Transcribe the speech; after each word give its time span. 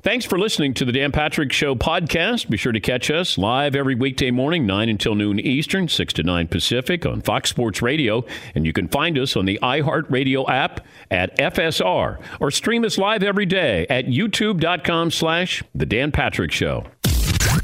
Thanks 0.00 0.24
for 0.24 0.38
listening 0.38 0.74
to 0.74 0.84
the 0.84 0.92
Dan 0.92 1.10
Patrick 1.10 1.52
Show 1.52 1.74
podcast. 1.74 2.48
Be 2.48 2.56
sure 2.56 2.70
to 2.70 2.78
catch 2.78 3.10
us 3.10 3.36
live 3.36 3.74
every 3.74 3.96
weekday 3.96 4.30
morning, 4.30 4.64
9 4.64 4.88
until 4.88 5.16
noon 5.16 5.40
Eastern, 5.40 5.88
6 5.88 6.12
to 6.14 6.22
9 6.22 6.46
Pacific 6.46 7.04
on 7.04 7.20
Fox 7.20 7.50
Sports 7.50 7.82
Radio. 7.82 8.24
And 8.54 8.64
you 8.64 8.72
can 8.72 8.86
find 8.86 9.18
us 9.18 9.36
on 9.36 9.44
the 9.44 9.58
iHeartRadio 9.60 10.48
app 10.48 10.86
at 11.10 11.36
FSR 11.36 12.20
or 12.40 12.50
stream 12.52 12.84
us 12.84 12.96
live 12.96 13.24
every 13.24 13.44
day 13.44 13.88
at 13.90 14.06
youtube.com 14.06 15.10
slash 15.10 15.64
The 15.74 15.86
Dan 15.86 16.12
Patrick 16.12 16.52
Show. 16.52 16.84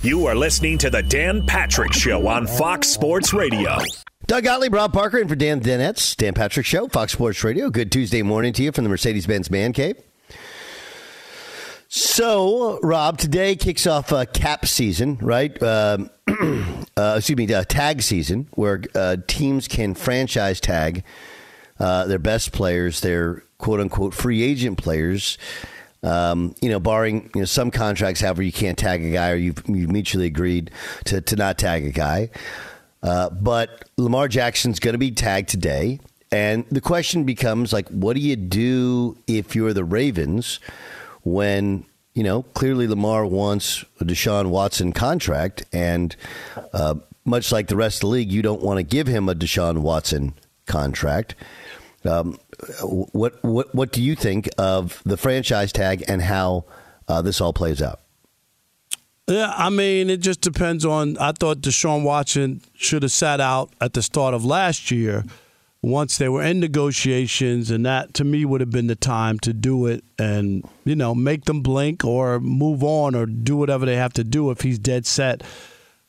You 0.03 0.27
are 0.27 0.35
listening 0.35 0.77
to 0.79 0.91
the 0.91 1.05
Dan 1.05 1.47
Patrick 1.47 1.93
Show 1.93 2.27
on 2.27 2.49
Fox 2.49 2.89
Sports 2.89 3.33
Radio. 3.33 3.77
Doug 4.27 4.43
Gottlieb, 4.43 4.75
Rob 4.75 4.93
Parker, 4.93 5.19
and 5.19 5.29
for 5.29 5.37
Dan 5.37 5.61
Danettes, 5.61 6.17
Dan 6.17 6.35
Patrick 6.35 6.67
Show, 6.67 6.89
Fox 6.89 7.13
Sports 7.13 7.45
Radio. 7.45 7.71
Good 7.71 7.93
Tuesday 7.93 8.23
morning 8.23 8.53
to 8.55 8.65
you 8.65 8.73
from 8.73 8.83
the 8.83 8.91
Mercedes 8.91 9.29
Benz 9.29 9.53
Man 9.53 9.73
Cave. 9.73 9.97
So, 11.97 12.81
Rob, 12.83 13.19
today 13.19 13.55
kicks 13.55 13.87
off 13.87 14.13
uh, 14.13 14.25
cap 14.25 14.67
season, 14.67 15.17
right? 15.23 15.63
Um, 15.63 16.11
uh, 16.97 17.15
excuse 17.19 17.37
me, 17.37 17.55
uh, 17.55 17.63
tag 17.63 18.03
season, 18.03 18.49
where 18.55 18.83
uh, 18.97 19.19
teams 19.29 19.69
can 19.69 19.95
franchise 19.95 20.61
tag 20.61 21.05
uh, 21.79 22.07
their 22.07 22.19
best 22.19 22.51
players, 22.51 23.01
their 23.01 23.45
quote 23.59 23.79
unquote 23.79 24.13
free 24.13 24.43
agent 24.43 24.77
players. 24.77 25.39
Um, 26.03 26.57
you 26.61 26.69
know, 26.69 26.81
barring 26.81 27.31
you 27.33 27.43
know, 27.43 27.45
some 27.45 27.71
contracts, 27.71 28.21
however, 28.21 28.43
you 28.43 28.51
can't 28.51 28.77
tag 28.77 29.05
a 29.05 29.13
guy 29.13 29.31
or 29.31 29.37
you've, 29.37 29.63
you've 29.69 29.93
mutually 29.93 30.27
agreed 30.27 30.73
to, 31.05 31.21
to 31.21 31.37
not 31.37 31.59
tag 31.59 31.87
a 31.87 31.93
guy. 31.93 32.29
Uh, 33.05 33.31
but 33.31 33.89
Lamar 33.99 34.27
Jackson's 34.27 34.81
going 34.81 34.95
to 34.95 34.99
be 34.99 35.13
tagged 35.13 35.49
today. 35.49 36.01
And 36.33 36.65
the 36.73 36.81
question 36.81 37.23
becomes 37.23 37.73
like, 37.73 37.89
what 37.91 38.15
do 38.17 38.21
you 38.21 38.35
do 38.35 39.17
if 39.29 39.55
you're 39.55 39.73
the 39.73 39.85
Ravens? 39.85 40.59
When 41.25 41.85
you 42.15 42.23
know 42.23 42.43
clearly 42.43 42.87
Lamar 42.87 43.27
wants 43.27 43.85
a 44.01 44.05
Deshaun 44.05 44.51
Watson 44.51 44.93
contract, 44.93 45.65
and 45.73 46.15
uh, 46.73 46.95
much 47.25 47.51
like 47.51 47.69
the 47.69 47.77
rest 47.77 47.99
of 47.99 48.01
the 48.03 48.07
league, 48.09 48.31
you 48.33 48.43
don't 48.43 48.63
want 48.63 48.79
to 48.79 48.83
give 48.83 49.07
him 49.07 49.29
a 49.29 49.35
Deshaun 49.35 49.79
Watson 49.79 50.35
contract. 50.67 51.35
Um, 52.05 52.39
what 52.83 53.43
what 53.43 53.75
what 53.75 53.93
do 53.93 54.03
you 54.03 54.15
think 54.15 54.49
of 54.59 55.03
the 55.05 55.17
franchise 55.17 55.73
tag 55.73 56.05
and 56.07 56.23
how 56.23 56.65
uh, 57.09 57.23
this 57.23 57.41
all 57.41 57.53
plays 57.53 57.83
out? 57.83 58.01
Yeah, 59.27 59.55
I 59.57 59.71
mean, 59.71 60.11
it 60.11 60.19
just 60.19 60.43
depends 60.43 60.85
on. 60.85 61.17
I 61.17 61.33
thought 61.33 61.59
Deshaun 61.59 62.03
Watson 62.03 62.61
should 62.75 63.03
have 63.03 63.13
sat 63.13 63.41
out 63.41 63.71
at 63.81 63.95
the 63.95 64.03
start 64.03 64.35
of 64.35 64.45
last 64.45 64.91
year 64.91 65.25
once 65.85 66.17
they 66.17 66.29
were 66.29 66.43
in 66.43 66.61
negotiations, 66.61 67.71
and 67.71 67.85
that 67.85 68.15
to 68.15 68.25
me 68.25 68.45
would 68.45 68.61
have 68.61 68.71
been 68.71 68.87
the 68.87 68.97
time 68.97 69.39
to 69.41 69.53
do 69.53 69.87
it 69.87 70.03
and, 70.19 70.67
you 70.85 70.97
know, 70.97 71.15
make 71.15 71.45
them 71.45 71.61
blink 71.61 72.05
or 72.05 72.41
move 72.41 72.83
on 72.83 73.15
or 73.15 73.27
do 73.27 73.57
whatever 73.57 73.85
they 73.85 73.97
have 73.97 74.13
to 74.13 74.25
do 74.25 74.51
if 74.51 74.63
he's 74.63 74.79
dead 74.79 75.05
set 75.05 75.43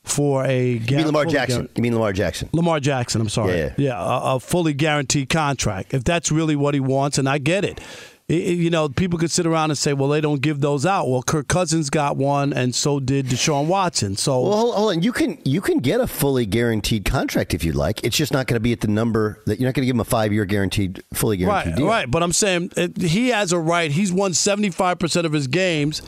for 0.02 0.44
a. 0.44 0.72
You 0.78 0.96
mean 0.96 1.06
Lamar 1.06 1.26
Jackson? 1.26 1.68
You 1.76 1.82
mean 1.82 1.92
Lamar 1.92 2.12
Jackson? 2.12 2.48
Lamar 2.52 2.80
Jackson. 2.80 3.20
I'm 3.20 3.28
sorry. 3.28 3.58
Yeah, 3.58 3.74
yeah 3.76 4.00
a, 4.00 4.36
a 4.36 4.40
fully 4.40 4.72
guaranteed 4.72 5.28
contract. 5.28 5.92
If 5.92 6.04
that's 6.04 6.32
really 6.32 6.56
what 6.56 6.74
he 6.74 6.80
wants, 6.80 7.18
and 7.18 7.28
I 7.28 7.38
get 7.38 7.64
it 7.64 7.80
you 8.28 8.70
know, 8.70 8.88
people 8.88 9.20
could 9.20 9.30
sit 9.30 9.46
around 9.46 9.70
and 9.70 9.78
say, 9.78 9.92
well, 9.92 10.08
they 10.08 10.20
don't 10.20 10.40
give 10.40 10.60
those 10.60 10.84
out. 10.84 11.08
Well, 11.08 11.22
Kirk 11.22 11.46
Cousins 11.46 11.90
got 11.90 12.16
one, 12.16 12.52
and 12.52 12.74
so 12.74 12.98
did 12.98 13.26
Deshaun 13.26 13.66
Watson. 13.66 14.16
So, 14.16 14.40
well, 14.40 14.52
hold, 14.56 14.74
hold 14.74 14.96
on. 14.96 15.02
You 15.02 15.12
can 15.12 15.38
you 15.44 15.60
can 15.60 15.78
get 15.78 16.00
a 16.00 16.08
fully 16.08 16.44
guaranteed 16.44 17.04
contract 17.04 17.54
if 17.54 17.62
you'd 17.62 17.76
like. 17.76 18.02
It's 18.02 18.16
just 18.16 18.32
not 18.32 18.48
going 18.48 18.56
to 18.56 18.60
be 18.60 18.72
at 18.72 18.80
the 18.80 18.88
number 18.88 19.40
that 19.46 19.60
you're 19.60 19.68
not 19.68 19.74
going 19.74 19.82
to 19.82 19.86
give 19.86 19.94
him 19.94 20.00
a 20.00 20.04
five 20.04 20.32
year 20.32 20.44
guaranteed, 20.44 21.04
fully 21.14 21.36
guaranteed 21.36 21.72
right, 21.72 21.76
deal. 21.76 21.86
Right, 21.86 22.10
but 22.10 22.24
I'm 22.24 22.32
saying 22.32 22.72
it, 22.76 23.00
he 23.00 23.28
has 23.28 23.52
a 23.52 23.58
right. 23.60 23.92
He's 23.92 24.12
won 24.12 24.34
75 24.34 24.98
percent 24.98 25.24
of 25.26 25.32
his 25.32 25.46
games. 25.46 26.02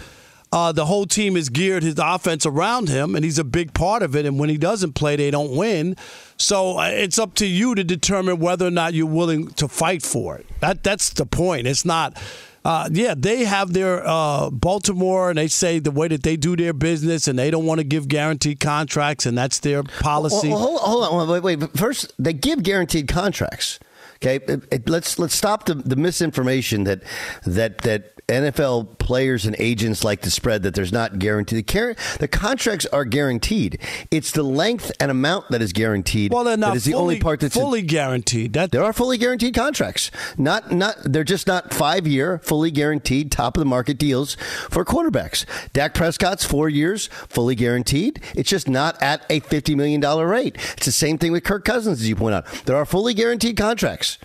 Uh, 0.51 0.73
the 0.73 0.87
whole 0.87 1.05
team 1.05 1.37
is 1.37 1.51
geared 1.51 1.83
his 1.83 1.99
offense 1.99 2.47
around 2.47 2.89
him, 2.89 3.15
and 3.15 3.25
he's 3.25 3.39
a 3.39 3.45
big 3.45 3.75
part 3.75 4.03
of 4.03 4.17
it. 4.17 4.25
And 4.25 4.39
when 4.39 4.49
he 4.49 4.57
doesn't 4.57 4.95
play, 4.95 5.15
they 5.17 5.31
don't 5.31 5.55
win. 5.55 5.95
So 6.39 6.79
uh, 6.79 6.89
it's 6.89 7.19
up 7.19 7.35
to 7.35 7.47
you 7.47 7.75
to 7.75 7.85
determine 7.85 8.39
whether 8.39 8.67
or 8.67 8.71
not 8.71 8.95
you're 8.95 9.07
willing 9.07 9.49
to 9.53 9.69
fight 9.69 10.03
for 10.03 10.39
it. 10.39 10.47
That 10.61 10.83
that's 10.83 11.11
the 11.11 11.27
point. 11.27 11.67
It's 11.67 11.85
not. 11.85 12.17
Uh, 12.65 12.89
yeah, 12.93 13.15
they 13.17 13.45
have 13.45 13.73
their 13.73 14.07
uh, 14.07 14.51
Baltimore, 14.51 15.31
and 15.31 15.39
they 15.39 15.49
say 15.49 15.79
the 15.79 15.91
way 15.91 16.09
that 16.09 16.23
they 16.23 16.37
do 16.37 16.57
their 16.57 16.73
business, 16.73 17.29
and 17.29 17.39
they 17.39 17.51
don't 17.51 17.65
want 17.65 17.79
to 17.79 17.85
give 17.85 18.09
guaranteed 18.09 18.61
contracts, 18.61 19.27
and 19.27 19.39
that's 19.39 19.61
their 19.61 19.83
policy. 19.83 20.49
Well, 20.49 20.59
hold, 20.59 20.81
hold 20.81 21.05
on, 21.05 21.43
wait, 21.43 21.59
wait. 21.59 21.77
First, 21.77 22.13
they 22.19 22.33
give 22.33 22.63
guaranteed 22.63 23.09
contracts. 23.09 23.79
Okay, 24.17 24.37
it, 24.49 24.65
it, 24.73 24.89
let's 24.89 25.19
let's 25.19 25.35
stop 25.35 25.67
the, 25.67 25.75
the 25.75 25.95
misinformation 25.95 26.85
that 26.85 27.03
that 27.47 27.79
that 27.79 28.27
NFL 28.27 28.98
players 29.09 29.47
and 29.47 29.57
agents 29.59 30.05
like 30.05 30.21
to 30.21 30.31
spread 30.31 30.63
that 30.65 30.75
there's 30.75 30.93
not 30.93 31.19
guaranteed. 31.19 31.67
The, 31.67 31.97
the 32.21 32.29
contracts 32.29 32.85
are 32.93 33.07
guaranteed. 33.07 33.81
It's 34.11 34.33
the 34.33 34.43
length 34.43 34.93
and 35.01 35.11
amount 35.11 35.49
that 35.49 35.63
is 35.63 35.73
guaranteed. 35.73 36.31
Well, 36.31 36.45
they're 36.45 36.59
not 36.59 36.73
that 36.73 36.77
is 36.77 36.85
fully, 36.85 36.93
the 36.93 36.99
only 36.99 37.21
part 37.21 37.41
that's 37.41 37.55
fully 37.55 37.81
in, 37.81 37.87
guaranteed. 37.87 38.53
That 38.53 38.71
there 38.71 38.85
are 38.85 38.93
fully 38.93 39.17
guaranteed 39.17 39.55
contracts. 39.55 40.11
Not 40.37 40.73
not 40.73 40.97
they're 41.05 41.25
just 41.25 41.47
not 41.47 41.73
five 41.73 42.07
year 42.07 42.39
fully 42.41 42.71
guaranteed 42.71 43.33
top 43.33 43.57
of 43.57 43.63
the 43.63 43.65
market 43.65 43.97
deals 43.97 44.35
for 44.69 44.85
quarterbacks. 44.85 45.47
Dak 45.73 45.95
Prescott's 45.95 46.45
four 46.45 46.69
years 46.69 47.07
fully 47.31 47.55
guaranteed. 47.55 48.21
It's 48.37 48.51
just 48.51 48.69
not 48.69 49.03
at 49.03 49.25
a 49.31 49.41
fifty 49.41 49.75
million 49.75 50.03
dollar 50.03 50.27
rate. 50.27 50.57
It's 50.77 50.85
the 50.85 50.93
same 50.93 51.17
thing 51.17 51.33
with 51.33 51.45
Kirk 51.45 51.65
Cousins, 51.65 52.03
as 52.03 52.09
you 52.11 52.17
point 52.17 52.35
out. 52.35 52.45
There 52.67 52.77
are 52.77 52.85
fully 52.85 53.15
guaranteed 53.15 53.57
contracts. 53.57 54.19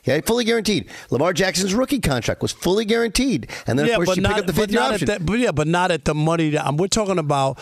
Okay, 0.00 0.20
fully 0.22 0.44
guaranteed. 0.44 0.88
Lamar 1.10 1.32
Jackson's 1.32 1.74
rookie 1.74 2.00
contract 2.00 2.42
was 2.42 2.52
fully 2.52 2.84
guaranteed, 2.84 3.50
and 3.66 3.78
then 3.78 3.86
yeah, 3.86 3.96
of 3.96 4.04
course 4.04 4.16
you 4.16 4.22
not, 4.22 4.34
pick 4.34 4.40
up 4.40 4.46
the 4.46 4.52
fifth 4.52 4.72
year 4.72 4.80
option. 4.80 5.06
That, 5.06 5.26
but 5.26 5.38
yeah, 5.38 5.52
but 5.52 5.66
not 5.66 5.90
at 5.90 6.04
the 6.04 6.14
money. 6.14 6.50
That, 6.50 6.74
we're 6.74 6.88
talking 6.88 7.18
about 7.18 7.58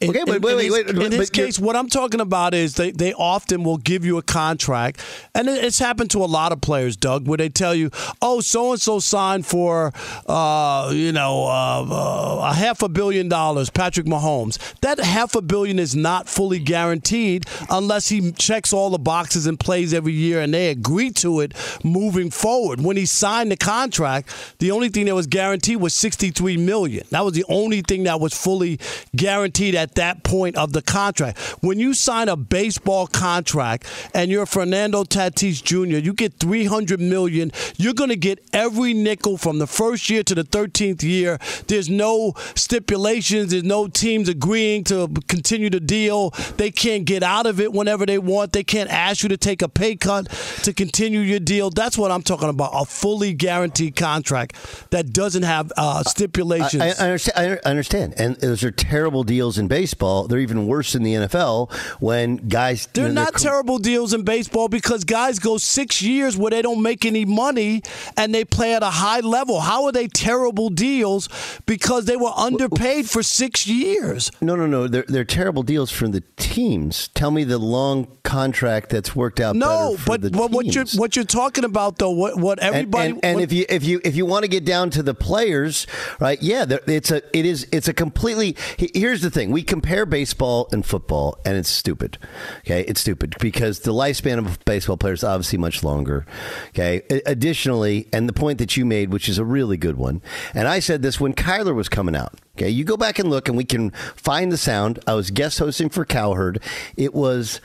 In, 0.00 0.10
Okay, 0.10 0.22
but 0.24 0.36
in- 0.36 0.42
wait, 0.42 0.54
wait, 0.56 0.70
wait, 0.70 0.88
In 0.88 0.96
but 0.96 1.12
his 1.12 1.12
you're- 1.12 1.26
case, 1.46 1.58
what 1.58 1.74
I'm 1.74 1.88
talking 1.88 2.20
about 2.20 2.54
is 2.54 2.74
they, 2.74 2.92
they 2.92 3.12
often 3.12 3.64
will 3.64 3.76
give 3.78 4.04
you 4.04 4.18
a 4.18 4.22
contract, 4.22 5.00
and 5.34 5.48
it's 5.48 5.80
happened 5.80 6.10
to 6.12 6.18
a 6.18 6.26
lot 6.26 6.52
of 6.52 6.60
players, 6.60 6.96
Doug, 6.96 7.26
where 7.26 7.38
they 7.38 7.48
tell 7.48 7.74
you, 7.74 7.90
"Oh, 8.22 8.40
so 8.40 8.72
and 8.72 8.80
so 8.80 9.00
signed 9.00 9.46
for, 9.46 9.92
uh, 10.26 10.90
you 10.94 11.10
know, 11.10 11.44
uh, 11.46 11.86
uh, 11.90 12.50
a 12.50 12.54
half 12.54 12.82
a 12.82 12.88
billion 12.88 13.28
dollars." 13.28 13.68
Patrick 13.70 14.06
Mahomes. 14.06 14.58
That 14.80 15.00
half 15.00 15.34
a 15.34 15.42
billion 15.42 15.78
is 15.80 15.96
not 15.96 16.28
fully 16.28 16.58
guaranteed 16.60 17.46
unless 17.68 18.08
he 18.08 18.30
checks 18.32 18.72
all 18.72 18.90
the 18.90 18.98
boxes 18.98 19.46
and 19.46 19.58
plays 19.58 19.92
every 19.92 20.12
year, 20.12 20.40
and 20.40 20.54
they 20.54 20.68
agree 20.68 21.10
to 21.12 21.40
it 21.40 21.52
moving 21.82 22.30
forward. 22.30 22.80
When 22.80 22.96
he 22.96 23.06
signed 23.06 23.50
the 23.50 23.56
contract, 23.56 24.28
the 24.60 24.70
only 24.70 24.88
thing 24.88 25.06
that 25.06 25.14
was 25.16 25.26
guaranteed 25.26 25.78
was 25.78 25.94
63 25.94 26.56
million. 26.58 27.04
That 27.10 27.24
was 27.24 27.34
the 27.34 27.44
only 27.48 27.80
thing 27.80 28.04
that 28.04 28.20
was 28.20 28.34
fully 28.34 28.78
guaranteed 29.16 29.63
at 29.72 29.94
that 29.94 30.24
point 30.24 30.56
of 30.56 30.72
the 30.72 30.82
contract. 30.82 31.38
When 31.60 31.78
you 31.78 31.94
sign 31.94 32.28
a 32.28 32.36
baseball 32.36 33.06
contract 33.06 33.86
and 34.12 34.30
you're 34.30 34.46
Fernando 34.46 35.04
Tatis 35.04 35.62
Jr., 35.62 35.98
you 35.98 36.12
get 36.12 36.34
300 36.34 37.00
million. 37.00 37.52
You're 37.76 37.94
going 37.94 38.10
to 38.10 38.16
get 38.16 38.40
every 38.52 38.92
nickel 38.92 39.38
from 39.38 39.58
the 39.58 39.66
first 39.66 40.10
year 40.10 40.22
to 40.24 40.34
the 40.34 40.42
13th 40.42 41.02
year. 41.02 41.38
There's 41.68 41.88
no 41.88 42.34
stipulations. 42.54 43.52
There's 43.52 43.62
no 43.62 43.86
teams 43.86 44.28
agreeing 44.28 44.84
to 44.84 45.08
continue 45.28 45.70
the 45.70 45.80
deal. 45.80 46.30
They 46.56 46.70
can't 46.70 47.04
get 47.04 47.22
out 47.22 47.46
of 47.46 47.60
it 47.60 47.72
whenever 47.72 48.06
they 48.06 48.18
want. 48.18 48.52
They 48.52 48.64
can't 48.64 48.90
ask 48.90 49.22
you 49.22 49.28
to 49.28 49.36
take 49.36 49.62
a 49.62 49.68
pay 49.68 49.96
cut 49.96 50.28
to 50.64 50.72
continue 50.72 51.20
your 51.20 51.40
deal. 51.40 51.70
That's 51.70 51.96
what 51.96 52.10
I'm 52.10 52.22
talking 52.22 52.48
about. 52.48 52.72
A 52.74 52.84
fully 52.84 53.32
guaranteed 53.32 53.96
contract 53.96 54.56
that 54.90 55.12
doesn't 55.12 55.42
have 55.42 55.72
uh, 55.76 56.02
stipulations. 56.02 56.82
I, 56.82 56.88
I 56.88 57.06
understand. 57.06 57.60
I 57.64 57.68
understand. 57.68 58.14
And 58.16 58.36
those 58.36 58.64
are 58.64 58.70
terrible 58.70 59.24
deals 59.24 59.53
in 59.58 59.68
baseball. 59.68 60.26
They're 60.26 60.38
even 60.38 60.66
worse 60.66 60.94
in 60.94 61.02
the 61.02 61.14
NFL 61.14 61.72
when 62.00 62.36
guys. 62.36 62.88
They're 62.92 63.08
you 63.08 63.12
know, 63.12 63.24
not 63.24 63.34
terrible 63.34 63.78
deals 63.78 64.12
in 64.12 64.22
baseball 64.22 64.68
because 64.68 65.04
guys 65.04 65.38
go 65.38 65.58
six 65.58 66.02
years 66.02 66.36
where 66.36 66.50
they 66.50 66.62
don't 66.62 66.82
make 66.82 67.04
any 67.04 67.24
money 67.24 67.82
and 68.16 68.34
they 68.34 68.44
play 68.44 68.74
at 68.74 68.82
a 68.82 68.90
high 68.90 69.20
level. 69.20 69.60
How 69.60 69.84
are 69.84 69.92
they 69.92 70.08
terrible 70.08 70.70
deals? 70.70 71.28
Because 71.66 72.06
they 72.06 72.16
were 72.16 72.32
underpaid 72.36 73.08
for 73.08 73.22
six 73.22 73.66
years. 73.66 74.30
No, 74.40 74.56
no, 74.56 74.66
no. 74.66 74.88
They're 74.88 75.04
they're 75.08 75.24
terrible 75.24 75.62
deals 75.62 75.90
for 75.90 76.08
the 76.08 76.22
teams. 76.36 77.08
Tell 77.08 77.30
me 77.30 77.44
the 77.44 77.58
long 77.58 78.08
contract 78.22 78.90
that's 78.90 79.14
worked 79.14 79.40
out. 79.40 79.56
No, 79.56 79.92
better 79.92 79.98
for 79.98 80.18
but, 80.18 80.32
but 80.32 80.50
what 80.50 80.66
you're 80.74 80.86
what 80.96 81.16
you're 81.16 81.24
talking 81.24 81.64
about 81.64 81.98
though, 81.98 82.10
what 82.10 82.38
what 82.38 82.58
everybody 82.58 83.10
and, 83.10 83.24
and 83.24 83.34
what- 83.36 83.44
if 83.44 83.52
you 83.52 83.66
if 83.68 83.84
you 83.84 84.00
if 84.04 84.16
you 84.16 84.26
want 84.26 84.44
to 84.44 84.48
get 84.48 84.64
down 84.64 84.90
to 84.90 85.02
the 85.02 85.14
players, 85.14 85.86
right? 86.20 86.40
Yeah, 86.42 86.64
it's 86.86 87.10
a 87.10 87.22
it 87.36 87.46
is 87.46 87.66
it's 87.72 87.88
a 87.88 87.92
completely. 87.92 88.56
Here's 88.78 89.22
the 89.22 89.30
thing: 89.30 89.43
we 89.50 89.62
compare 89.62 90.06
baseball 90.06 90.68
and 90.72 90.84
football, 90.84 91.38
and 91.44 91.56
it's 91.56 91.68
stupid. 91.68 92.18
Okay, 92.60 92.82
it's 92.82 93.00
stupid 93.00 93.36
because 93.40 93.80
the 93.80 93.92
lifespan 93.92 94.38
of 94.38 94.64
baseball 94.64 94.96
players 94.96 95.20
is 95.20 95.24
obviously 95.24 95.58
much 95.58 95.82
longer. 95.82 96.26
Okay, 96.68 97.02
additionally, 97.26 98.08
and 98.12 98.28
the 98.28 98.32
point 98.32 98.58
that 98.58 98.76
you 98.76 98.84
made, 98.84 99.12
which 99.12 99.28
is 99.28 99.38
a 99.38 99.44
really 99.44 99.76
good 99.76 99.96
one, 99.96 100.22
and 100.54 100.68
I 100.68 100.80
said 100.80 101.02
this 101.02 101.20
when 101.20 101.32
Kyler 101.34 101.74
was 101.74 101.88
coming 101.88 102.16
out. 102.16 102.34
Okay, 102.56 102.68
you 102.68 102.84
go 102.84 102.96
back 102.96 103.18
and 103.18 103.28
look, 103.30 103.48
and 103.48 103.56
we 103.56 103.64
can 103.64 103.90
find 104.16 104.52
the 104.52 104.56
sound. 104.56 104.98
I 105.06 105.14
was 105.14 105.30
guest 105.30 105.58
hosting 105.58 105.88
for 105.88 106.04
Cowherd. 106.04 106.62
It 106.96 107.14
was. 107.14 107.60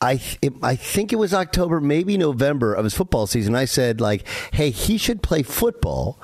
I 0.00 0.20
it, 0.40 0.52
I 0.62 0.76
think 0.76 1.12
it 1.12 1.16
was 1.16 1.34
October, 1.34 1.80
maybe 1.80 2.16
November 2.16 2.72
of 2.72 2.84
his 2.84 2.94
football 2.94 3.26
season. 3.26 3.56
I 3.56 3.64
said 3.64 4.00
like, 4.00 4.24
"Hey, 4.52 4.70
he 4.70 4.96
should 4.96 5.22
play 5.22 5.42
football 5.42 6.20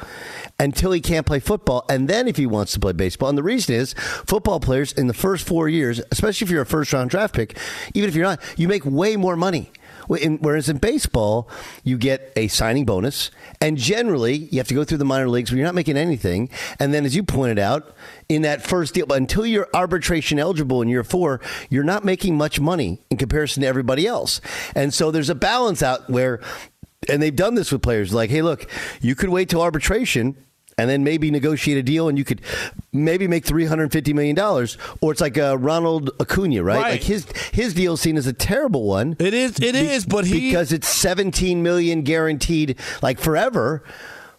until 0.61 0.93
he 0.93 1.00
can't 1.00 1.26
play 1.26 1.41
football, 1.41 1.85
and 1.88 2.06
then 2.06 2.29
if 2.29 2.37
he 2.37 2.47
wants 2.47 2.73
to 2.75 2.81
play 2.81 2.93
baseball." 2.93 3.29
And 3.29 3.37
the 3.37 3.43
reason 3.43 3.75
is, 3.75 3.94
football 4.26 4.61
players 4.61 4.93
in 4.93 5.09
the 5.09 5.15
first 5.15 5.44
four 5.44 5.69
years, 5.69 6.00
especially 6.12 6.44
if 6.44 6.50
you're 6.50 6.62
a 6.62 6.67
first 6.67 6.93
round 6.93 7.11
draft 7.11 7.35
pick, 7.35 7.59
even 7.94 8.09
if 8.09 8.15
you're 8.15 8.25
not, 8.25 8.41
you 8.56 8.69
make 8.69 8.85
way 8.85 9.17
more 9.17 9.35
money. 9.35 9.73
Whereas 10.06 10.69
in 10.69 10.79
baseball, 10.79 11.49
you 11.83 11.99
get 11.99 12.33
a 12.37 12.49
signing 12.49 12.85
bonus, 12.85 13.31
and 13.61 13.77
generally 13.77 14.37
you 14.37 14.59
have 14.59 14.69
to 14.69 14.75
go 14.75 14.85
through 14.85 14.99
the 14.99 15.05
minor 15.05 15.29
leagues 15.29 15.51
where 15.51 15.59
you're 15.59 15.67
not 15.67 15.75
making 15.75 15.97
anything. 15.97 16.51
And 16.79 16.93
then, 16.93 17.05
as 17.05 17.15
you 17.15 17.23
pointed 17.23 17.59
out, 17.59 17.95
in 18.29 18.43
that 18.43 18.62
first 18.62 18.95
deal, 18.95 19.06
but 19.06 19.19
until 19.19 19.47
you're 19.47 19.69
arbitration 19.75 20.39
eligible 20.39 20.83
in 20.83 20.89
year 20.89 21.05
four, 21.05 21.41
you're 21.71 21.85
not 21.85 22.05
making 22.05 22.37
much 22.37 22.61
money 22.61 23.01
in 23.11 23.17
comparison 23.17 23.62
to 23.62 23.67
everybody 23.67 24.06
else. 24.06 24.41
And 24.75 24.93
so 24.93 25.11
there's 25.11 25.31
a 25.31 25.35
balance 25.35 25.83
out 25.83 26.09
where, 26.09 26.41
and 27.09 27.23
they've 27.23 27.35
done 27.35 27.55
this 27.55 27.71
with 27.71 27.83
players 27.83 28.15
like, 28.15 28.31
hey, 28.31 28.43
look, 28.43 28.71
you 29.01 29.15
could 29.15 29.29
wait 29.29 29.49
till 29.49 29.62
arbitration 29.62 30.37
and 30.79 30.91
then 30.91 31.05
maybe 31.05 31.31
negotiate 31.31 31.79
a 31.79 31.82
deal 31.82 32.09
and 32.09 32.19
you 32.19 32.25
could 32.25 32.41
maybe 32.93 33.26
make 33.29 33.44
$350 33.44 34.15
million. 34.15 34.38
Or 35.00 35.12
it's 35.12 35.21
like 35.21 35.38
uh, 35.38 35.56
Ronald 35.59 36.11
Acuna, 36.21 36.62
right? 36.62 36.76
Right. 36.81 36.91
Like 36.93 37.03
his 37.03 37.26
his 37.53 37.75
deal 37.75 37.97
seen 37.97 38.17
as 38.17 38.26
a 38.26 38.32
terrible 38.32 38.85
one. 38.85 39.17
It 39.19 39.35
is- 39.35 39.59
it 39.59 39.75
is, 39.75 39.91
is, 39.91 40.06
but 40.06 40.25
he- 40.26 40.49
because 40.49 40.73
it's 40.73 40.88
17 40.88 41.62
million 41.62 42.03
guaranteed 42.03 42.76
like 43.03 43.19
forever. 43.19 43.82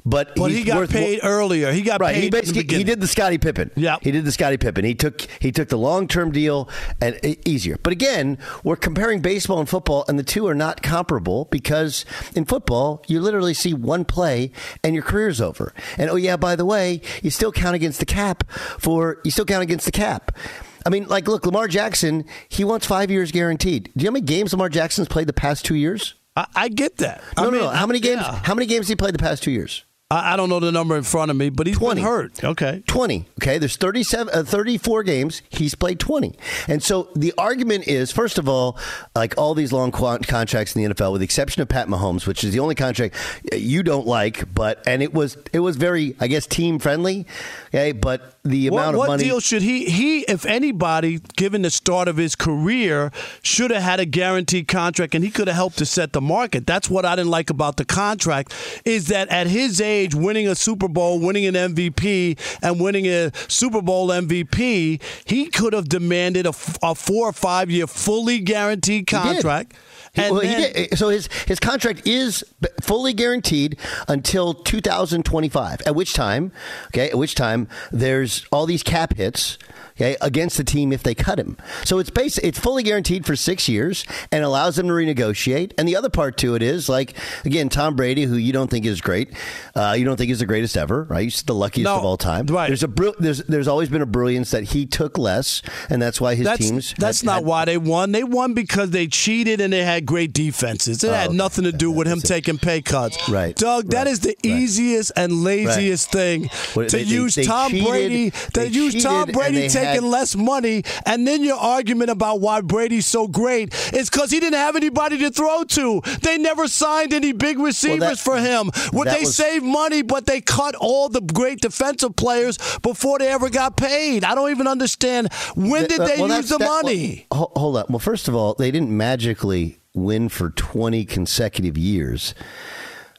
But, 0.07 0.35
but 0.35 0.51
he's 0.51 0.59
he 0.59 0.63
got 0.65 0.77
worth 0.77 0.93
more- 0.93 1.01
paid 1.01 1.19
earlier. 1.23 1.71
He 1.71 1.81
got 1.81 1.99
Right, 1.99 2.13
paid 2.13 2.23
he 2.25 2.29
basically 2.29 2.77
he 2.77 2.83
did 2.83 3.01
the 3.01 3.07
Scottie 3.07 3.39
Pippen. 3.39 3.71
Yeah. 3.75 3.97
he 4.01 4.11
did 4.11 4.23
the 4.23 4.31
Scottie 4.31 4.57
Pippen. 4.57 4.85
He 4.85 4.93
took 4.93 5.21
he 5.39 5.51
took 5.51 5.69
the 5.69 5.77
long 5.77 6.07
term 6.07 6.31
deal 6.31 6.69
and 7.01 7.19
easier. 7.47 7.77
But 7.81 7.91
again, 7.91 8.37
we're 8.63 8.75
comparing 8.75 9.21
baseball 9.21 9.59
and 9.59 9.67
football, 9.67 10.05
and 10.07 10.19
the 10.19 10.23
two 10.23 10.45
are 10.47 10.53
not 10.53 10.83
comparable 10.83 11.45
because 11.49 12.05
in 12.35 12.45
football 12.45 13.03
you 13.07 13.19
literally 13.19 13.55
see 13.55 13.73
one 13.73 14.05
play 14.05 14.51
and 14.83 14.93
your 14.93 15.03
career's 15.03 15.41
over. 15.41 15.73
And 15.97 16.09
oh 16.11 16.17
yeah, 16.17 16.37
by 16.37 16.55
the 16.55 16.65
way, 16.65 17.01
you 17.23 17.31
still 17.31 17.51
count 17.51 17.75
against 17.75 17.99
the 17.99 18.05
cap 18.05 18.47
for 18.51 19.19
you 19.23 19.31
still 19.31 19.45
count 19.45 19.63
against 19.63 19.85
the 19.87 19.91
cap. 19.91 20.37
I 20.85 20.89
mean, 20.91 21.07
like, 21.07 21.27
look, 21.27 21.47
Lamar 21.47 21.67
Jackson, 21.67 22.25
he 22.47 22.63
wants 22.63 22.85
five 22.85 23.09
years 23.09 23.31
guaranteed. 23.31 23.85
Do 23.97 24.03
you 24.03 24.05
know 24.05 24.09
how 24.11 24.13
many 24.13 24.25
games 24.27 24.53
Lamar 24.53 24.69
Jackson's 24.69 25.07
played 25.07 25.25
the 25.25 25.33
past 25.33 25.65
two 25.65 25.73
years? 25.73 26.13
I, 26.35 26.45
I 26.55 26.67
get 26.69 26.97
that. 26.97 27.23
No, 27.37 27.41
I 27.41 27.45
no, 27.45 27.51
mean, 27.51 27.61
no. 27.61 27.69
How 27.69 27.87
many 27.87 27.99
games? 27.99 28.21
yeah. 28.21 28.39
How 28.43 28.53
many 28.53 28.67
games 28.67 28.87
he 28.87 28.95
played 28.95 29.15
the 29.15 29.19
past 29.19 29.41
two 29.41 29.49
years? 29.49 29.83
I, 30.11 30.33
I 30.33 30.37
don't 30.37 30.49
know 30.49 30.59
the 30.59 30.71
number 30.71 30.95
in 30.95 31.01
front 31.01 31.31
of 31.31 31.37
me, 31.37 31.49
but 31.49 31.65
he's 31.65 31.77
20. 31.77 31.95
been 31.95 32.03
hurt. 32.03 32.43
Okay. 32.43 32.83
20. 32.85 33.25
Okay, 33.41 33.57
there's 33.57 33.75
37, 33.75 34.31
uh, 34.33 34.43
34 34.43 35.01
games. 35.01 35.41
He's 35.49 35.73
played 35.73 35.99
20. 35.99 36.35
And 36.67 36.83
so 36.83 37.09
the 37.15 37.33
argument 37.39 37.87
is, 37.87 38.11
first 38.11 38.37
of 38.37 38.47
all, 38.47 38.77
like 39.15 39.33
all 39.35 39.55
these 39.55 39.73
long 39.73 39.91
qu- 39.91 40.19
contracts 40.19 40.75
in 40.75 40.83
the 40.83 40.93
NFL, 40.93 41.11
with 41.11 41.21
the 41.21 41.25
exception 41.25 41.63
of 41.63 41.69
Pat 41.69 41.87
Mahomes, 41.87 42.27
which 42.27 42.43
is 42.43 42.53
the 42.53 42.59
only 42.59 42.75
contract 42.75 43.15
you 43.51 43.81
don't 43.81 44.05
like, 44.05 44.53
but 44.53 44.83
and 44.87 45.01
it 45.01 45.11
was 45.11 45.37
it 45.53 45.59
was 45.61 45.75
very, 45.75 46.15
I 46.19 46.27
guess, 46.27 46.45
team 46.45 46.77
friendly. 46.77 47.25
Okay, 47.69 47.91
but 47.91 48.37
the 48.43 48.67
amount 48.67 48.97
what 48.97 49.05
of 49.05 49.07
money. 49.09 49.23
What 49.23 49.27
deal 49.27 49.39
should 49.39 49.63
he? 49.63 49.85
He, 49.85 50.19
if 50.21 50.45
anybody, 50.45 51.19
given 51.35 51.63
the 51.63 51.71
start 51.71 52.07
of 52.07 52.17
his 52.17 52.35
career, 52.35 53.11
should 53.41 53.71
have 53.71 53.81
had 53.81 53.99
a 53.99 54.05
guaranteed 54.05 54.67
contract, 54.67 55.15
and 55.15 55.23
he 55.23 55.31
could 55.31 55.47
have 55.47 55.55
helped 55.55 55.79
to 55.79 55.85
set 55.85 56.13
the 56.13 56.21
market. 56.21 56.67
That's 56.67 56.89
what 56.91 57.05
I 57.05 57.15
didn't 57.15 57.31
like 57.31 57.49
about 57.49 57.77
the 57.77 57.85
contract. 57.85 58.53
Is 58.85 59.07
that 59.07 59.29
at 59.29 59.47
his 59.47 59.81
age, 59.81 59.94
winning 60.13 60.47
a 60.47 60.56
Super 60.56 60.88
Bowl, 60.88 61.19
winning 61.19 61.46
an 61.46 61.55
MVP, 61.55 62.38
and 62.62 62.79
winning 62.79 63.05
a 63.08 63.31
Super 63.48 63.81
Bowl 63.81 64.10
MVP, 64.10 65.01
he 65.25 65.46
could 65.48 65.74
have 65.74 65.88
demanded 65.89 66.46
a 66.46 66.53
four 66.53 67.29
or 67.29 67.34
five 67.34 67.69
year 67.72 67.88
fully 67.88 68.39
guaranteed 68.39 69.08
contract. 69.08 69.74
He- 69.74 70.22
And 70.22 70.31
well, 70.31 70.41
he 70.41 70.48
then- 70.48 70.74
did. 70.74 70.93
Eh, 70.93 70.96
so 70.96 71.10
his 71.10 71.27
his 71.46 71.60
contract 71.60 72.08
is 72.08 72.43
fully 72.81 73.12
guaranteed 73.13 73.77
until 74.08 74.53
2025. 74.53 75.81
At 75.86 75.93
which 75.96 76.13
time, 76.13 76.51
okay, 76.88 77.10
at 77.10 77.17
which 77.17 77.36
time 77.36 77.67
there's 77.91 78.46
all 78.51 78.65
these 78.65 78.81
cap 78.84 79.17
hits. 79.17 79.58
Okay, 79.97 80.17
against 80.21 80.57
the 80.57 80.63
team 80.65 80.91
if 80.91 81.03
they 81.03 81.15
cut 81.15 81.39
him. 81.39 81.55
So 81.85 81.99
it's 81.99 82.09
base, 82.09 82.37
it's 82.39 82.59
fully 82.59 82.83
guaranteed 82.83 83.25
for 83.25 83.37
six 83.37 83.69
years 83.69 84.03
and 84.29 84.43
allows 84.43 84.75
them 84.75 84.87
to 84.87 84.93
renegotiate. 84.93 85.71
And 85.77 85.87
the 85.87 85.95
other 85.95 86.09
part 86.09 86.35
to 86.39 86.53
it 86.55 86.61
is 86.61 86.89
like 86.89 87.13
again, 87.45 87.69
Tom 87.69 87.95
Brady, 87.95 88.23
who 88.25 88.35
you 88.35 88.51
don't 88.51 88.69
think 88.69 88.85
is 88.85 88.99
great, 88.99 89.29
uh, 89.73 89.95
you 89.97 90.03
don't 90.03 90.17
think 90.17 90.31
is 90.31 90.39
the 90.39 90.45
greatest 90.45 90.75
ever, 90.75 91.03
right? 91.03 91.23
He's 91.23 91.43
the 91.43 91.53
luckiest 91.55 91.85
No, 91.85 91.95
of 91.95 92.03
all 92.03 92.17
time. 92.17 92.45
right. 92.47 92.67
There's 92.67 92.83
a 92.83 92.91
there's 93.19 93.37
there's 93.43 93.69
always 93.69 93.87
been 93.87 94.01
a 94.01 94.05
brilliance 94.05 94.51
that 94.51 94.65
he 94.65 94.85
took 94.85 95.17
less, 95.17 95.61
and 95.89 96.01
that's 96.01 96.19
why 96.19 96.35
his 96.35 96.45
That's, 96.45 96.59
teams. 96.69 96.93
that's 96.97 97.21
had- 97.21 97.25
not 97.27 97.35
had- 97.35 97.45
why 97.45 97.63
they 97.63 97.77
won. 97.77 98.11
They 98.11 98.25
won 98.25 98.53
because 98.53 98.89
they 98.89 99.07
cheated 99.07 99.61
and 99.61 99.71
they 99.71 99.85
had 99.85 100.05
great 100.05 100.33
defenses. 100.33 101.05
It 101.05 101.07
had 101.13 101.27
Oh, 101.27 101.29
okay. 101.29 101.37
nothing 101.37 101.63
to 101.63 101.71
do 101.71 101.89
with 101.89 102.07
him 102.07 102.17
it. 102.17 102.25
taking 102.25 102.57
pay 102.57 102.81
cuts. 102.81 103.29
Right, 103.29 103.55
Doug, 103.55 103.91
that 103.91 103.99
right, 103.99 104.07
is 104.07 104.19
the 104.19 104.29
right. 104.29 104.45
easiest 104.45 105.13
and 105.15 105.41
laziest 105.41 106.11
thing 106.11 106.49
Well, 106.75 106.85
to 106.89 106.97
they- 106.97 107.03
they- 107.05 107.09
use 107.09 107.35
they 107.35 107.45
Tom 107.45 107.71
cheated- 107.71 107.87
Brady. 107.87 108.29
they 108.53 108.65
To 108.67 108.75
use 108.75 109.01
Tom 109.01 109.29
Brady 109.31 109.69
taking 109.69 109.85
had- 109.94 110.04
less 110.04 110.36
money, 110.36 110.84
and 111.06 111.27
then 111.27 111.44
your 111.44 111.58
argument 111.58 112.10
about 112.12 112.42
why 112.42 112.62
Brady's 112.62 113.08
so 113.08 113.27
great 113.27 113.74
is 113.94 114.10
because 114.10 114.32
he 114.32 114.39
didn't 114.39 114.60
have 114.60 114.75
anybody 114.75 115.18
to 115.20 115.30
throw 115.32 115.63
to. 115.63 116.01
They 116.22 116.38
never 116.38 116.68
signed 116.68 117.13
any 117.13 117.32
big 117.32 117.60
receivers 117.60 118.00
that- 118.00 118.20
for 118.20 118.38
him. 118.38 118.72
Would 118.94 119.08
they 119.08 119.22
was- 119.22 119.36
save 119.36 119.63
money, 119.63 120.01
but 120.01 120.25
they 120.25 120.42
cut 120.42 120.75
all 120.75 121.10
the 121.10 121.22
great 121.22 121.62
defensive 121.62 122.15
players 122.15 122.58
before 122.82 123.20
they 123.20 123.27
ever 123.27 123.50
got 123.50 123.77
paid? 123.77 124.24
I 124.24 124.36
don't 124.36 124.51
even 124.51 124.68
understand 124.68 125.30
when 125.56 125.88
did 125.88 126.00
Uh, 126.00 126.08
they 126.08 126.18
well, 126.22 126.38
use 126.38 126.50
the 126.50 126.58
that- 126.58 126.68
money. 126.84 127.27
ho- 127.32 127.51
hold 127.56 127.77
up. 127.77 127.89
Well, 127.89 128.00
first 128.00 128.27
of 128.27 128.36
all, 128.36 128.54
they 128.58 128.72
didn't 128.72 128.92
magically 128.92 129.80
win 129.94 130.27
for 130.30 130.50
20 130.50 131.06
consecutive 131.06 131.77
years. 131.77 132.34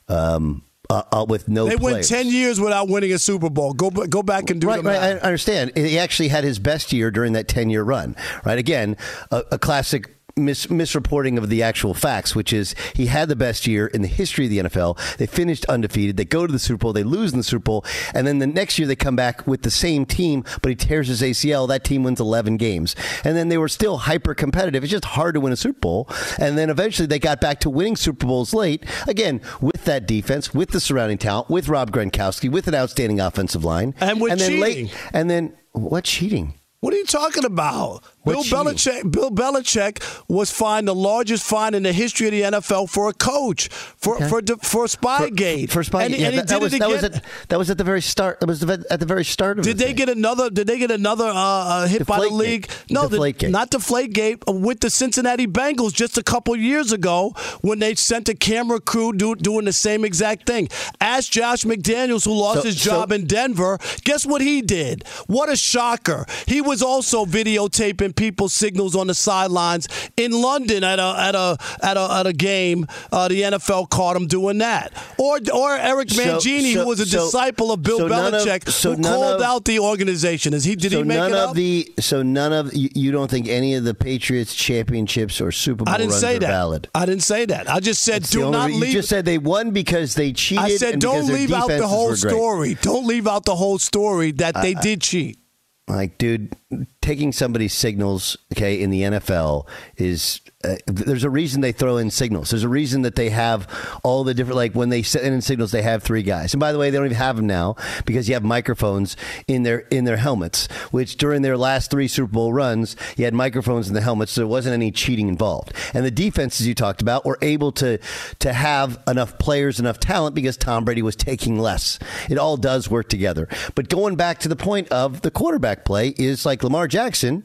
Um, 0.08 0.62
uh, 0.90 1.02
uh, 1.12 1.26
with 1.28 1.48
no. 1.48 1.68
They 1.68 1.76
went 1.76 2.04
ten 2.04 2.26
years 2.28 2.60
without 2.60 2.88
winning 2.88 3.12
a 3.12 3.18
Super 3.18 3.50
Bowl. 3.50 3.72
Go 3.72 3.90
go 3.90 4.22
back 4.22 4.50
and 4.50 4.60
do 4.60 4.66
Right, 4.68 4.82
the 4.82 4.88
right. 4.88 4.98
I 5.00 5.12
understand. 5.18 5.72
He 5.76 5.98
actually 5.98 6.28
had 6.28 6.44
his 6.44 6.58
best 6.58 6.92
year 6.92 7.10
during 7.10 7.32
that 7.34 7.48
10 7.48 7.70
year 7.70 7.82
run, 7.82 8.16
right? 8.44 8.58
Again, 8.58 8.96
a, 9.30 9.44
a 9.52 9.58
classic 9.58 10.15
mis- 10.36 10.66
misreporting 10.66 11.38
of 11.38 11.48
the 11.48 11.62
actual 11.62 11.94
facts, 11.94 12.34
which 12.34 12.52
is 12.52 12.74
he 12.94 13.06
had 13.06 13.28
the 13.28 13.36
best 13.36 13.66
year 13.66 13.86
in 13.86 14.02
the 14.02 14.08
history 14.08 14.44
of 14.44 14.50
the 14.50 14.58
NFL. 14.58 15.16
They 15.16 15.26
finished 15.26 15.64
undefeated. 15.66 16.16
They 16.16 16.24
go 16.24 16.46
to 16.46 16.52
the 16.52 16.58
Super 16.58 16.78
Bowl. 16.78 16.92
They 16.92 17.02
lose 17.02 17.32
in 17.32 17.38
the 17.38 17.44
Super 17.44 17.62
Bowl. 17.62 17.84
And 18.14 18.26
then 18.26 18.38
the 18.38 18.46
next 18.46 18.78
year 18.78 18.86
they 18.86 18.96
come 18.96 19.16
back 19.16 19.46
with 19.46 19.62
the 19.62 19.70
same 19.70 20.04
team, 20.04 20.44
but 20.62 20.68
he 20.68 20.76
tears 20.76 21.08
his 21.08 21.22
ACL. 21.22 21.66
That 21.68 21.84
team 21.84 22.02
wins 22.02 22.20
11 22.20 22.56
games. 22.58 22.94
And 23.24 23.36
then 23.36 23.48
they 23.48 23.58
were 23.58 23.68
still 23.68 23.98
hyper 23.98 24.34
competitive. 24.34 24.84
It's 24.84 24.90
just 24.90 25.04
hard 25.06 25.34
to 25.34 25.40
win 25.40 25.52
a 25.52 25.56
Super 25.56 25.80
Bowl. 25.80 26.08
And 26.38 26.58
then 26.58 26.70
eventually 26.70 27.06
they 27.06 27.18
got 27.18 27.40
back 27.40 27.60
to 27.60 27.70
winning 27.70 27.96
Super 27.96 28.26
Bowls 28.26 28.52
late, 28.52 28.84
again, 29.06 29.40
with 29.60 29.84
that 29.84 30.06
defense, 30.06 30.52
with 30.52 30.70
the 30.70 30.80
surrounding 30.80 31.18
talent, 31.18 31.48
with 31.48 31.68
Rob 31.68 31.90
Gronkowski, 31.90 32.50
with 32.50 32.68
an 32.68 32.74
outstanding 32.74 33.20
offensive 33.20 33.64
line. 33.64 33.94
And 34.00 34.20
with 34.20 34.38
then 34.38 34.48
cheating. 34.48 34.60
late, 34.60 34.94
and 35.12 35.30
then 35.30 35.56
what 35.72 36.04
cheating? 36.04 36.54
What 36.80 36.92
are 36.94 36.98
you 36.98 37.06
talking 37.06 37.44
about? 37.44 38.04
Bill? 38.26 38.42
Belichick. 38.44 39.10
Bill 39.10 39.30
Belichick 39.30 40.02
was 40.28 40.50
fined 40.50 40.88
the 40.88 40.94
largest 40.94 41.44
fine 41.44 41.74
in 41.74 41.82
the 41.82 41.92
history 41.92 42.26
of 42.26 42.32
the 42.32 42.42
NFL 42.58 42.88
for 42.90 43.08
a 43.08 43.12
coach 43.12 43.68
for 43.68 44.16
Okay. 44.16 44.28
for 44.28 44.40
for 44.62 44.84
Spygate. 44.86 45.70
For 45.70 45.82
Spygate, 45.82 46.06
and, 46.06 46.16
yeah, 46.16 46.28
and 46.28 46.38
that, 46.38 46.48
that 46.48 46.60
was 46.60 46.72
that 46.72 46.88
was 46.88 47.04
at 47.04 47.24
that 47.48 47.58
was 47.58 47.70
at 47.70 47.78
the 47.78 47.84
very 47.84 48.02
start. 48.02 48.40
That 48.40 48.46
was 48.48 48.62
at 48.62 49.00
the 49.00 49.06
very 49.06 49.24
start 49.24 49.58
of 49.58 49.64
Did 49.64 49.76
the 49.78 49.84
they 49.84 49.86
thing. 49.88 49.96
get 49.96 50.08
another? 50.08 50.50
Did 50.50 50.66
they 50.66 50.78
get 50.78 50.90
another 50.90 51.26
uh, 51.26 51.34
uh, 51.34 51.86
hit 51.86 52.06
by 52.06 52.20
the 52.20 52.28
league? 52.28 52.68
No, 52.90 53.06
the, 53.08 53.18
Deflategate. 53.18 53.50
not 53.50 53.70
Deflategate. 53.70 54.42
uh, 54.48 54.52
With 54.52 54.80
the 54.80 54.90
Cincinnati 54.90 55.46
Bengals 55.46 55.92
just 55.92 56.18
a 56.18 56.22
couple 56.22 56.56
years 56.56 56.92
ago, 56.92 57.32
when 57.60 57.78
they 57.78 57.94
sent 57.94 58.28
a 58.28 58.34
camera 58.34 58.80
crew 58.80 59.12
do, 59.12 59.34
doing 59.34 59.64
the 59.66 59.72
same 59.72 60.04
exact 60.04 60.46
thing. 60.46 60.68
Ask 61.00 61.30
Josh 61.30 61.64
McDaniels, 61.64 62.24
who 62.24 62.32
lost 62.32 62.60
So- 62.62 62.66
his 62.66 62.76
job 62.76 63.10
so- 63.10 63.14
in 63.14 63.26
Denver. 63.26 63.78
Guess 64.04 64.26
what 64.26 64.40
he 64.40 64.62
did? 64.62 65.04
What 65.26 65.48
a 65.48 65.56
shocker! 65.56 66.26
He 66.46 66.60
was 66.60 66.82
also 66.82 67.24
videotaping 67.24 68.15
people's 68.16 68.52
signals 68.52 68.96
on 68.96 69.06
the 69.06 69.14
sidelines 69.14 69.88
in 70.16 70.32
London 70.32 70.82
at 70.84 70.98
a 70.98 71.14
at 71.18 71.34
a 71.34 71.58
at 71.82 71.96
a, 71.96 72.12
at 72.12 72.26
a 72.26 72.32
game. 72.32 72.86
Uh, 73.12 73.28
the 73.28 73.42
NFL 73.42 73.90
caught 73.90 74.16
him 74.16 74.26
doing 74.26 74.58
that. 74.58 74.92
Or 75.18 75.38
or 75.54 75.76
Eric 75.76 76.10
So- 76.10 76.22
Mangini, 76.22 76.72
so- 76.74 76.82
who 76.82 76.88
was 76.88 77.00
a 77.00 77.06
so- 77.06 77.24
disciple 77.26 77.70
of 77.72 77.82
Bill 77.82 77.98
so 77.98 78.06
of- 78.06 78.12
Belichick, 78.12 78.68
so 78.70 78.94
who 78.94 79.02
called 79.02 79.36
of- 79.36 79.42
out 79.42 79.64
the 79.64 79.78
organization. 79.78 80.54
Is 80.54 80.64
he? 80.64 80.74
Did 80.76 80.92
so 80.92 80.98
he 80.98 81.04
make 81.04 81.18
none 81.18 81.30
it 81.30 81.36
of 81.36 81.50
up? 81.50 81.54
the 81.56 81.92
so 82.00 82.22
none 82.22 82.52
of 82.52 82.74
you, 82.74 82.88
you 82.94 83.12
don't 83.12 83.30
think 83.30 83.48
any 83.48 83.74
of 83.74 83.84
the 83.84 83.94
Patriots 83.94 84.54
championships 84.54 85.40
or 85.40 85.52
Super 85.52 85.84
Bowl 85.84 85.94
I 85.94 85.98
didn't 85.98 86.10
runs 86.10 86.20
say 86.20 86.36
are 86.36 86.40
that. 86.40 86.46
valid. 86.48 86.88
I 86.94 87.06
didn't 87.06 87.22
say 87.22 87.44
that. 87.46 87.70
I 87.70 87.80
just 87.80 88.02
said 88.02 88.22
It's 88.22 88.30
do 88.30 88.42
only 88.44 88.58
not 88.58 88.68
re- 88.70 88.74
you 88.88 88.92
just 88.92 89.08
said 89.08 89.24
they 89.24 89.38
won 89.38 89.70
because 89.70 90.14
they 90.14 90.32
cheated. 90.32 90.64
I 90.64 90.76
said 90.76 90.98
don't 91.00 91.26
leave 91.26 91.52
out 91.52 91.68
the 91.68 91.86
whole 91.86 92.14
story. 92.16 92.76
Don't 92.82 93.06
leave 93.06 93.26
out 93.26 93.44
the 93.44 93.56
whole 93.56 93.78
story 93.78 94.32
that 94.32 94.54
they 94.62 94.74
did 94.74 95.00
cheat. 95.02 95.38
Like, 95.88 96.18
dude, 96.18 96.56
taking 97.00 97.30
somebody's 97.32 97.72
signals, 97.72 98.36
okay, 98.52 98.80
in 98.80 98.90
the 98.90 99.02
NFL 99.02 99.68
is 99.96 100.40
uh, 100.64 100.76
there's 100.86 101.22
a 101.22 101.30
reason 101.30 101.60
they 101.60 101.72
throw 101.72 101.98
in 101.98 102.10
signals. 102.10 102.50
There's 102.50 102.62
a 102.62 102.68
reason 102.68 103.02
that 103.02 103.14
they 103.14 103.28
have 103.28 103.68
all 104.02 104.24
the 104.24 104.32
different 104.32 104.56
like 104.56 104.74
when 104.74 104.88
they 104.88 105.02
send 105.02 105.26
in 105.26 105.42
signals, 105.42 105.70
they 105.70 105.82
have 105.82 106.02
three 106.02 106.22
guys. 106.22 106.54
And 106.54 106.60
by 106.60 106.72
the 106.72 106.78
way, 106.78 106.88
they 106.88 106.96
don't 106.96 107.06
even 107.06 107.16
have 107.16 107.36
them 107.36 107.46
now 107.46 107.76
because 108.06 108.26
you 108.26 108.34
have 108.34 108.42
microphones 108.42 109.16
in 109.46 109.64
their 109.64 109.80
in 109.90 110.04
their 110.04 110.16
helmets. 110.16 110.66
Which 110.90 111.16
during 111.18 111.42
their 111.42 111.58
last 111.58 111.90
three 111.90 112.08
Super 112.08 112.32
Bowl 112.32 112.54
runs, 112.54 112.96
you 113.18 113.24
had 113.26 113.34
microphones 113.34 113.86
in 113.88 113.94
the 113.94 114.00
helmets, 114.00 114.32
so 114.32 114.40
there 114.40 114.48
wasn't 114.48 114.72
any 114.72 114.90
cheating 114.90 115.28
involved. 115.28 115.74
And 115.92 116.06
the 116.06 116.10
defenses 116.10 116.66
you 116.66 116.74
talked 116.74 117.02
about 117.02 117.26
were 117.26 117.38
able 117.42 117.70
to 117.72 117.98
to 118.38 118.52
have 118.54 119.02
enough 119.06 119.38
players, 119.38 119.78
enough 119.78 120.00
talent 120.00 120.34
because 120.34 120.56
Tom 120.56 120.86
Brady 120.86 121.02
was 121.02 121.16
taking 121.16 121.58
less. 121.58 121.98
It 122.30 122.38
all 122.38 122.56
does 122.56 122.90
work 122.90 123.10
together. 123.10 123.46
But 123.74 123.90
going 123.90 124.16
back 124.16 124.38
to 124.40 124.48
the 124.48 124.56
point 124.56 124.88
of 124.88 125.20
the 125.20 125.30
quarterback 125.30 125.84
play 125.84 126.14
is 126.16 126.46
like 126.46 126.64
Lamar 126.64 126.88
Jackson. 126.88 127.44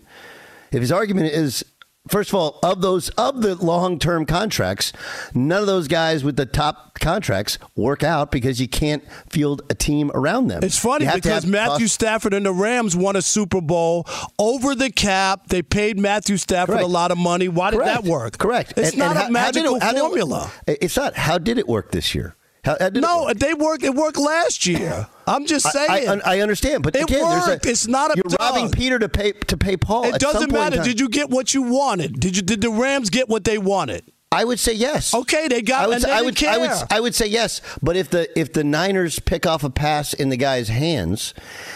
If 0.72 0.80
his 0.80 0.91
argument 0.94 1.34
is 1.34 1.65
First 2.08 2.29
of 2.31 2.36
all, 2.36 2.60
of 2.63 2.81
those 2.81 3.10
of 3.10 3.43
the 3.43 3.53
long 3.55 4.00
term 4.00 4.25
contracts, 4.25 4.91
none 5.36 5.62
of 5.62 5.67
those 5.67 5.88
guys 5.88 6.24
with 6.24 6.36
the 6.36 6.48
top 6.48 7.00
contracts 7.00 7.60
work 7.75 8.01
out 8.01 8.31
because 8.31 8.60
you 8.60 8.67
can't 8.67 9.03
field 9.29 9.62
a 9.70 9.75
team 9.75 10.10
around 10.15 10.48
them. 10.48 10.63
It's 10.63 10.79
funny 10.79 11.05
You 11.05 11.12
have 11.12 11.22
to 11.22 11.29
because 11.29 11.46
Matthew 11.46 11.86
cost- 11.86 11.93
Stafford 11.93 12.34
and 12.34 12.43
the 12.46 12.53
Rams 12.53 12.96
won 12.96 13.15
a 13.15 13.22
Super 13.22 13.62
Bowl 13.62 14.08
over 14.39 14.74
the 14.74 14.89
cap. 14.89 15.48
They 15.50 15.62
paid 15.62 16.00
Matthew 16.00 16.38
Stafford 16.38 16.74
Correct. 16.74 16.84
a 16.86 16.91
lot 16.91 17.12
of 17.12 17.20
money. 17.20 17.48
Why 17.48 17.70
did 17.70 17.77
Correct. 17.77 18.03
that 18.03 18.10
work? 18.10 18.38
Correct. 18.39 18.74
It's 18.77 18.89
And- 18.89 18.98
not 18.98 19.15
and 19.15 19.20
a 19.20 19.22
how- 19.22 19.46
how 19.46 19.51
did 19.51 19.60
it- 19.60 19.62
magical 19.63 19.79
how 19.79 19.91
it- 19.91 20.00
formula. 20.00 20.51
it's 20.67 20.98
not. 20.98 21.15
How 21.15 21.38
did 21.38 21.60
it 21.60 21.67
work 21.70 21.91
this 21.91 22.15
year? 22.15 22.36
How, 22.63 22.77
how 22.80 22.86
it 22.88 22.94
no, 22.94 23.34
they 23.34 23.53
worked. 23.53 23.84
It 23.84 23.96
worked 23.96 24.18
last 24.18 24.65
year. 24.68 25.08
I'm 25.25 25.46
just 25.46 25.65
saying. 25.72 26.22
I, 26.24 26.38
I 26.38 26.39
understand, 26.41 26.84
but 26.84 26.96
It 26.96 27.03
again, 27.03 27.27
there's 27.27 27.48
worked. 27.48 27.65
a, 27.65 27.70
It's 27.70 27.88
not 27.88 28.12
a 28.12 28.15
you're 28.18 28.25
robbing. 28.39 28.70
Peter 28.72 29.00
to 29.00 29.10
pay 29.10 29.32
to 29.32 29.58
pay 29.58 29.77
Paul. 29.77 30.06
it 30.06 30.20
doesn't 30.20 30.51
matter. 30.51 30.82
Did 30.84 31.00
you 31.00 31.10
get 31.10 31.30
what 31.30 31.53
you 31.53 31.63
wanted? 31.63 32.20
Did 32.20 32.36
you? 32.36 32.41
Did 32.44 32.62
the 32.62 32.70
Rams 32.70 33.10
get 33.10 33.30
what 33.30 33.44
they 33.44 33.58
wanted? 33.58 34.03
I 34.33 34.45
would 34.45 34.59
say 34.61 34.73
yes. 34.73 35.13
Okay, 35.13 35.50
they 35.50 35.61
got- 35.61 35.83
I 35.83 35.88
would, 35.88 36.01
say- 36.01 36.07
they 36.07 36.13
I 36.13 36.21
would, 36.21 36.43
I 36.45 36.57
would. 36.57 36.71
I 36.89 37.00
would 37.01 37.13
say 37.15 37.27
yes. 37.27 37.59
But 37.81 37.97
if 37.97 38.09
the 38.09 38.27
if 38.39 38.53
the 38.53 38.63
Niners 38.63 39.19
pick 39.19 39.45
off 39.45 39.63
a 39.65 39.69
pass 39.69 40.13
in 40.13 40.29
the 40.29 40.38
guy's 40.38 40.69
hands, 40.69 41.33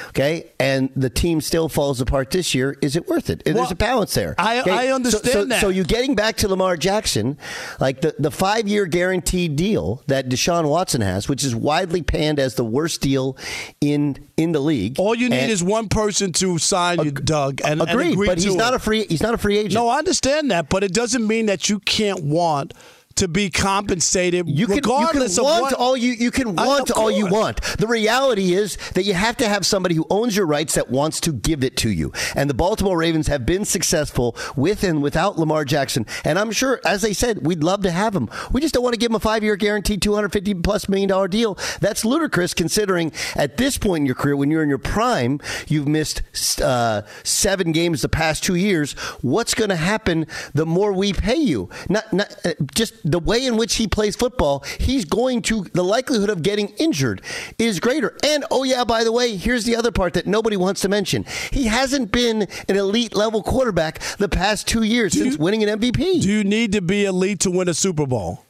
okay, 0.09 0.51
and 0.57 0.89
the 0.95 1.09
team 1.09 1.41
still 1.41 1.67
falls 1.67 2.00
apart 2.00 2.31
this 2.31 2.55
year, 2.55 2.77
is 2.81 2.95
it 2.95 3.09
worth 3.09 3.29
it? 3.29 3.43
Well, 3.45 3.55
There's 3.55 3.71
a 3.71 3.75
balance 3.75 4.13
there. 4.13 4.35
I- 4.38 4.62
okay? 4.62 4.71
I 4.71 4.88
So- 4.88 4.95
understand 4.95 5.33
so, 5.33 5.45
that. 5.45 5.59
So 5.62 5.67
you 5.67 5.83
getting 5.83 6.15
back 6.15 6.38
to 6.38 6.47
Lamar 6.47 6.77
Jackson, 6.77 7.38
like 7.81 8.00
the 8.00 8.15
the 8.19 8.31
five 8.31 8.69
year 8.69 8.85
guaranteed 8.85 9.57
deal 9.57 10.01
that 10.07 10.29
Deshaun 10.29 10.69
Watson 10.69 11.01
has, 11.01 11.27
which 11.27 11.43
is 11.43 11.53
widely 11.53 12.03
panned 12.03 12.39
as 12.39 12.55
the 12.55 12.63
worst 12.63 13.01
deal 13.01 13.35
in 13.81 14.25
in 14.38 14.51
the 14.51 14.60
league. 14.60 15.00
All 15.00 15.15
you 15.15 15.30
need 15.30 15.50
is 15.50 15.63
one 15.63 15.88
person 15.88 16.32
to 16.34 16.58
sign 16.58 17.04
you, 17.04 17.12
Doug. 17.12 17.62
And, 17.63 17.82
and 17.82 17.89
agree 17.89 18.15
but 18.15 18.38
he's 18.38 18.56
not 18.56 18.74
a 18.74 18.80
free 18.80 19.06
he's 19.08 19.22
not 19.22 19.34
a 19.34 19.38
free 19.38 19.58
agent. 19.58 19.74
No, 19.74 19.88
I 19.88 19.98
understand 19.98 20.51
that, 20.51 20.70
but 20.70 20.84
it 20.84 20.94
doesn't 20.94 21.25
mean 21.25 21.46
that 21.46 21.70
you 21.70 21.80
can't 21.80 22.24
want 22.24 22.74
to 23.15 23.27
be 23.29 23.50
compensated 23.50 24.48
You 24.50 24.67
can, 24.67 24.75
you 24.75 24.81
can 24.81 24.91
regardless 24.91 25.39
want 25.39 25.62
what. 25.63 25.74
all 25.74 25.95
you 25.95 26.12
you 26.12 26.31
can 26.31 26.55
want 26.55 26.91
all 26.91 27.10
you 27.10 27.27
want. 27.27 27.62
The 27.77 27.88
reality 27.88 28.53
is 28.53 28.77
that 28.93 29.03
you 29.03 29.13
have 29.13 29.38
to 29.38 29.48
have 29.48 29.65
somebody 29.65 29.95
who 29.95 30.05
owns 30.10 30.36
your 30.36 30.45
rights 30.45 30.75
that 30.75 30.89
wants 30.89 31.22
to 31.22 31.31
give 31.31 31.63
it 31.63 31.77
to 31.77 31.89
you. 31.89 32.12
And 32.36 32.50
the 32.50 32.53
Baltimore 32.53 32.98
Ravens 32.98 33.27
have 33.27 33.45
been 33.45 33.63
successful 33.63 34.36
with 34.57 34.84
and 34.84 35.01
without 35.01 35.39
Lamar 35.39 35.63
Jackson. 35.63 36.05
And 36.25 36.38
I'm 36.38 36.51
sure, 36.51 36.81
as 36.86 37.01
they 37.03 37.13
said, 37.13 37.45
we'd 37.45 37.63
love 37.63 37.84
to 37.84 37.91
have 37.91 38.13
him. 38.13 38.29
We 38.51 38.60
just 38.60 38.74
don't 38.74 38.84
want 38.84 38.93
to 38.93 39.00
give 39.00 39.12
him 39.12 39.15
a 39.15 39.19
five 39.19 39.43
year 39.43 39.55
guaranteed 39.55 40.01
250 40.01 40.55
plus 40.55 40.89
million 40.89 41.07
dollar 41.07 41.29
deal. 41.29 41.57
That's 41.79 42.03
ludicrous 42.03 42.53
considering 42.53 43.13
at 43.36 43.55
this 43.55 43.77
point 43.77 44.01
in 44.01 44.05
your 44.05 44.15
career, 44.15 44.36
when 44.36 44.51
you're 44.51 44.63
in 44.63 44.69
your 44.69 44.77
prime, 44.77 45.39
you've 45.67 45.88
missed 45.88 46.22
uh, 46.62 47.03
seven 47.24 47.72
games 47.72 48.01
the 48.01 48.10
past 48.10 48.43
two 48.43 48.55
years. 48.55 48.91
What's 49.22 49.53
going 49.53 49.69
to 49.69 49.75
happen 49.77 50.27
the 50.53 50.65
more 50.65 50.91
we 50.91 51.13
pay 51.13 51.38
you? 51.38 51.69
Not, 51.88 52.12
not 52.12 52.36
uh, 52.45 52.53
just 52.74 53.04
the 53.05 53.19
way 53.19 53.45
in 53.45 53.55
which 53.55 53.75
he 53.75 53.88
plays 53.88 54.15
football. 54.15 54.63
He's 54.79 55.05
going 55.05 55.43
to 55.43 55.63
the 55.74 55.83
likelihood 55.83 56.29
of 56.29 56.41
getting 56.41 56.69
injured 56.77 57.21
is 57.59 57.79
greater. 57.79 58.17
And 58.24 58.43
oh 58.51 58.63
yeah, 58.63 58.83
by 58.83 59.03
the 59.03 59.12
way, 59.12 59.38
here's 59.38 59.63
the 59.63 59.75
other 59.75 59.91
part 59.91 60.13
that 60.15 60.25
nobody 60.27 60.57
wants 60.57 60.81
to 60.81 60.89
mention. 60.89 61.24
He 61.51 61.65
hasn't 61.67 62.12
been 62.12 62.47
an 62.67 62.75
elite 62.75 63.15
level 63.15 63.43
quarterback 63.43 64.00
the 64.17 64.27
past 64.27 64.67
two 64.67 64.83
years 64.83 65.13
since 65.13 65.35
you- 65.35 65.39
winning 65.41 65.63
an 65.63 65.79
MVP. 65.79 66.21
Do 66.21 66.29
you 66.29 66.43
need 66.43 66.71
to 66.74 66.81
be 66.81 67.05
elite 67.05 67.39
to 67.41 67.51
win 67.51 67.69
a 67.69 67.74
Super 67.74 68.05
Bowl? 68.07 68.43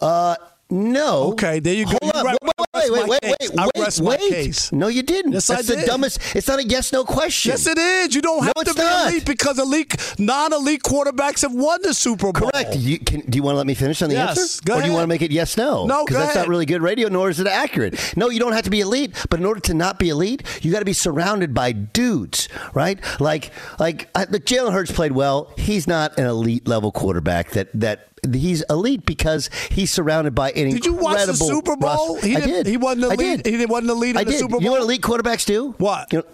Uh, 0.00 0.36
no. 0.70 1.32
Okay, 1.32 1.60
there 1.60 1.74
you 1.74 1.84
go. 1.84 1.96
Hold 2.02 2.14
You 2.14 2.20
on. 2.20 2.26
right- 2.26 2.36
Wait, 2.42 2.52
I 2.74 2.90
wait, 2.90 3.08
wait, 3.08 3.08
wait, 3.22 3.22
wait, 3.40 3.58
I 3.58 3.68
wait, 3.74 4.00
wait. 4.00 4.20
case. 4.30 4.70
No, 4.72 4.86
you 4.88 5.02
didn't. 5.02 5.32
Yes, 5.32 5.50
I 5.50 5.56
That's 5.56 5.68
the 5.68 5.76
did. 5.76 5.86
dumbest. 5.86 6.20
It's 6.36 6.46
not 6.46 6.60
a 6.60 6.64
yes 6.64 6.92
no 6.92 7.02
question. 7.04 7.50
Yes, 7.50 7.66
it 7.66 7.76
is. 7.76 8.14
You 8.14 8.20
don't 8.22 8.38
No, 8.38 8.42
have 8.44 8.54
to 8.54 8.60
it's 8.60 8.74
be 8.74 8.82
not. 8.82 9.10
elite 9.10 9.24
because 9.24 9.58
elite, 9.58 9.96
non-elite 10.18 10.82
quarterbacks 10.84 11.42
have 11.42 11.52
won 11.52 11.80
the 11.82 11.92
Super 11.92 12.30
Bowl. 12.32 12.50
Correct. 12.50 12.76
You, 12.76 12.98
can, 13.00 13.20
do 13.22 13.36
you 13.36 13.42
want 13.42 13.54
to 13.54 13.58
let 13.58 13.66
me 13.66 13.74
finish 13.74 14.00
on 14.02 14.10
the 14.10 14.14
Yes, 14.16 14.38
answer? 14.38 14.62
go 14.64 14.74
or 14.74 14.76
do 14.76 14.80
you 14.80 14.84
ahead. 14.84 14.94
want 14.94 15.02
to 15.04 15.08
make 15.08 15.22
it 15.22 15.32
yes 15.32 15.56
no? 15.56 15.86
No, 15.86 16.04
Because 16.04 16.18
that's 16.18 16.30
ahead. 16.36 16.46
not 16.46 16.48
really 16.48 16.66
good 16.66 16.82
radio, 16.82 17.08
nor 17.08 17.30
is 17.30 17.40
it 17.40 17.46
accurate. 17.48 17.98
No, 18.16 18.28
you 18.30 18.38
don't 18.38 18.52
have 18.52 18.64
to 18.64 18.70
be 18.70 18.80
elite, 18.80 19.12
but 19.28 19.40
in 19.40 19.46
order 19.46 19.60
to 19.60 19.74
not 19.74 19.98
be 19.98 20.10
elite, 20.10 20.42
you 20.62 20.70
got 20.70 20.78
to 20.80 20.84
be 20.84 20.92
surrounded 20.92 21.52
by 21.52 21.72
dudes, 21.72 22.48
right? 22.74 22.98
Like, 23.20 23.50
like, 23.80 24.04
uh, 24.14 24.20
I, 24.20 24.30
like 24.30 24.44
Jalen 24.44 24.72
Hurts 24.72 24.92
played 24.92 25.12
well. 25.12 25.52
He's 25.56 25.88
not 25.88 26.16
an 26.18 26.26
elite 26.26 26.68
level 26.68 26.92
quarterback. 26.92 27.50
That 27.52 27.68
that 27.74 28.04
he's 28.34 28.62
elite 28.70 29.04
because 29.06 29.50
he's 29.70 29.90
surrounded 29.92 30.34
by 30.34 30.50
an 30.52 30.70
Did 30.70 30.84
you 30.86 30.94
watch 30.94 31.26
the 31.26 31.34
Super 31.34 31.76
Bowl? 31.76 32.14
roster. 32.14 32.26
He 32.26 32.36
I 32.36 32.40
didn't- 32.40 32.54
did. 32.54 32.66
he 32.66 32.76
wasn't 32.76 33.04
I 33.06 33.14
elite- 33.14 33.42
did. 33.44 33.58
he 33.60 33.66
wasn't 33.66 33.90
elite 33.90 34.10
in 34.10 34.16
I 34.18 34.24
the 34.24 34.30
did. 34.32 34.40
Super 34.40 34.56
You 34.56 34.60
know 34.66 34.70
what 34.72 34.78
Bowl? 34.78 34.84
elite 34.90 35.00
quarterbacks 35.02 35.44
do? 35.46 35.74
What? 35.78 36.12
You 36.12 36.18
know, 36.18 36.24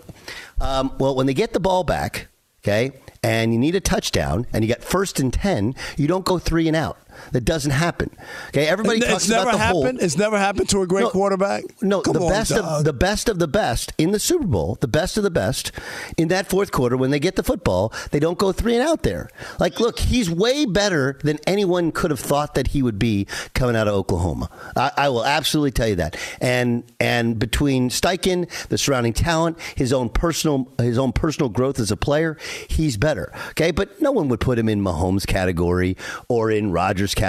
um, 0.67 0.93
well, 0.99 1.15
when 1.15 1.27
they 1.27 1.35
get 1.35 1.53
the 1.53 1.61
ball 1.61 1.85
back, 1.85 2.29
okay, 2.63 2.93
and 3.23 3.53
you 3.53 3.59
need 3.59 3.75
a 3.75 3.81
touchdown, 3.81 4.47
and 4.53 4.65
you 4.65 4.69
got 4.69 4.83
first 4.83 5.19
and 5.21 5.33
ten, 5.33 5.75
you 5.97 6.07
don't 6.07 6.25
go 6.25 6.39
three 6.39 6.69
and 6.69 6.77
out. 6.77 6.99
That 7.35 7.45
doesn't 7.45 7.73
happen. 7.73 8.11
Okay, 8.51 8.69
everybody 8.69 8.99
it's 8.99 9.09
talks 9.09 9.29
about 9.29 9.51
the 9.51 9.59
happened. 9.59 9.85
whole. 9.99 10.05
It's 10.05 10.17
never 10.17 10.39
happened 10.39 10.69
to 10.69 10.83
a 10.83 10.87
great 10.87 11.03
No, 11.03 11.11
quarterback. 11.11 11.65
No, 11.83 12.01
Come 12.01 12.13
the 12.13 12.21
on, 12.23 12.29
best 12.31 12.51
dog. 12.53 12.65
of 12.65 12.85
the 12.85 12.93
best 12.93 13.29
of 13.29 13.41
the 13.41 13.49
best 13.49 13.93
in 13.99 14.13
the 14.13 14.21
Super 14.21 14.47
Bowl, 14.47 14.79
the 14.81 14.87
best 14.87 15.17
of 15.17 15.25
the 15.25 15.33
best 15.33 15.73
in 16.17 16.29
that 16.29 16.47
fourth 16.49 16.71
quarter 16.71 16.97
when 16.97 17.11
they 17.11 17.19
get 17.19 17.35
the 17.35 17.43
football, 17.43 17.93
they 18.13 18.21
don't 18.21 18.39
go 18.39 18.53
three 18.53 18.77
and 18.77 18.89
out 18.89 19.03
there. 19.03 19.29
Like, 19.59 19.81
look, 19.81 19.99
he's 19.99 20.31
way 20.31 20.65
better 20.65 21.19
than 21.25 21.41
anyone 21.45 21.91
could 21.91 22.13
have 22.13 22.21
thought 22.21 22.55
that 22.55 22.69
he 22.69 22.83
would 22.85 23.01
be 23.01 23.27
coming 23.53 23.75
out 23.75 23.89
of 23.89 23.95
Oklahoma. 23.95 24.49
I, 24.77 24.93
I 24.97 25.09
will 25.09 25.25
absolutely 25.25 25.73
tell 25.73 25.89
you 25.89 25.97
that. 25.97 26.17
And 26.41 26.85
and 27.01 27.37
between 27.37 27.91
Steichen, 27.91 28.49
the 28.69 28.79
surrounding 28.79 29.13
talent, 29.13 29.59
his 29.75 29.93
own 29.93 30.09
personal 30.09 30.73
his 30.79 30.99
own 30.99 31.11
personal 31.11 31.49
growth 31.49 31.81
as 31.81 31.91
a 31.91 31.97
player, 31.97 32.39
he's 32.69 32.97
better. 32.97 33.33
Okay, 33.51 33.73
but 33.73 34.01
no 34.01 34.13
one 34.13 34.29
would 34.29 34.39
put 34.41 34.57
him 34.57 34.69
in 34.69 34.81
Mahomes 34.81 35.27
category 35.27 35.97
or 36.29 36.53
in 36.53 36.71
Rodgers 36.71 37.13
category. 37.13 37.24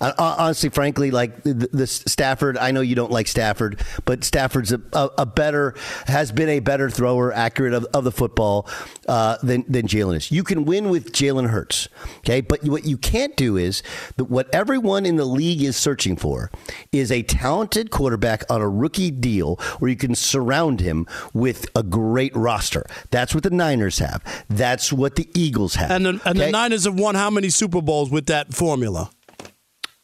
Uh, 0.00 0.12
honestly, 0.18 0.70
frankly, 0.70 1.10
like 1.10 1.42
the, 1.42 1.68
the 1.72 1.86
Stafford, 1.86 2.58
I 2.58 2.70
know 2.70 2.80
you 2.80 2.94
don't 2.94 3.10
like 3.10 3.28
Stafford, 3.28 3.80
but 4.04 4.24
Stafford's 4.24 4.72
a, 4.72 4.80
a, 4.92 5.10
a 5.18 5.26
better 5.26 5.74
has 6.06 6.32
been 6.32 6.48
a 6.48 6.60
better 6.60 6.90
thrower, 6.90 7.32
accurate 7.32 7.74
of, 7.74 7.86
of 7.94 8.04
the 8.04 8.12
football 8.12 8.68
uh, 9.08 9.36
than 9.42 9.64
than 9.68 9.86
Jalen 9.86 10.16
is. 10.16 10.30
You 10.30 10.44
can 10.44 10.64
win 10.64 10.90
with 10.90 11.12
Jalen 11.12 11.48
Hurts, 11.48 11.88
okay, 12.18 12.40
but 12.40 12.64
what 12.64 12.84
you 12.84 12.96
can't 12.96 13.36
do 13.36 13.56
is 13.56 13.82
that 14.16 14.24
what 14.24 14.52
everyone 14.54 15.06
in 15.06 15.16
the 15.16 15.24
league 15.24 15.62
is 15.62 15.76
searching 15.76 16.16
for 16.16 16.50
is 16.92 17.10
a 17.10 17.22
talented 17.22 17.90
quarterback 17.90 18.44
on 18.50 18.60
a 18.60 18.68
rookie 18.68 19.10
deal 19.10 19.56
where 19.78 19.90
you 19.90 19.96
can 19.96 20.14
surround 20.14 20.80
him 20.80 21.06
with 21.32 21.66
a 21.74 21.82
great 21.82 22.34
roster. 22.34 22.84
That's 23.10 23.34
what 23.34 23.42
the 23.42 23.50
Niners 23.50 23.98
have. 23.98 24.22
That's 24.48 24.92
what 24.92 25.16
the 25.16 25.28
Eagles 25.34 25.74
have. 25.76 25.90
and 25.90 26.06
the, 26.06 26.20
and 26.24 26.38
the? 26.38 26.50
Niners 26.50 26.84
have 26.84 26.98
won 26.98 27.14
how 27.14 27.30
many 27.30 27.50
Super 27.50 27.80
Bowls 27.80 28.10
with 28.10 28.26
that 28.26 28.54
formula? 28.54 29.10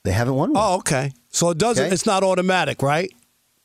They 0.04 0.12
haven't 0.12 0.34
won 0.34 0.52
one. 0.52 0.62
Oh, 0.62 0.76
okay. 0.76 1.12
So 1.30 1.50
it 1.50 1.58
doesn't. 1.58 1.84
Okay. 1.86 1.92
It's 1.94 2.06
not 2.06 2.22
automatic, 2.22 2.82
right? 2.82 3.10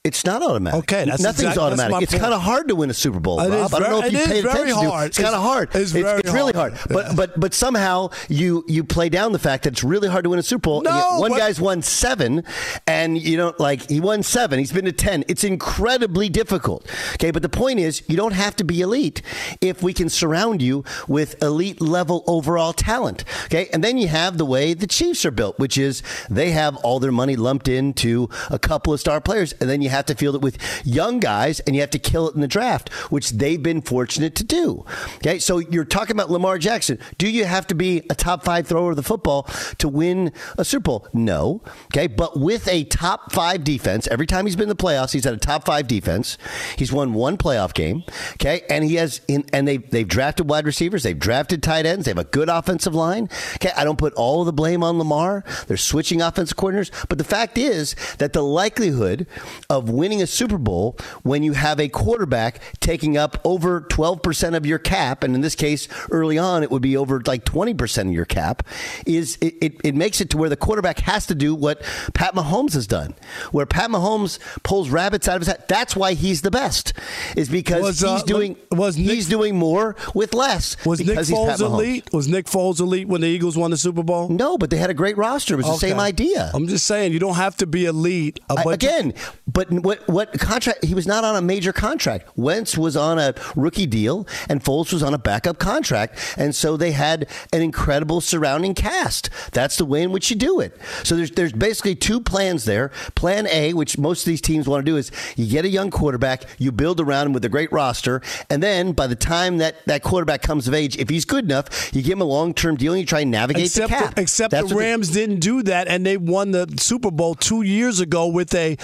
It's 0.06 0.24
not 0.24 0.42
automatic. 0.44 0.80
Okay, 0.82 1.06
that's 1.06 1.22
nothing's 1.22 1.50
exact- 1.50 1.58
automatic. 1.60 1.92
my 1.92 2.00
It's 2.02 2.14
kind 2.14 2.34
of 2.34 2.42
hard 2.42 2.68
to 2.70 2.76
win 2.76 2.90
a 2.90 2.94
Super 2.94 3.20
Bowl, 3.20 3.40
It 3.42 3.50
Rob. 3.50 3.74
I 3.74 3.80
don't 3.80 3.90
know 3.90 4.04
if 4.04 4.12
you 4.14 4.20
paid 4.20 4.46
attention 4.46 4.68
to 4.68 4.90
hard. 4.90 5.04
it. 5.06 5.08
It's 5.08 5.18
kind 5.18 5.36
of 5.36 5.42
It's- 5.42 5.52
hard. 5.54 5.70
it's 5.76 5.92
very 5.92 6.22
really 6.32 6.54
hard. 6.54 6.74
hard. 6.76 6.90
But 6.90 7.16
but 7.16 7.40
but 7.40 7.54
somehow 7.54 8.10
you 8.30 8.64
you 8.68 8.84
play 8.84 9.10
down 9.10 9.32
the 9.32 9.40
fact 9.40 9.64
that 9.64 9.74
it's 9.74 9.84
really 9.84 10.08
hard 10.08 10.24
to 10.26 10.30
win 10.30 10.40
a 10.40 10.44
Super 10.44 10.62
Bowl. 10.70 10.82
No, 10.82 11.18
one 11.20 11.32
guy's 11.36 11.60
won 11.60 11.82
seven, 11.82 12.44
and 12.88 13.18
you 13.18 13.36
know 13.38 13.54
like 13.60 13.90
he 13.90 14.00
won 14.00 14.22
seven. 14.24 14.60
He's 14.60 14.72
been 14.72 14.86
to 14.86 14.92
ten. 14.92 15.24
It's 15.28 15.44
incredibly 15.44 16.30
difficult. 16.30 16.86
Okay, 17.16 17.32
but 17.32 17.42
the 17.42 17.50
point 17.50 17.80
is 17.80 18.04
you 18.08 18.16
don't 18.16 18.34
have 18.34 18.56
to 18.58 18.64
be 18.64 18.82
elite 18.82 19.22
if 19.62 19.82
we 19.82 19.94
can 19.94 20.10
surround 20.10 20.62
you 20.62 20.84
with 21.08 21.42
elite 21.42 21.82
level 21.82 22.24
overall 22.28 22.74
talent. 22.74 23.24
Okay, 23.46 23.70
and 23.74 23.84
then 23.84 23.98
you 23.98 24.08
have 24.08 24.38
the 24.38 24.46
way 24.46 24.74
the 24.76 24.88
Chiefs 24.88 25.26
are 25.26 25.32
built, 25.32 25.58
which 25.58 25.78
is 25.78 26.04
they 26.30 26.52
have 26.52 26.76
all 26.78 27.00
their 27.00 27.12
money 27.12 27.36
lumped 27.36 27.68
into 27.68 28.30
a 28.52 28.60
couple 28.60 28.94
of 28.94 29.00
star 29.00 29.20
players, 29.20 29.54
and 29.60 29.70
then 29.70 29.82
you 29.82 29.90
have 29.96 30.06
to 30.08 30.16
field 30.16 30.36
it 30.36 30.42
with 30.42 30.58
young 30.86 31.20
guys, 31.20 31.60
and 31.62 31.76
you 31.76 31.82
have 31.82 31.90
to 31.92 32.00
kill 32.00 32.30
it 32.30 32.36
in 32.36 32.42
the 32.42 32.48
draft, 32.48 32.90
which 33.12 33.32
they've 33.32 33.62
been 33.62 33.82
fortunate 33.82 34.36
to 34.36 34.44
do. 34.44 34.86
Okay, 35.18 35.40
so 35.40 35.60
you're 35.60 35.86
talking 35.86 36.16
about 36.16 36.30
Lamar 36.30 36.58
Jackson. 36.58 37.00
Do 37.18 37.30
you 37.30 37.46
have 37.46 37.68
to 37.68 37.76
be 37.76 38.04
a 38.10 38.16
top 38.16 38.44
five 38.44 38.68
thrower 38.68 38.92
of 38.92 38.96
the 38.96 39.04
football 39.04 39.44
to 39.78 39.88
win 39.88 40.32
a 40.58 40.66
Super 40.66 40.84
Bowl? 40.84 41.08
No. 41.14 41.62
Okay, 41.86 42.08
but 42.08 42.40
with 42.40 42.68
a 42.68 42.84
top 42.86 43.32
five 43.32 43.64
defense, 43.64 44.08
every 44.08 44.28
time 44.28 44.46
he's 44.46 44.56
been 44.56 44.64
in 44.64 44.70
the 44.70 44.76
playoffs, 44.76 45.14
he's 45.14 45.24
had 45.24 45.34
a 45.34 45.38
top 45.38 45.66
five 45.66 45.88
defense. 45.88 46.38
He's 46.78 46.92
won 46.92 47.14
one 47.14 47.38
playoff 47.38 47.74
game. 47.74 48.04
Okay, 48.34 48.62
and 48.70 48.84
he 48.84 48.96
has 48.96 49.22
in, 49.28 49.46
and 49.54 49.68
they 49.68 49.78
they've 49.78 50.08
drafted 50.08 50.50
wide 50.50 50.66
receivers, 50.66 51.04
they've 51.04 51.18
drafted 51.18 51.64
tight 51.64 51.86
ends, 51.86 52.06
they 52.06 52.12
have 52.12 52.18
a 52.18 52.24
good 52.24 52.50
offensive 52.50 52.94
line. 52.94 53.30
Okay, 53.56 53.72
I 53.76 53.84
don't 53.84 53.98
put 53.98 54.14
all 54.14 54.42
of 54.42 54.46
the 54.46 54.54
blame 54.54 54.84
on 54.84 54.98
Lamar. 54.98 55.44
They're 55.68 55.78
switching 55.78 56.22
offensive 56.22 56.58
coordinators, 56.58 56.92
but 57.08 57.18
the 57.18 57.24
fact 57.24 57.58
is 57.58 57.96
that 58.18 58.34
the 58.34 58.44
likelihood 58.44 59.28
of 59.70 59.85
winning 59.90 60.22
a 60.22 60.28
Super 60.28 60.58
Bowl 60.58 60.98
when 61.24 61.44
you 61.44 61.54
have 61.54 61.80
a 61.80 61.88
quarterback 61.90 62.60
taking 62.80 63.18
up 63.18 63.40
over 63.44 63.82
12% 63.82 64.56
of 64.56 64.66
your 64.66 64.80
cap, 64.80 65.24
and 65.24 65.36
in 65.36 65.42
this 65.42 65.56
case, 65.56 65.88
early 66.12 66.38
on, 66.38 66.64
it 66.64 66.72
would 66.72 66.82
be 66.82 66.96
over 66.98 67.22
like 67.26 67.46
20% 67.46 68.08
of 68.08 68.14
your 68.14 68.26
cap, 68.26 68.64
is 69.06 69.38
it, 69.42 69.56
it, 69.62 69.82
it 69.84 69.96
makes 69.96 70.22
it 70.22 70.30
to 70.32 70.38
where 70.38 70.50
the 70.50 70.56
quarterback 70.58 71.00
has 71.00 71.26
to 71.28 71.36
do 71.36 71.54
what 71.56 71.82
Pat 72.14 72.34
Mahomes 72.36 72.74
has 72.74 72.88
done. 72.88 73.16
Where 73.52 73.66
Pat 73.66 73.90
Mahomes 73.90 74.40
pulls 74.64 74.90
rabbits 74.90 75.28
out 75.28 75.36
of 75.38 75.42
his 75.42 75.48
hat. 75.48 75.68
That's 75.68 75.96
why 75.96 76.14
he's 76.14 76.42
the 76.42 76.52
best, 76.52 76.94
is 77.36 77.50
because 77.50 77.82
Was, 77.84 78.04
uh, 78.04 78.14
he's 78.16 78.24
doing 78.24 78.56
was 78.72 78.98
Nick- 78.98 79.10
he's 79.10 79.28
doing 79.30 79.56
more 79.58 79.96
with 80.14 80.34
less. 80.34 80.76
Was 80.86 81.00
Nick 81.00 81.10
because 81.10 81.28
he's 81.28 81.38
Pat 81.38 81.60
Foles 81.60 81.62
elite? 81.62 82.14
Was 82.14 82.28
Nick 82.28 82.46
Foles 82.46 82.80
elite 82.80 83.08
when 83.08 83.22
the 83.22 83.28
Eagles 83.28 83.58
won 83.58 83.72
the 83.72 83.78
Super 83.78 84.04
Bowl? 84.04 84.30
No, 84.30 84.58
but 84.58 84.70
they 84.70 84.78
had 84.78 84.90
a 84.90 84.94
great 84.94 85.18
roster. 85.18 85.54
It 85.56 85.58
was 85.58 85.66
the 85.68 85.78
same 85.78 86.00
idea. 86.00 86.52
I'm 86.54 86.68
just 86.68 86.86
saying 86.86 87.14
you 87.14 87.20
don't 87.20 87.36
have 87.36 87.56
to 87.58 87.66
be 87.68 87.86
elite. 87.86 88.40
uh, 88.50 88.64
I- 88.66 88.74
again, 88.74 89.14
but 89.48 89.65
what 89.70 90.08
what 90.08 90.38
contract? 90.40 90.84
He 90.84 90.94
was 90.94 91.08
not 91.08 91.24
on 91.24 91.36
a 91.36 91.42
major 91.42 91.74
contract. 91.74 92.30
Wentz 92.36 92.78
was 92.78 92.96
on 92.96 93.20
a 93.20 93.34
rookie 93.56 93.86
deal, 93.86 94.28
and 94.50 94.64
Foles 94.64 94.92
was 94.94 95.04
on 95.04 95.14
a 95.14 95.18
backup 95.18 95.60
contract, 95.60 96.36
and 96.38 96.56
so 96.56 96.78
they 96.78 96.92
had 96.92 97.28
an 97.54 97.62
incredible 97.62 98.22
surrounding 98.22 98.74
cast. 98.74 99.30
That's 99.52 99.78
the 99.78 99.86
way 99.86 100.02
in 100.02 100.12
which 100.12 100.30
you 100.30 100.36
do 100.36 100.60
it. 100.60 100.78
So 101.04 101.16
there's 101.16 101.32
there's 101.32 101.54
basically 101.54 101.96
two 101.96 102.20
plans 102.20 102.66
there. 102.66 102.92
Plan 103.16 103.48
A, 103.48 103.74
which 103.74 103.98
most 103.98 104.22
of 104.22 104.26
these 104.26 104.42
teams 104.42 104.68
want 104.68 104.86
to 104.86 104.92
do, 104.92 104.98
is 104.98 105.12
you 105.36 105.48
get 105.48 105.66
a 105.66 105.70
young 105.70 105.92
quarterback, 105.92 106.44
you 106.58 106.72
build 106.72 107.00
around 107.00 107.28
him 107.28 107.34
with 107.34 107.46
a 107.46 107.50
great 107.50 107.72
roster, 107.72 108.22
and 108.50 108.62
then 108.62 108.92
by 108.92 109.08
the 109.08 109.16
time 109.16 109.58
that 109.58 109.86
that 109.86 110.04
quarterback 110.04 110.42
comes 110.42 110.68
of 110.68 110.74
age, 110.74 110.98
if 110.98 111.10
he's 111.10 111.26
good 111.26 111.46
enough, 111.46 111.94
you 111.94 112.02
give 112.02 112.14
him 112.14 112.22
a 112.22 112.26
long 112.26 112.54
term 112.54 112.76
deal 112.76 112.94
and 112.94 113.00
you 113.02 113.06
try 113.06 113.22
and 113.22 113.32
navigate 113.32 113.66
Except, 113.66 113.90
the 113.90 113.96
cap. 113.96 114.20
except 114.20 114.52
That's 114.52 114.70
the 114.70 114.76
Rams 114.76 115.10
didn't 115.10 115.40
do 115.40 115.64
that, 115.64 115.88
and 115.88 116.06
they 116.06 116.18
won 116.18 116.52
the 116.52 116.74
Super 116.78 117.12
Bowl 117.12 117.36
two 117.36 117.62
years 117.62 118.00
ago 118.00 118.28
with 118.28 118.54
a 118.54 118.78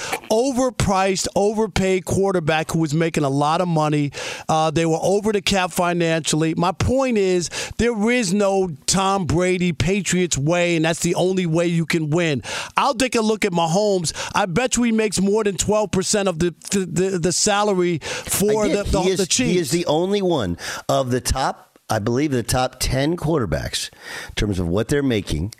overpriced, 0.72 1.28
overpaid 1.36 2.06
quarterback 2.06 2.72
who 2.72 2.80
was 2.80 2.94
making 2.94 3.24
a 3.24 3.30
lot 3.30 3.62
of 3.62 3.68
money. 3.68 4.12
Uh, 4.48 4.72
they 4.72 4.86
were 4.86 5.00
over 5.02 5.32
the 5.32 5.42
cap 5.42 5.72
financially. 5.72 6.54
My 6.56 6.72
point 6.72 7.18
is, 7.18 7.50
there 7.78 8.10
is 8.10 8.34
no 8.34 8.70
Tom 8.86 9.26
Brady 9.26 9.74
Patriots 9.74 10.38
way, 10.38 10.76
and 10.76 10.86
that's 10.86 11.02
the 11.02 11.16
only 11.16 11.46
way 11.46 11.68
you 11.68 11.86
can 11.86 12.10
win. 12.10 12.44
I'll 12.78 12.96
take 12.96 13.16
a 13.16 13.22
look 13.22 13.46
at 13.46 13.52
Mahomes. 13.52 14.14
I 14.34 14.46
bet 14.46 14.78
you 14.78 14.84
he 14.84 14.92
makes 14.92 15.20
more 15.20 15.44
than 15.44 15.58
twelve 15.58 15.92
percent 15.92 16.28
of 16.28 16.40
the 16.40 16.54
the, 16.72 16.86
the 16.86 17.20
the 17.20 17.32
salary 17.32 18.00
for 18.00 18.68
the, 18.68 18.84
the, 18.84 19.00
is, 19.02 19.18
the 19.18 19.26
Chiefs. 19.26 19.50
he 19.50 19.58
is 19.58 19.72
the 19.72 19.86
only 19.86 20.22
one 20.22 20.58
of 20.90 21.12
the 21.12 21.22
top, 21.22 21.80
I 21.90 22.00
believe, 22.00 22.32
the 22.32 22.44
top 22.44 22.78
10 22.80 23.18
quarterbacks 23.18 23.90
in 24.30 24.36
terms 24.36 24.60
of 24.60 24.68
what 24.68 24.88
they're 24.88 25.04
making. 25.04 25.54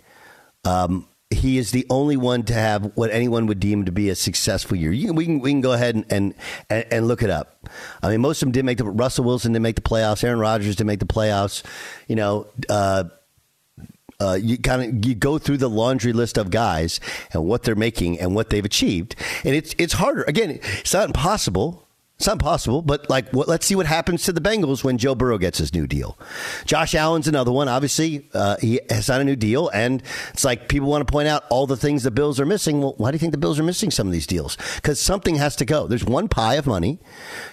Um, 0.64 1.08
he 1.32 1.58
is 1.58 1.70
the 1.70 1.86
only 1.90 2.16
one 2.16 2.42
to 2.44 2.54
have 2.54 2.92
what 2.94 3.10
anyone 3.10 3.46
would 3.46 3.60
deem 3.60 3.84
to 3.84 3.92
be 3.92 4.08
a 4.08 4.14
successful 4.14 4.76
year. 4.76 4.90
We, 4.90 5.24
can, 5.24 5.40
we 5.40 5.50
can 5.50 5.60
go 5.60 5.72
ahead 5.72 5.94
and, 5.94 6.04
and, 6.10 6.34
and, 6.70 6.86
and 6.90 7.08
look 7.08 7.22
it 7.22 7.30
up. 7.30 7.68
I 8.02 8.10
mean, 8.10 8.20
most 8.20 8.42
of 8.42 8.46
them 8.46 8.52
didn't 8.52 8.66
make 8.66 8.78
the 8.78 8.84
Russell 8.84 9.24
Wilson 9.24 9.52
didn't 9.52 9.62
make 9.62 9.76
the 9.76 9.82
playoffs. 9.82 10.24
Aaron 10.24 10.38
Rodgers 10.38 10.76
didn't 10.76 10.88
make 10.88 11.00
the 11.00 11.06
playoffs. 11.06 11.62
You 12.08 12.16
know, 12.16 12.46
uh, 12.68 13.04
uh, 14.20 14.34
you 14.34 14.58
kind 14.58 14.82
of 14.82 15.06
you 15.06 15.14
go 15.14 15.38
through 15.38 15.56
the 15.56 15.70
laundry 15.70 16.12
list 16.12 16.38
of 16.38 16.50
guys 16.50 17.00
and 17.32 17.44
what 17.44 17.64
they're 17.64 17.74
making 17.74 18.20
and 18.20 18.34
what 18.34 18.50
they've 18.50 18.64
achieved, 18.64 19.16
and 19.44 19.54
it's 19.54 19.74
it's 19.78 19.94
harder. 19.94 20.22
Again, 20.24 20.60
it's 20.78 20.94
not 20.94 21.06
impossible. 21.06 21.81
It's 22.22 22.28
not 22.28 22.38
possible, 22.38 22.82
but 22.82 23.10
like, 23.10 23.28
what, 23.30 23.48
let's 23.48 23.66
see 23.66 23.74
what 23.74 23.86
happens 23.86 24.22
to 24.22 24.32
the 24.32 24.40
Bengals 24.40 24.84
when 24.84 24.96
Joe 24.96 25.16
Burrow 25.16 25.38
gets 25.38 25.58
his 25.58 25.74
new 25.74 25.88
deal. 25.88 26.16
Josh 26.66 26.94
Allen's 26.94 27.26
another 27.26 27.50
one. 27.50 27.66
Obviously, 27.66 28.28
uh, 28.32 28.58
he 28.60 28.78
has 28.90 29.06
signed 29.06 29.22
a 29.22 29.24
new 29.24 29.34
deal, 29.34 29.70
and 29.70 30.04
it's 30.32 30.44
like 30.44 30.68
people 30.68 30.88
want 30.88 31.04
to 31.04 31.10
point 31.10 31.26
out 31.26 31.42
all 31.50 31.66
the 31.66 31.76
things 31.76 32.04
the 32.04 32.12
Bills 32.12 32.38
are 32.38 32.46
missing. 32.46 32.80
Well, 32.80 32.94
why 32.96 33.10
do 33.10 33.16
you 33.16 33.18
think 33.18 33.32
the 33.32 33.38
Bills 33.38 33.58
are 33.58 33.64
missing 33.64 33.90
some 33.90 34.06
of 34.06 34.12
these 34.12 34.28
deals? 34.28 34.56
Because 34.76 35.00
something 35.00 35.34
has 35.34 35.56
to 35.56 35.64
go. 35.64 35.88
There's 35.88 36.04
one 36.04 36.28
pie 36.28 36.54
of 36.54 36.64
money, 36.64 37.00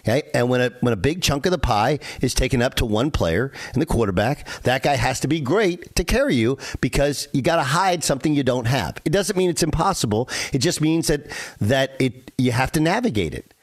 okay, 0.01 0.29
and 0.35 0.51
when 0.51 0.61
a 0.61 0.69
when 0.81 0.93
a 0.93 0.97
big 0.97 1.23
chunk 1.23 1.47
of 1.47 1.51
the 1.51 1.57
pie 1.57 1.97
is 2.21 2.35
taken 2.35 2.61
up 2.61 2.75
to 2.75 2.85
one 2.85 3.09
player 3.09 3.51
and 3.73 3.81
the 3.81 3.87
quarterback, 3.87 4.47
that 4.61 4.83
guy 4.83 4.97
has 4.97 5.19
to 5.21 5.27
be 5.27 5.39
great 5.39 5.95
to 5.95 6.03
carry 6.03 6.35
you 6.35 6.59
because 6.79 7.27
you 7.33 7.41
got 7.41 7.55
to 7.55 7.63
hide 7.63 8.03
something 8.03 8.35
you 8.35 8.43
don't 8.43 8.67
have. 8.67 9.01
It 9.03 9.09
doesn't 9.09 9.35
mean 9.35 9.49
it's 9.49 9.63
impossible. 9.63 10.29
It 10.53 10.59
just 10.59 10.79
means 10.79 11.07
that 11.07 11.25
that 11.59 11.93
it 11.99 12.29
you 12.37 12.51
have 12.51 12.71
to 12.73 12.79
navigate 12.79 13.33
it. 13.33 13.55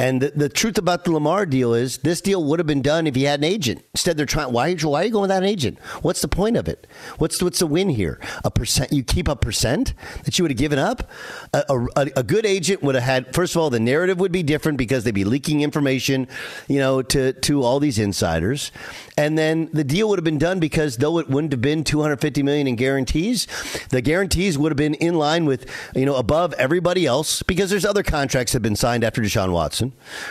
And 0.00 0.22
the, 0.22 0.30
the 0.30 0.48
truth 0.48 0.78
about 0.78 1.04
the 1.04 1.12
Lamar 1.12 1.44
deal 1.44 1.74
is 1.74 1.98
this 1.98 2.22
deal 2.22 2.42
would 2.44 2.58
have 2.58 2.66
been 2.66 2.80
done 2.80 3.06
if 3.06 3.14
he 3.14 3.24
had 3.24 3.40
an 3.40 3.44
agent. 3.44 3.84
Instead, 3.92 4.16
they're 4.16 4.24
trying. 4.24 4.50
Why, 4.50 4.72
why 4.72 5.02
are 5.02 5.04
you 5.04 5.10
going 5.10 5.20
without 5.20 5.42
an 5.42 5.48
agent? 5.48 5.78
What's 6.00 6.22
the 6.22 6.28
point 6.28 6.56
of 6.56 6.68
it? 6.68 6.86
What's 7.18 7.42
what's 7.42 7.58
the 7.58 7.66
win 7.66 7.90
here? 7.90 8.18
A 8.42 8.50
percent? 8.50 8.94
You 8.94 9.02
keep 9.02 9.28
a 9.28 9.36
percent 9.36 9.92
that 10.24 10.38
you 10.38 10.44
would 10.44 10.52
have 10.52 10.58
given 10.58 10.78
up. 10.78 11.10
A, 11.52 11.64
a, 11.96 12.06
a 12.16 12.22
good 12.22 12.46
agent 12.46 12.82
would 12.82 12.94
have 12.94 13.04
had. 13.04 13.34
First 13.34 13.54
of 13.54 13.60
all, 13.60 13.68
the 13.68 13.78
narrative 13.78 14.18
would 14.20 14.32
be 14.32 14.42
different 14.42 14.78
because 14.78 15.04
they'd 15.04 15.12
be 15.12 15.24
leaking 15.24 15.60
information, 15.60 16.28
you 16.66 16.78
know, 16.78 17.02
to 17.02 17.34
to 17.34 17.62
all 17.62 17.78
these 17.78 17.98
insiders. 17.98 18.72
And 19.18 19.36
then 19.36 19.68
the 19.74 19.84
deal 19.84 20.08
would 20.08 20.18
have 20.18 20.24
been 20.24 20.38
done 20.38 20.60
because 20.60 20.96
though 20.96 21.18
it 21.18 21.28
wouldn't 21.28 21.52
have 21.52 21.60
been 21.60 21.84
250 21.84 22.42
million 22.42 22.66
in 22.66 22.76
guarantees, 22.76 23.46
the 23.90 24.00
guarantees 24.00 24.56
would 24.56 24.72
have 24.72 24.78
been 24.78 24.94
in 24.94 25.16
line 25.16 25.44
with 25.44 25.70
you 25.94 26.06
know 26.06 26.16
above 26.16 26.54
everybody 26.54 27.04
else 27.04 27.42
because 27.42 27.68
there's 27.68 27.84
other 27.84 28.02
contracts 28.02 28.52
that 28.52 28.56
have 28.56 28.62
been 28.62 28.76
signed 28.76 29.04
after 29.04 29.20
Deshaun 29.20 29.52
Watson. 29.52 29.89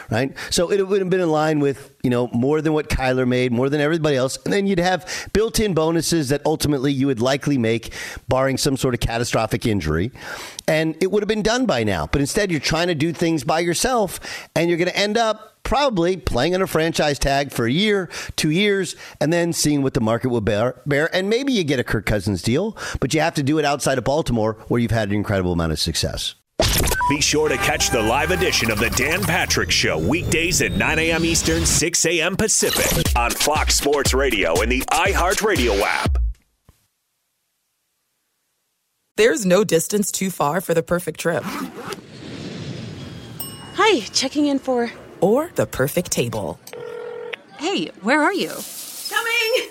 Right? 0.10 0.36
So 0.50 0.72
it 0.72 0.88
would 0.88 1.00
have 1.00 1.10
been 1.10 1.22
in 1.22 1.30
line 1.30 1.60
with 1.60 1.94
you 2.04 2.10
know 2.10 2.28
more 2.34 2.62
than 2.62 2.74
what 2.74 2.90
Kyler 2.90 3.28
made, 3.28 3.52
more 3.52 3.70
than 3.70 3.82
everybody 3.82 4.16
else, 4.16 4.38
and 4.44 4.54
then 4.54 4.68
you'd 4.68 4.80
have 4.80 5.30
built-in 5.34 5.74
bonuses 5.74 6.30
that 6.30 6.42
ultimately 6.46 6.92
you 6.92 7.08
would 7.08 7.22
likely 7.22 7.58
make, 7.58 7.94
barring 8.28 8.58
some 8.58 8.78
sort 8.78 8.94
of 8.94 9.00
catastrophic 9.00 9.66
injury, 9.66 10.12
and 10.68 10.96
it 11.02 11.12
would 11.12 11.24
have 11.24 11.28
been 11.28 11.42
done 11.42 11.66
by 11.66 11.84
now. 11.84 12.08
But 12.08 12.22
instead, 12.22 12.52
you're 12.52 12.60
trying 12.60 12.88
to 12.88 12.96
do 12.96 13.14
things 13.14 13.44
by 13.44 13.60
yourself, 13.60 14.20
and 14.56 14.70
you're 14.70 14.78
going 14.78 14.90
to 14.90 14.98
end 14.98 15.18
up 15.18 15.50
probably 15.64 16.18
playing 16.18 16.56
on 16.56 16.62
a 16.62 16.68
franchise 16.68 17.20
tag 17.20 17.52
for 17.52 17.68
a 17.68 17.72
year, 17.72 18.10
two 18.36 18.50
years, 18.50 18.96
and 19.22 19.32
then 19.32 19.54
seeing 19.54 19.84
what 19.84 19.94
the 19.94 20.02
market 20.02 20.30
will 20.30 20.42
bear. 20.42 20.82
bear. 20.86 21.14
And 21.16 21.30
maybe 21.30 21.54
you 21.54 21.64
get 21.64 21.80
a 21.80 21.84
Kirk 21.84 22.08
Cousins 22.08 22.42
deal, 22.42 22.76
but 23.00 23.14
you 23.14 23.22
have 23.22 23.36
to 23.36 23.44
do 23.44 23.60
it 23.60 23.66
outside 23.66 23.98
of 23.98 24.04
Baltimore 24.04 24.54
where 24.68 24.80
you've 24.80 24.92
had 24.92 25.10
an 25.10 25.16
incredible 25.16 25.54
amount 25.54 25.72
of 25.72 25.80
success. 25.80 26.34
Be 27.10 27.20
sure 27.22 27.50
to 27.50 27.58
catch 27.58 27.90
the 27.90 28.00
live 28.00 28.30
edition 28.30 28.70
of 28.70 28.78
the 28.78 28.92
Dan 28.92 29.24
Patrick 29.24 29.72
Show 29.72 29.98
weekdays 29.98 30.62
at 30.62 30.74
9 30.74 31.00
a.m. 31.00 31.26
Eastern, 31.26 31.66
6 31.66 32.06
a.m. 32.06 32.38
Pacific 32.38 33.16
on 33.16 33.32
Fox 33.32 33.74
Sports 33.76 34.14
Radio 34.14 34.62
and 34.62 34.72
the 34.72 34.82
iHeartRadio 34.82 35.82
app. 35.82 36.20
There's 39.18 39.44
no 39.44 39.64
distance 39.64 40.12
too 40.12 40.30
far 40.30 40.62
for 40.62 40.76
the 40.76 40.84
perfect 40.84 41.20
trip. 41.20 41.44
Hi, 43.74 44.02
checking 44.14 44.46
in 44.46 44.60
for. 44.60 44.92
Or 45.20 45.50
the 45.56 45.66
perfect 45.66 46.12
table. 46.12 46.60
Hey, 47.58 47.88
where 48.02 48.22
are 48.22 48.34
you? 48.34 48.54
Coming! 49.10 49.70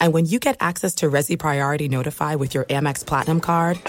And 0.00 0.12
when 0.12 0.26
you 0.26 0.38
get 0.38 0.58
access 0.60 0.94
to 0.96 1.06
Resy 1.06 1.38
Priority 1.38 1.88
Notify 1.88 2.34
with 2.34 2.52
your 2.52 2.64
Amex 2.66 3.06
Platinum 3.06 3.40
card. 3.40 3.80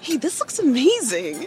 Hey, 0.00 0.16
this 0.16 0.40
looks 0.40 0.58
amazing! 0.58 1.46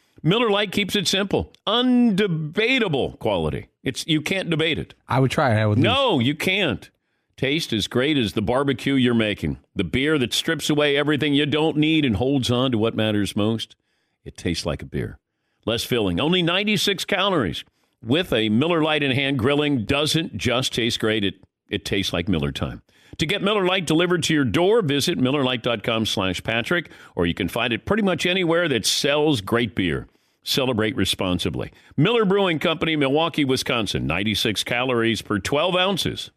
Miller 0.23 0.49
Lite 0.51 0.71
keeps 0.71 0.95
it 0.95 1.07
simple, 1.07 1.51
undebatable 1.65 3.17
quality. 3.19 3.69
It's 3.83 4.05
you 4.05 4.21
can't 4.21 4.49
debate 4.49 4.77
it. 4.77 4.93
I 5.07 5.19
would 5.19 5.31
try 5.31 5.53
it. 5.53 5.59
I 5.59 5.65
would 5.65 5.79
No, 5.79 6.19
you 6.19 6.35
can't. 6.35 6.89
Taste 7.37 7.73
as 7.73 7.87
great 7.87 8.17
as 8.17 8.33
the 8.33 8.41
barbecue 8.41 8.93
you're 8.93 9.15
making. 9.15 9.57
The 9.75 9.83
beer 9.83 10.19
that 10.19 10.33
strips 10.33 10.69
away 10.69 10.95
everything 10.95 11.33
you 11.33 11.47
don't 11.47 11.77
need 11.77 12.05
and 12.05 12.17
holds 12.17 12.51
on 12.51 12.71
to 12.71 12.77
what 12.77 12.95
matters 12.95 13.35
most. 13.35 13.75
It 14.23 14.37
tastes 14.37 14.65
like 14.65 14.83
a 14.83 14.85
beer. 14.85 15.17
Less 15.65 15.83
filling, 15.83 16.19
only 16.19 16.43
96 16.43 17.03
calories. 17.05 17.63
With 18.03 18.31
a 18.31 18.49
Miller 18.49 18.83
Lite 18.83 19.01
in 19.03 19.11
hand, 19.11 19.39
grilling 19.39 19.85
doesn't 19.85 20.37
just 20.37 20.73
taste 20.73 20.99
great, 20.99 21.23
it, 21.23 21.35
it 21.67 21.83
tastes 21.83 22.13
like 22.13 22.27
Miller 22.27 22.51
time. 22.51 22.83
To 23.17 23.25
get 23.25 23.41
Miller 23.41 23.65
Lite 23.65 23.85
delivered 23.85 24.23
to 24.23 24.33
your 24.33 24.45
door, 24.45 24.81
visit 24.81 25.17
MillerLite.com 25.17 26.05
slash 26.05 26.43
Patrick, 26.43 26.89
or 27.15 27.25
you 27.25 27.33
can 27.33 27.47
find 27.49 27.73
it 27.73 27.85
pretty 27.85 28.03
much 28.03 28.25
anywhere 28.25 28.67
that 28.69 28.85
sells 28.85 29.41
great 29.41 29.75
beer. 29.75 30.07
Celebrate 30.43 30.95
responsibly. 30.95 31.71
Miller 31.95 32.25
Brewing 32.25 32.57
Company, 32.57 32.95
Milwaukee, 32.95 33.45
Wisconsin. 33.45 34.07
96 34.07 34.63
calories 34.63 35.21
per 35.21 35.37
12 35.37 35.75
ounces. 35.75 36.31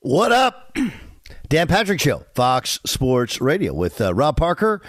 What 0.00 0.32
up? 0.32 0.76
Dan 1.48 1.68
Patrick 1.68 2.00
Show, 2.00 2.24
Fox 2.34 2.80
Sports 2.84 3.40
Radio 3.40 3.72
with 3.72 4.00
uh, 4.00 4.14
Rob 4.14 4.36
Parker. 4.36 4.82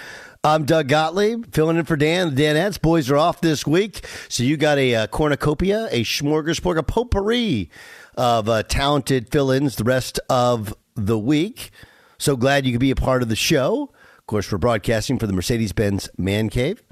I'm 0.44 0.66
Doug 0.66 0.88
Gottlieb, 0.88 1.54
filling 1.54 1.78
in 1.78 1.86
for 1.86 1.96
Dan. 1.96 2.34
The 2.34 2.44
Danettes 2.44 2.82
boys 2.82 3.12
are 3.12 3.18
off 3.18 3.42
this 3.42 3.66
week, 3.68 4.06
so 4.28 4.44
you 4.44 4.58
got 4.58 4.80
a, 4.80 4.96
uh 4.96 5.08
cornucopia, 5.08 5.88
a 5.92 6.04
smorgasbord, 6.04 6.78
a 6.78 6.84
potpourri 6.84 7.70
of 8.18 8.50
uh, 8.50 8.64
talented 8.64 9.30
fill-ins 9.32 9.76
the 9.76 9.84
rest 9.84 10.20
of 10.30 10.74
the 10.96 11.18
week. 11.18 11.72
So 12.18 12.36
glad 12.36 12.66
you 12.66 12.72
could 12.72 12.82
be 12.82 12.92
a 12.92 12.96
part 12.96 13.22
of 13.24 13.30
the 13.30 13.36
show. 13.36 13.90
Of 14.20 14.28
course, 14.28 14.52
we're 14.52 14.58
broadcasting 14.60 15.18
for 15.20 15.28
the 15.28 15.34
Mercedes-Benz 15.34 16.10
Man 16.18 16.50
Cave. 16.50 16.84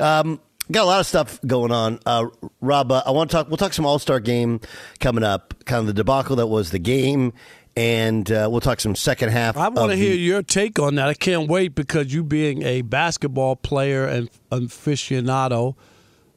Um, 0.00 0.40
got 0.70 0.82
a 0.82 0.86
lot 0.86 1.00
of 1.00 1.06
stuff 1.06 1.40
going 1.46 1.70
on. 1.72 2.00
Uh, 2.04 2.26
Rob, 2.60 2.90
uh, 2.92 3.02
I 3.06 3.12
want 3.12 3.30
to 3.30 3.36
talk. 3.36 3.48
We'll 3.48 3.56
talk 3.56 3.72
some 3.72 3.86
All 3.86 3.98
Star 3.98 4.18
game 4.20 4.60
coming 5.00 5.22
up. 5.24 5.54
Kind 5.64 5.80
of 5.80 5.86
the 5.86 5.92
debacle 5.94 6.36
that 6.36 6.48
was 6.48 6.70
the 6.70 6.78
game, 6.80 7.32
and 7.76 8.30
uh, 8.30 8.48
we'll 8.50 8.60
talk 8.60 8.80
some 8.80 8.94
second 8.96 9.30
half. 9.30 9.56
I 9.56 9.68
want 9.68 9.90
to 9.92 9.96
hear 9.96 10.10
the- 10.10 10.18
your 10.18 10.42
take 10.42 10.78
on 10.78 10.96
that. 10.96 11.08
I 11.08 11.14
can't 11.14 11.48
wait 11.48 11.74
because 11.74 12.12
you 12.12 12.24
being 12.24 12.62
a 12.62 12.82
basketball 12.82 13.56
player 13.56 14.04
and 14.06 14.28
aficionado, 14.50 15.76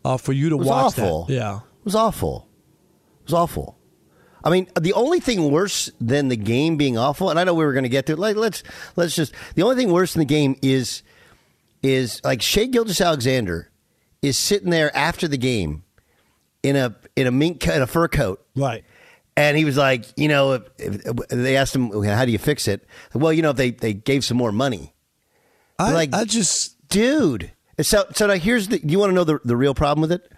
uh, 0.05 0.17
for 0.17 0.33
you 0.33 0.49
to 0.49 0.55
It 0.55 0.59
was 0.59 0.67
watch 0.67 0.85
awful. 0.99 1.25
that. 1.25 1.33
Yeah. 1.33 1.57
It 1.57 1.85
was 1.85 1.95
awful. 1.95 2.47
It 3.21 3.25
was 3.25 3.33
awful. 3.33 3.77
I 4.43 4.49
mean, 4.49 4.67
the 4.79 4.93
only 4.93 5.19
thing 5.19 5.51
worse 5.51 5.91
than 5.99 6.29
the 6.29 6.37
game 6.37 6.77
being 6.77 6.97
awful, 6.97 7.29
and 7.29 7.39
I 7.39 7.43
know 7.43 7.53
we 7.53 7.65
were 7.65 7.73
going 7.73 7.83
to 7.83 7.89
get 7.89 8.05
to 8.07 8.13
it. 8.13 8.19
Like, 8.19 8.35
let's 8.35 8.63
let's 8.95 9.15
just 9.15 9.33
the 9.55 9.63
only 9.63 9.75
thing 9.75 9.91
worse 9.91 10.13
than 10.13 10.21
the 10.21 10.25
game 10.25 10.55
is 10.61 11.03
is 11.83 12.21
like 12.23 12.41
Shai 12.41 12.65
Gilgeous 12.65 13.01
Alexander 13.01 13.69
is 14.21 14.37
sitting 14.37 14.69
there 14.69 14.95
after 14.95 15.27
the 15.27 15.37
game 15.37 15.83
in 16.63 16.75
a 16.75 16.95
in 17.15 17.27
a 17.27 17.31
mink 17.31 17.67
in 17.67 17.81
a 17.81 17.87
fur 17.87 18.07
coat, 18.07 18.45
right? 18.55 18.83
And 19.35 19.57
he 19.57 19.63
was 19.63 19.77
like, 19.77 20.05
you 20.17 20.27
know, 20.27 20.53
if, 20.53 20.63
if, 20.77 21.27
they 21.29 21.55
asked 21.55 21.73
him, 21.73 21.91
how 22.03 22.25
do 22.25 22.31
you 22.31 22.37
fix 22.37 22.67
it? 22.67 22.85
Well, 23.13 23.31
you 23.31 23.41
know, 23.41 23.51
if 23.51 23.57
they 23.57 23.71
they 23.71 23.93
gave 23.93 24.25
some 24.25 24.37
more 24.37 24.51
money. 24.51 24.93
I, 25.77 25.93
like, 25.93 26.13
I 26.13 26.25
just, 26.25 26.89
dude. 26.89 27.53
So, 27.79 28.03
so 28.13 28.27
now 28.27 28.33
here's 28.33 28.67
the. 28.67 28.85
You 28.85 28.99
want 28.99 29.11
to 29.11 29.15
know 29.15 29.23
the 29.23 29.39
the 29.45 29.55
real 29.55 29.73
problem 29.73 30.01
with 30.01 30.11
it? 30.11 30.29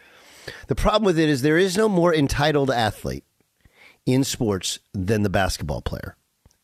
The 0.67 0.75
problem 0.75 1.05
with 1.05 1.17
it 1.17 1.29
is 1.29 1.41
there 1.41 1.57
is 1.57 1.77
no 1.77 1.89
more 1.89 2.13
entitled 2.13 2.69
athlete 2.69 3.23
in 4.05 4.23
sports 4.23 4.79
than 4.93 5.23
the 5.23 5.29
basketball 5.29 5.81
player, 5.81 6.15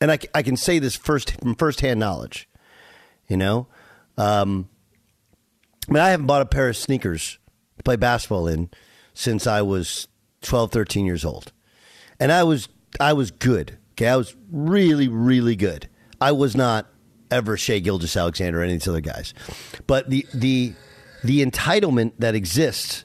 and 0.02 0.12
I, 0.12 0.20
I 0.34 0.44
can 0.44 0.58
say 0.58 0.80
this 0.80 0.96
first 0.96 1.40
from 1.40 1.56
firsthand 1.56 2.00
knowledge. 2.00 2.50
You 3.28 3.38
know, 3.38 3.68
um, 4.18 4.70
I 5.90 5.92
mean, 5.92 6.04
I 6.04 6.10
haven't 6.10 6.28
bought 6.28 6.42
a 6.42 6.46
pair 6.46 6.70
of 6.70 6.78
sneakers 6.78 7.40
to 7.78 7.84
play 7.84 7.96
basketball 7.96 8.48
in 8.48 8.70
since 9.14 9.48
I 9.48 9.62
was 9.62 10.08
12, 10.42 10.72
13 10.72 11.06
years 11.06 11.26
old, 11.26 11.52
and 12.20 12.32
I 12.32 12.44
was 12.44 12.70
I 13.00 13.14
was 13.14 13.32
good. 13.32 13.78
Okay, 13.94 14.08
I 14.08 14.16
was 14.16 14.36
really, 14.52 15.08
really 15.08 15.56
good. 15.56 15.90
I 16.22 16.32
was 16.32 16.56
not 16.56 16.88
ever 17.30 17.58
Shai 17.58 17.80
Gilgeous 17.80 18.16
Alexander 18.16 18.60
or 18.60 18.64
any 18.64 18.74
of 18.74 18.80
these 18.80 18.88
other 18.88 19.02
guys, 19.02 19.34
but 19.88 20.10
the 20.10 20.26
the 20.34 20.74
the 21.24 21.46
entitlement 21.46 22.14
that 22.20 22.36
exists 22.36 23.04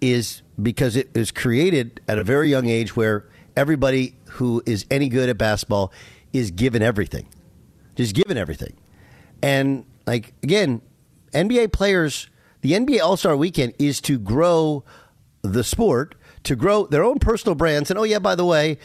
is 0.00 0.42
because 0.60 0.96
it 0.96 1.10
is 1.14 1.30
created 1.30 2.00
at 2.06 2.18
a 2.18 2.24
very 2.24 2.50
young 2.50 2.68
age 2.68 2.96
where 2.96 3.28
everybody 3.56 4.16
who 4.32 4.62
is 4.66 4.86
any 4.90 5.08
good 5.08 5.28
at 5.28 5.38
basketball 5.38 5.92
is 6.32 6.50
given 6.50 6.82
everything, 6.82 7.26
just 7.96 8.14
given 8.14 8.36
everything. 8.36 8.74
And 9.42 9.84
Like 10.06 10.34
again, 10.42 10.82
NBA 11.32 11.72
players, 11.72 12.28
the 12.60 12.72
NBA 12.72 13.00
All 13.00 13.16
Star 13.16 13.36
Weekend 13.36 13.74
is 13.78 14.00
to 14.02 14.18
grow 14.18 14.84
the 15.42 15.64
sport, 15.64 16.14
to 16.44 16.54
grow 16.54 16.86
their 16.86 17.04
own 17.04 17.18
personal 17.18 17.54
brands, 17.54 17.90
and 17.90 17.98
oh 17.98 18.04
yeah, 18.04 18.18
by 18.18 18.34
the 18.34 18.44
way, 18.44 18.78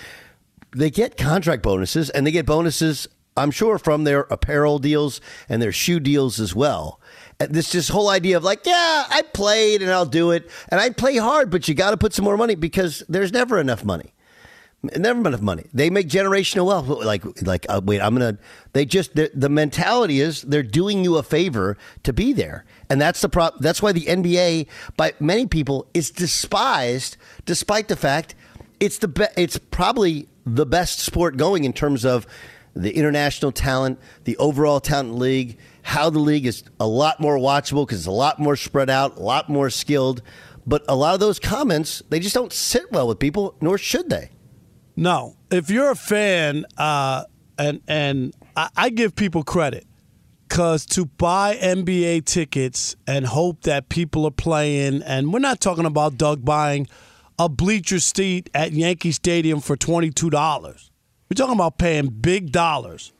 they 0.75 0.89
get 0.89 1.17
contract 1.17 1.62
bonuses 1.63 2.10
and 2.10 2.25
they 2.25 2.31
get 2.31 2.45
bonuses. 2.45 3.07
I'm 3.38 3.51
sure 3.51 3.77
from 3.77 4.03
their 4.03 4.21
apparel 4.21 4.77
deals 4.79 5.21
and 5.47 5.62
their 5.62 5.71
shoe 5.71 5.99
deals 5.99 6.39
as 6.39 6.53
well. 6.55 6.99
And 7.39 7.53
This 7.53 7.71
this 7.71 7.89
whole 7.89 8.10
idea 8.10 8.38
of 8.38 8.43
like, 8.43 8.65
yeah, 8.65 9.05
I 9.10 9.21
played 9.34 9.81
and 9.81 9.91
I'll 9.91 10.05
do 10.05 10.31
it, 10.31 10.49
and 10.69 10.79
I 10.79 10.89
play 10.89 11.17
hard, 11.17 11.49
but 11.49 11.67
you 11.67 11.73
got 11.75 11.91
to 11.91 11.97
put 11.97 12.13
some 12.13 12.25
more 12.25 12.38
money 12.38 12.55
because 12.55 13.03
there's 13.07 13.31
never 13.31 13.60
enough 13.60 13.84
money 13.86 14.13
never 14.84 15.28
enough 15.28 15.41
money. 15.41 15.65
They 15.74 15.89
make 15.89 16.08
generational 16.08 16.65
wealth. 16.67 16.88
Like, 16.88 17.24
like, 17.44 17.65
uh, 17.70 17.82
wait, 17.84 18.02
I'm 18.02 18.13
gonna. 18.15 18.38
They 18.74 18.86
just 18.86 19.15
the, 19.15 19.50
mentality 19.50 20.22
is 20.22 20.41
they're 20.41 20.63
doing 20.63 21.04
you 21.04 21.17
a 21.17 21.24
favor 21.24 21.78
to 22.04 22.13
be 22.13 22.34
there, 22.34 22.65
and 22.89 23.00
that's 23.00 23.22
the 23.22 23.30
prop. 23.30 23.60
That's 23.60 23.82
why 23.82 23.91
the 23.91 24.06
NBA 24.06 24.67
by 24.98 25.13
many 25.20 25.46
people 25.46 25.88
is 25.94 26.10
despised, 26.10 27.17
despite 27.46 27.88
the 27.88 27.96
fact 27.96 28.36
it's 28.80 28.98
the 28.98 29.08
be- 29.08 29.26
it's 29.38 29.58
probably 29.58 30.28
the 30.46 30.65
best 30.65 31.00
sport 31.00 31.38
going 31.38 31.63
in 31.63 31.74
terms 31.74 32.04
of 32.04 32.26
the 32.76 32.96
international 32.96 33.52
talent, 33.52 34.00
the 34.24 34.38
overall 34.38 34.80
talent 34.80 35.15
league, 35.15 35.58
how 35.84 36.10
the 36.10 36.20
league 36.20 36.46
is 36.46 36.63
a 36.80 36.88
lot 36.88 37.20
more 37.20 37.38
watchable 37.38 37.86
because 37.86 38.00
it's 38.00 38.08
a 38.08 38.12
lot 38.12 38.39
more 38.39 38.56
spread 38.56 38.89
out, 38.89 39.17
a 39.17 39.22
lot 39.22 39.50
more 39.50 39.70
skilled. 39.70 40.22
But 40.65 40.84
a 40.88 40.96
lot 40.96 41.13
of 41.13 41.20
those 41.20 41.39
comments, 41.39 42.04
they 42.10 42.20
just 42.20 42.36
don't 42.36 42.54
sit 42.54 42.91
well 42.91 43.08
with 43.08 43.20
people, 43.20 43.56
nor 43.62 43.78
should 43.78 44.10
they. 44.10 44.30
No, 44.95 45.38
if 45.49 45.69
you're 45.69 45.91
a 45.91 45.95
fan, 45.95 46.65
uh, 46.77 47.23
and 47.58 47.82
and 47.88 48.34
I, 48.56 48.69
I 48.75 48.89
give 48.89 49.15
people 49.15 49.43
credit 49.43 49.86
because 50.47 50.86
to 50.88 51.06
buy 51.06 51.56
NBA 51.56 52.25
tickets 52.25 52.95
and 53.08 53.25
hope 53.25 53.62
that 53.62 53.89
people 53.89 54.25
are 54.25 54.32
playing, 54.32 55.01
and 55.04 55.32
we're 55.32 55.39
not 55.39 55.62
talking 55.62 55.86
about 55.86 56.17
Doug 56.17 56.43
buying 56.43 56.88
a 57.39 57.47
bleacher 57.47 57.99
seat 57.99 58.49
at 58.54 58.73
Yankee 58.73 59.12
Stadium 59.12 59.62
for 59.62 59.75
twenty 59.75 60.12
two 60.12 60.30
dollars. 60.30 60.91
We're 61.30 61.36
talking 61.36 61.56
about 61.56 61.77
paying 61.77 62.08
big 62.08 62.51
dollars. 62.51 63.13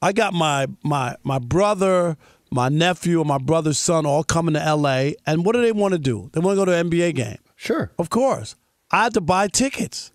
I 0.00 0.12
got 0.12 0.32
my 0.32 0.66
my 0.82 1.16
my 1.24 1.38
brother, 1.38 2.16
my 2.50 2.68
nephew, 2.70 3.20
and 3.20 3.28
my 3.28 3.38
brother's 3.38 3.78
son 3.78 4.06
all 4.06 4.24
coming 4.24 4.54
to 4.54 4.74
LA, 4.74 5.10
and 5.26 5.44
what 5.44 5.54
do 5.54 5.60
they 5.60 5.72
want 5.72 5.92
to 5.92 5.98
do? 5.98 6.30
They 6.32 6.40
want 6.40 6.56
to 6.58 6.60
go 6.60 6.64
to 6.64 6.74
an 6.74 6.90
NBA 6.90 7.14
game. 7.16 7.38
Sure, 7.54 7.92
of 7.98 8.08
course. 8.08 8.56
I 8.90 9.04
had 9.04 9.14
to 9.14 9.20
buy 9.20 9.48
tickets 9.48 10.12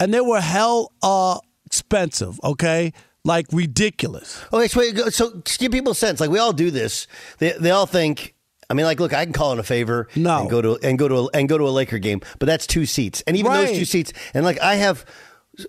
and 0.00 0.12
they 0.12 0.20
were 0.20 0.40
hell 0.40 0.92
uh, 1.02 1.38
expensive. 1.66 2.40
Okay, 2.42 2.92
like 3.24 3.46
ridiculous. 3.52 4.42
Okay, 4.52 4.66
so, 4.66 5.10
so 5.10 5.30
give 5.58 5.70
people 5.70 5.92
a 5.92 5.94
sense. 5.94 6.18
Like 6.20 6.30
we 6.30 6.38
all 6.38 6.52
do 6.52 6.70
this. 6.70 7.06
They 7.38 7.52
they 7.52 7.70
all 7.70 7.86
think. 7.86 8.34
I 8.68 8.74
mean, 8.74 8.86
like, 8.86 9.00
look, 9.00 9.12
I 9.12 9.24
can 9.24 9.32
call 9.32 9.52
in 9.52 9.58
a 9.58 9.64
favor 9.64 10.06
No. 10.14 10.42
and 10.42 10.50
go 10.50 10.62
to 10.62 10.78
and 10.82 10.96
go 10.96 11.08
to 11.08 11.16
a, 11.16 11.28
and 11.34 11.48
go 11.48 11.58
to 11.58 11.64
a 11.66 11.70
Laker 11.70 11.98
game, 11.98 12.20
but 12.38 12.46
that's 12.46 12.68
two 12.68 12.86
seats, 12.86 13.20
and 13.26 13.36
even 13.36 13.52
those 13.52 13.72
two 13.72 13.84
seats, 13.84 14.12
and 14.32 14.44
like 14.44 14.60
I 14.60 14.76
have, 14.76 15.04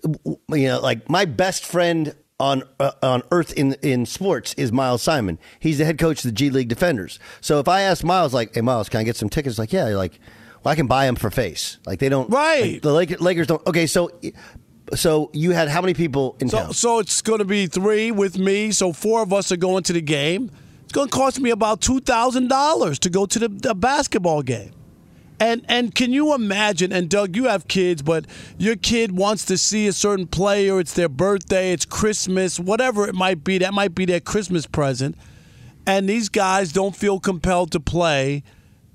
you 0.04 0.68
know, 0.68 0.80
like 0.80 1.10
my 1.10 1.24
best 1.24 1.64
friend 1.66 2.14
on 2.38 2.62
uh, 2.78 2.92
on 3.02 3.22
earth 3.32 3.52
in 3.54 3.74
in 3.82 4.06
sports 4.06 4.54
is 4.54 4.70
Miles 4.70 5.02
Simon. 5.02 5.38
He's 5.58 5.78
the 5.78 5.84
head 5.84 5.98
coach 5.98 6.18
of 6.18 6.28
the 6.28 6.32
G 6.32 6.48
League 6.50 6.68
Defenders. 6.68 7.18
So 7.40 7.58
if 7.58 7.66
I 7.66 7.82
ask 7.82 8.04
Miles, 8.04 8.32
like, 8.32 8.54
hey 8.54 8.60
Miles, 8.60 8.88
can 8.88 9.00
I 9.00 9.04
get 9.04 9.16
some 9.16 9.28
tickets? 9.28 9.58
Like, 9.58 9.72
yeah, 9.72 9.86
like, 9.96 10.20
well, 10.62 10.72
I 10.72 10.74
can 10.74 10.86
buy 10.86 11.06
them 11.06 11.16
for 11.16 11.30
face. 11.30 11.78
Like 11.86 11.98
they 11.98 12.08
don't, 12.08 12.30
Right. 12.30 12.72
like, 12.74 12.82
the 12.82 12.92
Lakers, 12.92 13.20
Lakers 13.20 13.46
don't. 13.46 13.66
Okay, 13.66 13.86
so 13.86 14.10
so 14.94 15.30
you 15.32 15.52
had 15.52 15.68
how 15.68 15.80
many 15.80 15.94
people 15.94 16.36
in 16.40 16.48
So, 16.48 16.58
town? 16.58 16.72
so 16.74 16.98
it's 16.98 17.22
going 17.22 17.38
to 17.38 17.44
be 17.44 17.66
three 17.66 18.10
with 18.10 18.38
me. 18.38 18.72
So 18.72 18.92
four 18.92 19.22
of 19.22 19.32
us 19.32 19.50
are 19.52 19.56
going 19.56 19.82
to 19.84 19.92
the 19.92 20.02
game. 20.02 20.50
It's 20.84 20.92
going 20.92 21.08
to 21.08 21.16
cost 21.16 21.40
me 21.40 21.50
about 21.50 21.80
two 21.80 22.00
thousand 22.00 22.48
dollars 22.48 22.98
to 23.00 23.10
go 23.10 23.26
to 23.26 23.38
the, 23.38 23.48
the 23.48 23.74
basketball 23.74 24.42
game. 24.42 24.72
And 25.40 25.64
and 25.68 25.94
can 25.94 26.12
you 26.12 26.34
imagine? 26.34 26.92
And 26.92 27.08
Doug, 27.08 27.34
you 27.34 27.44
have 27.46 27.66
kids, 27.66 28.02
but 28.02 28.26
your 28.58 28.76
kid 28.76 29.16
wants 29.16 29.44
to 29.46 29.58
see 29.58 29.86
a 29.88 29.92
certain 29.92 30.26
player. 30.26 30.78
It's 30.78 30.92
their 30.92 31.08
birthday. 31.08 31.72
It's 31.72 31.84
Christmas. 31.84 32.60
Whatever 32.60 33.08
it 33.08 33.14
might 33.14 33.42
be, 33.42 33.58
that 33.58 33.72
might 33.74 33.94
be 33.94 34.04
their 34.04 34.20
Christmas 34.20 34.66
present. 34.66 35.16
And 35.84 36.08
these 36.08 36.28
guys 36.28 36.70
don't 36.72 36.94
feel 36.94 37.18
compelled 37.18 37.72
to 37.72 37.80
play, 37.80 38.44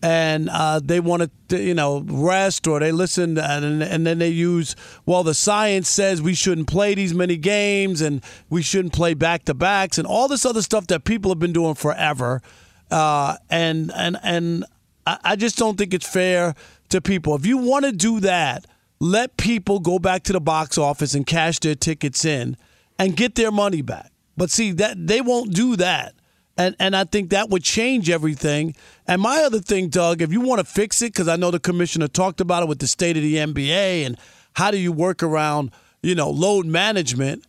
and 0.02 0.50
uh, 0.50 0.80
they 0.84 1.00
want 1.00 1.32
to, 1.50 1.58
you 1.60 1.74
know, 1.74 2.04
rest 2.08 2.68
or 2.68 2.80
they 2.80 2.92
listen, 2.92 3.38
and, 3.38 3.82
and 3.82 4.06
then 4.06 4.20
they 4.20 4.30
use, 4.30 4.76
well, 5.06 5.24
the 5.24 5.34
science 5.34 5.90
says 5.90 6.22
we 6.22 6.36
shouldn't 6.36 6.68
play 6.68 6.94
these 6.94 7.14
many 7.14 7.38
games, 7.38 8.02
and 8.02 8.24
we 8.50 8.62
shouldn't 8.62 8.94
play 8.94 9.14
back 9.14 9.46
to 9.46 9.54
backs, 9.54 9.98
and 9.98 10.08
all 10.08 10.28
this 10.28 10.46
other 10.46 10.62
stuff 10.62 10.88
that 10.88 11.04
people 11.04 11.32
have 11.32 11.40
been 11.40 11.54
doing 11.54 11.76
forever. 11.76 12.42
Uh, 12.90 13.36
and 13.50 13.92
and 13.96 14.18
and 14.24 14.66
I, 15.06 15.18
I 15.24 15.36
just 15.36 15.58
don't 15.58 15.78
think 15.78 15.94
it's 15.94 16.08
fair 16.08 16.54
to 16.90 17.02
people. 17.02 17.36
If 17.36 17.46
you 17.46 17.58
want 17.58 17.86
to 17.86 17.92
do 17.92 18.20
that, 18.22 18.66
let 19.00 19.38
people 19.38 19.80
go 19.80 20.00
back 20.00 20.24
to 20.24 20.34
the 20.34 20.40
box 20.40 20.78
office 20.78 21.14
and 21.14 21.26
cash 21.26 21.60
their 21.60 21.76
tickets 21.76 22.24
in 22.24 22.56
and 22.98 23.16
get 23.16 23.36
their 23.36 23.52
money 23.52 23.82
back. 23.82 24.12
But 24.38 24.52
see 24.52 24.72
that 24.74 25.08
they 25.08 25.22
won't 25.22 25.54
do 25.54 25.76
that. 25.78 26.14
And 26.58 26.76
and 26.80 26.96
I 26.96 27.04
think 27.04 27.30
that 27.30 27.50
would 27.50 27.64
change 27.64 28.10
everything. 28.10 28.76
And 29.06 29.22
my 29.22 29.44
other 29.44 29.60
thing, 29.60 29.90
Doug, 29.90 30.22
if 30.22 30.32
you 30.32 30.42
want 30.42 30.60
to 30.60 30.66
fix 30.66 31.02
it, 31.02 31.14
because 31.14 31.28
I 31.28 31.36
know 31.36 31.52
the 31.52 31.60
commissioner 31.60 32.08
talked 32.08 32.42
about 32.42 32.64
it 32.64 32.70
with 32.70 32.80
the 32.80 32.88
state 32.88 33.16
of 33.16 33.24
the 33.24 33.36
NBA 33.36 34.06
and 34.06 34.18
how 34.54 34.72
do 34.72 34.78
you 34.78 34.92
work 34.92 35.22
around, 35.22 35.72
you 36.02 36.16
know, 36.16 36.30
load 36.30 36.66
management. 36.66 37.46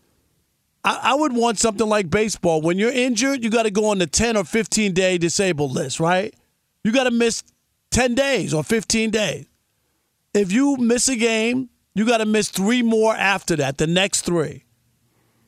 I, 0.84 1.00
I 1.02 1.14
would 1.14 1.32
want 1.32 1.58
something 1.58 1.88
like 1.88 2.10
baseball. 2.10 2.60
When 2.60 2.78
you're 2.78 2.92
injured, 2.92 3.42
you 3.42 3.50
got 3.50 3.62
to 3.62 3.70
go 3.70 3.86
on 3.86 3.98
the 3.98 4.06
10 4.06 4.36
or 4.36 4.44
15 4.44 4.92
day 4.92 5.16
disabled 5.16 5.72
list, 5.72 6.00
right? 6.00 6.34
You 6.84 6.92
got 6.92 7.04
to 7.04 7.10
miss 7.10 7.42
10 7.90 8.14
days 8.14 8.52
or 8.52 8.62
15 8.62 9.10
days. 9.10 9.46
If 10.34 10.52
you 10.52 10.76
miss 10.76 11.08
a 11.08 11.16
game, 11.16 11.70
you 11.94 12.06
got 12.06 12.18
to 12.18 12.26
miss 12.26 12.50
three 12.50 12.82
more 12.82 13.14
after 13.14 13.56
that, 13.56 13.78
the 13.78 13.86
next 13.86 14.22
three. 14.22 14.64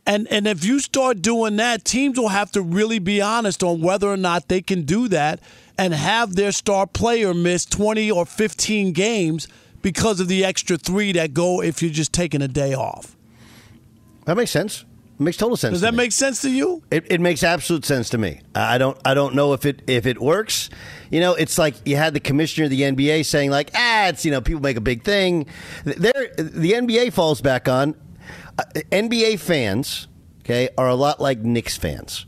And 0.07 0.27
and 0.29 0.47
if 0.47 0.65
you 0.65 0.81
start 0.81 1.23
doing 1.23 1.57
that, 1.57 1.85
teams 1.85 2.19
will 2.19 2.29
have 2.29 2.51
to 2.53 2.63
really 2.63 2.99
be 2.99 3.21
honest 3.21 3.63
on 3.63 3.81
whether 3.81 4.09
or 4.09 4.17
not 4.17 4.49
they 4.49 4.63
can 4.63 4.83
do 4.83 5.09
that 5.09 5.41
and 5.79 5.95
have 5.95 6.35
their 6.35 6.53
star 6.53 6.87
player 6.87 7.33
miss 7.35 7.65
20 7.67 8.11
or 8.11 8.27
15 8.27 8.93
games 8.93 9.49
because 9.83 10.21
of 10.21 10.29
the 10.29 10.45
extra 10.45 10.77
3 10.77 11.13
that 11.13 11.33
go 11.33 11.63
if 11.63 11.83
you're 11.83 11.91
just 11.91 12.13
taking 12.13 12.43
a 12.43 12.49
day 12.49 12.75
off. 12.75 13.17
That 14.27 14.37
makes 14.37 14.51
sense. 14.51 14.85
It 15.19 15.23
makes 15.23 15.37
total 15.37 15.57
sense. 15.57 15.73
Does 15.73 15.81
to 15.81 15.87
that 15.87 15.93
me. 15.93 15.99
make 15.99 16.13
sense 16.13 16.41
to 16.43 16.51
you? 16.51 16.83
It, 16.91 17.07
it 17.11 17.21
makes 17.21 17.43
absolute 17.43 17.85
sense 17.85 18.09
to 18.11 18.19
me. 18.19 18.41
I 18.55 18.79
don't 18.79 18.99
I 19.05 19.13
don't 19.13 19.35
know 19.35 19.53
if 19.53 19.67
it 19.67 19.83
if 19.87 20.07
it 20.07 20.21
works. 20.21 20.71
You 21.11 21.21
know, 21.21 21.35
it's 21.35 21.59
like 21.59 21.75
you 21.85 21.97
had 21.97 22.15
the 22.15 22.21
commissioner 22.21 22.65
of 22.65 22.71
the 22.71 22.83
NBA 22.83 23.27
saying 23.27 23.51
like, 23.51 23.71
ah, 23.75 24.09
it's 24.09 24.25
you 24.25 24.31
know 24.31 24.41
people 24.41 24.63
make 24.63 24.79
a 24.79 24.83
big 24.83 25.03
thing. 25.03 25.47
There, 25.85 26.31
the 26.37 26.73
NBA 26.73 27.13
falls 27.13 27.43
back 27.43 27.69
on 27.69 27.95
NBA 28.75 29.39
fans. 29.39 30.09
Okay, 30.41 30.69
are 30.77 30.89
a 30.89 30.95
lot 30.95 31.21
like 31.21 31.39
Knicks 31.41 31.77
fans. 31.77 32.27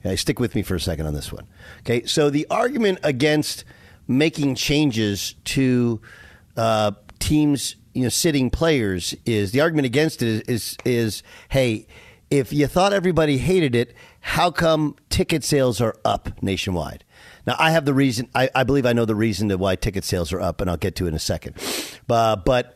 Okay, 0.00 0.16
stick 0.16 0.38
with 0.38 0.54
me 0.54 0.62
for 0.62 0.74
a 0.74 0.80
second 0.80 1.06
on 1.06 1.14
this 1.14 1.32
one. 1.32 1.46
Okay, 1.80 2.04
so 2.04 2.30
the 2.30 2.46
argument 2.50 2.98
against 3.02 3.64
making 4.06 4.54
changes 4.54 5.34
to 5.44 6.00
uh, 6.56 6.92
teams, 7.18 7.76
you 7.94 8.02
know, 8.02 8.08
sitting 8.08 8.50
players 8.50 9.14
is 9.24 9.52
the 9.52 9.60
argument 9.60 9.86
against 9.86 10.22
it 10.22 10.28
is, 10.28 10.42
is 10.48 10.76
is 10.84 11.22
hey, 11.50 11.86
if 12.30 12.52
you 12.52 12.66
thought 12.66 12.92
everybody 12.92 13.38
hated 13.38 13.74
it, 13.74 13.94
how 14.20 14.50
come 14.50 14.96
ticket 15.08 15.44
sales 15.44 15.80
are 15.80 15.96
up 16.04 16.42
nationwide? 16.42 17.04
Now 17.46 17.56
I 17.58 17.70
have 17.70 17.84
the 17.84 17.94
reason. 17.94 18.28
I, 18.34 18.50
I 18.54 18.64
believe 18.64 18.86
I 18.86 18.92
know 18.92 19.04
the 19.04 19.14
reason 19.14 19.48
to 19.50 19.56
why 19.56 19.76
ticket 19.76 20.04
sales 20.04 20.32
are 20.32 20.40
up, 20.40 20.60
and 20.60 20.68
I'll 20.68 20.76
get 20.76 20.96
to 20.96 21.04
it 21.04 21.08
in 21.08 21.14
a 21.14 21.18
second. 21.18 21.56
Uh, 22.08 22.36
but 22.36 22.73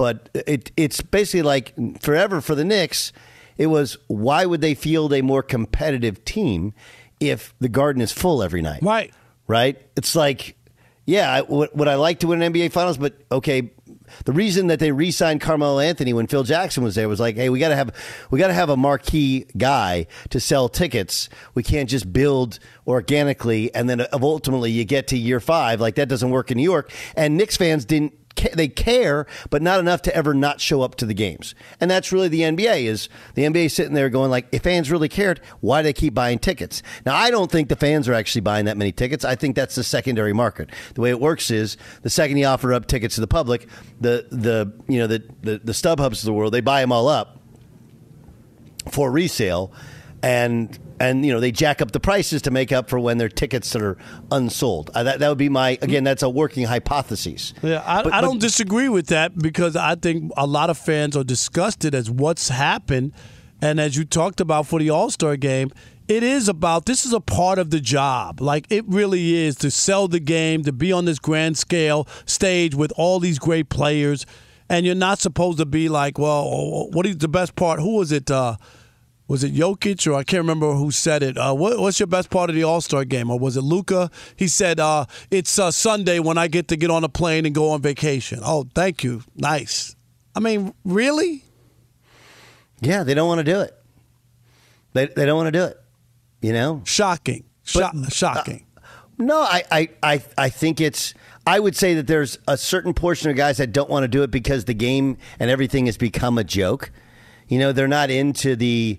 but 0.00 0.30
it 0.32 0.72
it's 0.78 1.02
basically 1.02 1.42
like 1.42 1.74
forever 2.00 2.40
for 2.40 2.54
the 2.54 2.64
Knicks. 2.64 3.12
It 3.58 3.66
was 3.66 3.98
why 4.06 4.46
would 4.46 4.62
they 4.62 4.72
field 4.74 5.12
a 5.12 5.20
more 5.20 5.42
competitive 5.42 6.24
team 6.24 6.72
if 7.20 7.52
the 7.60 7.68
Garden 7.68 8.00
is 8.00 8.10
full 8.10 8.42
every 8.42 8.62
night? 8.62 8.82
Right. 8.82 9.12
Right. 9.46 9.76
It's 9.98 10.16
like, 10.16 10.56
yeah, 11.04 11.30
I- 11.30 11.42
would, 11.42 11.68
would 11.74 11.86
I 11.86 11.96
like 11.96 12.20
to 12.20 12.28
win 12.28 12.40
an 12.40 12.50
NBA 12.50 12.72
Finals? 12.72 12.96
But 12.96 13.20
okay, 13.30 13.72
the 14.24 14.32
reason 14.32 14.68
that 14.68 14.78
they 14.78 14.90
re-signed 14.90 15.42
Carmelo 15.42 15.78
Anthony 15.80 16.14
when 16.14 16.26
Phil 16.28 16.44
Jackson 16.44 16.82
was 16.82 16.94
there 16.94 17.06
was 17.06 17.20
like, 17.20 17.36
hey, 17.36 17.50
we 17.50 17.58
got 17.58 17.68
to 17.68 17.76
have 17.76 17.94
we 18.30 18.38
got 18.38 18.48
to 18.48 18.54
have 18.54 18.70
a 18.70 18.78
marquee 18.78 19.44
guy 19.58 20.06
to 20.30 20.40
sell 20.40 20.70
tickets. 20.70 21.28
We 21.52 21.62
can't 21.62 21.90
just 21.90 22.10
build 22.10 22.58
organically 22.86 23.74
and 23.74 23.90
then 23.90 24.06
ultimately 24.14 24.70
you 24.70 24.86
get 24.86 25.08
to 25.08 25.18
year 25.18 25.40
five 25.40 25.78
like 25.78 25.96
that 25.96 26.08
doesn't 26.08 26.30
work 26.30 26.50
in 26.50 26.56
New 26.56 26.62
York. 26.62 26.90
And 27.16 27.36
Knicks 27.36 27.58
fans 27.58 27.84
didn't 27.84 28.14
they 28.52 28.68
care, 28.68 29.26
but 29.50 29.62
not 29.62 29.80
enough 29.80 30.02
to 30.02 30.14
ever 30.14 30.34
not 30.34 30.60
show 30.60 30.82
up 30.82 30.94
to 30.96 31.06
the 31.06 31.14
games. 31.14 31.54
And 31.80 31.90
that's 31.90 32.12
really 32.12 32.28
the 32.28 32.42
NBA 32.42 32.84
is 32.84 33.08
the 33.34 33.42
NBA 33.42 33.70
sitting 33.70 33.94
there 33.94 34.08
going 34.08 34.30
like, 34.30 34.46
if 34.52 34.62
fans 34.62 34.90
really 34.90 35.08
cared, 35.08 35.40
why 35.60 35.82
do 35.82 35.84
they 35.84 35.92
keep 35.92 36.14
buying 36.14 36.38
tickets? 36.38 36.82
Now, 37.04 37.14
I 37.14 37.30
don't 37.30 37.50
think 37.50 37.68
the 37.68 37.76
fans 37.76 38.08
are 38.08 38.14
actually 38.14 38.42
buying 38.42 38.64
that 38.66 38.76
many 38.76 38.92
tickets. 38.92 39.24
I 39.24 39.34
think 39.34 39.56
that's 39.56 39.74
the 39.74 39.84
secondary 39.84 40.32
market. 40.32 40.70
The 40.94 41.00
way 41.00 41.10
it 41.10 41.20
works 41.20 41.50
is 41.50 41.76
the 42.02 42.10
second 42.10 42.36
you 42.36 42.46
offer 42.46 42.72
up 42.72 42.86
tickets 42.86 43.16
to 43.16 43.20
the 43.20 43.26
public, 43.26 43.68
the 44.00 44.26
the 44.30 44.72
you 44.88 44.98
know 44.98 45.06
the 45.06 45.22
the, 45.42 45.58
the 45.58 45.72
StubHubs 45.72 46.20
of 46.20 46.24
the 46.24 46.32
world, 46.32 46.52
they 46.52 46.60
buy 46.60 46.80
them 46.80 46.92
all 46.92 47.08
up 47.08 47.38
for 48.90 49.10
resale. 49.10 49.72
and 50.22 50.78
and 51.00 51.24
you 51.26 51.32
know 51.32 51.40
they 51.40 51.50
jack 51.50 51.80
up 51.82 51.90
the 51.92 51.98
prices 52.00 52.42
to 52.42 52.50
make 52.50 52.70
up 52.70 52.88
for 52.88 53.00
when 53.00 53.18
their 53.18 53.28
tickets 53.30 53.74
are 53.74 53.96
unsold. 54.30 54.90
Uh, 54.94 55.02
that 55.02 55.18
that 55.18 55.28
would 55.28 55.38
be 55.38 55.48
my 55.48 55.70
again. 55.82 56.04
That's 56.04 56.22
a 56.22 56.28
working 56.28 56.66
hypothesis. 56.66 57.54
Yeah, 57.62 57.82
I, 57.84 58.02
But- 58.02 58.12
I 58.12 58.20
don't 58.20 58.38
disagree 58.40 58.88
with 58.88 59.06
that 59.08 59.36
because 59.36 59.74
I 59.76 59.94
think 59.96 60.30
a 60.36 60.46
lot 60.46 60.70
of 60.70 60.78
fans 60.78 61.16
are 61.16 61.24
disgusted 61.24 61.94
as 61.94 62.10
what's 62.10 62.48
happened. 62.48 63.12
And 63.62 63.78
as 63.80 63.96
you 63.96 64.04
talked 64.04 64.40
about 64.40 64.66
for 64.66 64.78
the 64.78 64.90
All 64.90 65.10
Star 65.10 65.36
game, 65.36 65.70
it 66.08 66.22
is 66.22 66.48
about 66.48 66.86
this 66.86 67.04
is 67.04 67.12
a 67.12 67.20
part 67.20 67.58
of 67.58 67.70
the 67.70 67.80
job. 67.80 68.40
Like 68.40 68.66
it 68.70 68.84
really 68.88 69.34
is 69.34 69.56
to 69.56 69.70
sell 69.70 70.08
the 70.08 70.20
game, 70.20 70.64
to 70.64 70.72
be 70.72 70.92
on 70.92 71.04
this 71.04 71.18
grand 71.18 71.58
scale 71.58 72.06
stage 72.26 72.74
with 72.74 72.92
all 72.96 73.20
these 73.20 73.38
great 73.38 73.68
players. 73.68 74.24
And 74.68 74.86
you're 74.86 74.94
not 74.94 75.18
supposed 75.18 75.58
to 75.58 75.66
be 75.66 75.88
like, 75.88 76.16
well, 76.18 76.88
what 76.92 77.04
is 77.04 77.18
the 77.18 77.28
best 77.28 77.54
part? 77.56 77.80
Who 77.80 77.96
was 77.96 78.12
it? 78.12 78.30
Uh, 78.30 78.56
was 79.30 79.44
it 79.44 79.54
Jokic 79.54 80.10
or 80.10 80.14
I 80.14 80.24
can't 80.24 80.40
remember 80.40 80.72
who 80.72 80.90
said 80.90 81.22
it? 81.22 81.38
Uh, 81.38 81.54
what, 81.54 81.78
what's 81.78 82.00
your 82.00 82.08
best 82.08 82.30
part 82.30 82.50
of 82.50 82.56
the 82.56 82.64
All 82.64 82.80
Star 82.80 83.04
game? 83.04 83.30
Or 83.30 83.38
was 83.38 83.56
it 83.56 83.60
Luka? 83.62 84.10
He 84.34 84.48
said, 84.48 84.80
uh, 84.80 85.06
"It's 85.30 85.56
uh, 85.56 85.70
Sunday 85.70 86.18
when 86.18 86.36
I 86.36 86.48
get 86.48 86.66
to 86.66 86.76
get 86.76 86.90
on 86.90 87.04
a 87.04 87.08
plane 87.08 87.46
and 87.46 87.54
go 87.54 87.70
on 87.70 87.80
vacation." 87.80 88.40
Oh, 88.42 88.66
thank 88.74 89.04
you, 89.04 89.22
nice. 89.36 89.94
I 90.34 90.40
mean, 90.40 90.74
really? 90.84 91.44
Yeah, 92.80 93.04
they 93.04 93.14
don't 93.14 93.28
want 93.28 93.38
to 93.38 93.44
do 93.44 93.60
it. 93.60 93.72
They 94.94 95.06
they 95.06 95.26
don't 95.26 95.36
want 95.36 95.46
to 95.46 95.52
do 95.52 95.62
it. 95.62 95.80
You 96.42 96.52
know, 96.52 96.82
shocking, 96.84 97.44
Sho- 97.62 97.88
shocking. 98.08 98.66
No, 99.16 99.42
I, 99.42 99.62
I, 99.70 99.88
I, 100.02 100.22
I 100.36 100.48
think 100.48 100.80
it's. 100.80 101.14
I 101.46 101.60
would 101.60 101.76
say 101.76 101.94
that 101.94 102.08
there's 102.08 102.36
a 102.48 102.56
certain 102.56 102.94
portion 102.94 103.30
of 103.30 103.36
guys 103.36 103.58
that 103.58 103.70
don't 103.70 103.88
want 103.88 104.02
to 104.02 104.08
do 104.08 104.24
it 104.24 104.32
because 104.32 104.64
the 104.64 104.74
game 104.74 105.18
and 105.38 105.50
everything 105.50 105.86
has 105.86 105.96
become 105.96 106.36
a 106.36 106.42
joke. 106.42 106.90
You 107.46 107.60
know, 107.60 107.70
they're 107.72 107.86
not 107.86 108.10
into 108.10 108.56
the, 108.56 108.98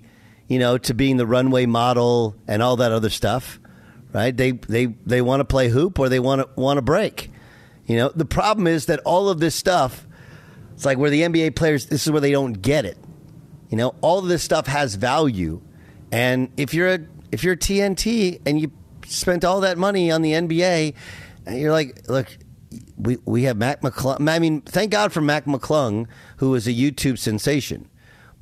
you 0.52 0.60
know, 0.60 0.78
to 0.78 0.94
being 0.94 1.16
the 1.16 1.26
runway 1.26 1.66
model 1.66 2.36
and 2.46 2.62
all 2.62 2.76
that 2.76 2.92
other 2.92 3.10
stuff, 3.10 3.58
right? 4.12 4.36
They 4.36 4.52
they 4.52 4.88
they 5.06 5.22
want 5.22 5.40
to 5.40 5.46
play 5.46 5.70
hoop 5.70 5.98
or 5.98 6.10
they 6.10 6.20
want 6.20 6.42
to 6.42 6.62
want 6.62 6.78
to 6.78 6.82
break. 6.82 7.32
You 7.86 7.96
know, 7.96 8.12
the 8.14 8.26
problem 8.26 8.68
is 8.68 8.88
that 8.88 9.00
all 9.06 9.30
of 9.30 9.40
this 9.40 9.56
stuff, 9.56 10.06
it's 10.74 10.84
like 10.84 10.98
where 10.98 11.10
the 11.10 11.22
NBA 11.22 11.56
players. 11.56 11.86
This 11.86 12.06
is 12.06 12.12
where 12.12 12.20
they 12.20 12.34
don't 12.34 12.62
get 12.62 12.84
it. 12.84 12.98
You 13.70 13.78
know, 13.78 13.96
all 14.02 14.20
of 14.20 14.28
this 14.28 14.44
stuff 14.44 14.68
has 14.68 14.96
value, 14.96 15.62
and 16.12 16.52
if 16.58 16.74
you're 16.74 16.96
a 16.96 17.00
if 17.32 17.46
you're 17.46 17.54
a 17.54 17.58
TNT 17.58 18.42
and 18.46 18.60
you 18.60 18.74
spent 19.08 19.46
all 19.46 19.62
that 19.62 19.78
money 19.78 20.12
on 20.12 20.22
the 20.22 20.34
NBA, 20.34 20.94
and 21.46 21.62
you're 21.62 21.72
like, 21.72 22.10
look, 22.10 22.28
we 22.98 23.20
we 23.24 23.44
have 23.44 23.56
Mac 23.56 23.80
McClung. 23.80 24.30
I 24.30 24.40
mean, 24.40 24.60
thank 24.64 24.92
God 24.92 25.14
for 25.14 25.22
Mac 25.22 25.46
McClung, 25.46 26.08
who 26.38 26.54
is 26.56 26.68
a 26.68 26.74
YouTube 26.74 27.20
sensation, 27.20 27.88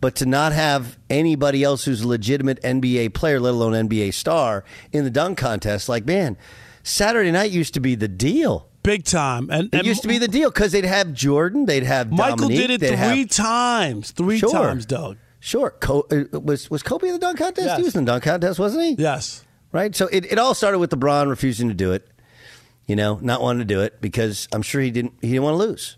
but 0.01 0.15
to 0.15 0.25
not 0.25 0.53
have 0.53 0.97
anybody 1.09 1.63
else 1.63 1.85
who's 1.85 2.01
a 2.01 2.07
legitimate 2.07 2.61
NBA 2.63 3.13
player, 3.13 3.39
let 3.39 3.51
alone 3.53 3.73
NBA 3.73 4.13
star, 4.13 4.63
in 4.91 5.03
the 5.03 5.09
dunk 5.09 5.37
contest, 5.37 5.89
like 5.89 6.05
man, 6.05 6.37
Saturday 6.83 7.31
night 7.31 7.51
used 7.51 7.73
to 7.73 7.79
be 7.79 7.95
the 7.95 8.07
deal. 8.07 8.67
Big 8.81 9.03
time, 9.03 9.49
and 9.51 9.73
It 9.75 9.85
used 9.85 10.01
to 10.03 10.07
be 10.07 10.17
the 10.17 10.27
deal 10.29 10.49
because 10.49 10.71
they'd 10.71 10.85
have 10.85 11.13
Jordan, 11.13 11.65
they'd 11.65 11.83
have 11.83 12.11
Michael 12.11 12.37
Dominique, 12.37 12.59
did 12.61 12.71
it 12.71 12.79
they'd 12.81 12.95
have- 12.95 13.11
three 13.11 13.25
times. 13.25 14.11
Three 14.11 14.39
Sure. 14.39 14.51
times, 14.51 14.85
Doug. 14.85 15.17
Sure. 15.41 15.71
Co- 15.79 16.07
uh, 16.11 16.39
was 16.39 16.69
was 16.71 16.81
Kobe 16.81 17.07
in 17.07 17.13
the 17.13 17.19
dunk 17.19 17.37
contest? 17.37 17.65
Yes. 17.67 17.77
He 17.77 17.83
was 17.83 17.95
in 17.95 18.05
the 18.05 18.11
dunk 18.11 18.23
contest, 18.23 18.57
wasn't 18.59 18.83
he? 18.83 18.95
Yes. 19.01 19.43
Right. 19.71 19.95
So 19.95 20.07
it, 20.07 20.25
it 20.31 20.39
all 20.39 20.53
started 20.53 20.79
with 20.79 20.89
LeBron 20.91 21.29
refusing 21.29 21.67
to 21.67 21.73
do 21.73 21.91
it. 21.91 22.07
You 22.87 22.95
know, 22.95 23.19
not 23.21 23.41
wanting 23.41 23.59
to 23.59 23.65
do 23.73 23.81
it 23.81 24.01
because 24.01 24.47
I'm 24.51 24.61
sure 24.63 24.81
he 24.81 24.91
didn't 24.91 25.13
he 25.21 25.27
didn't 25.29 25.43
want 25.43 25.53
to 25.61 25.67
lose. 25.67 25.97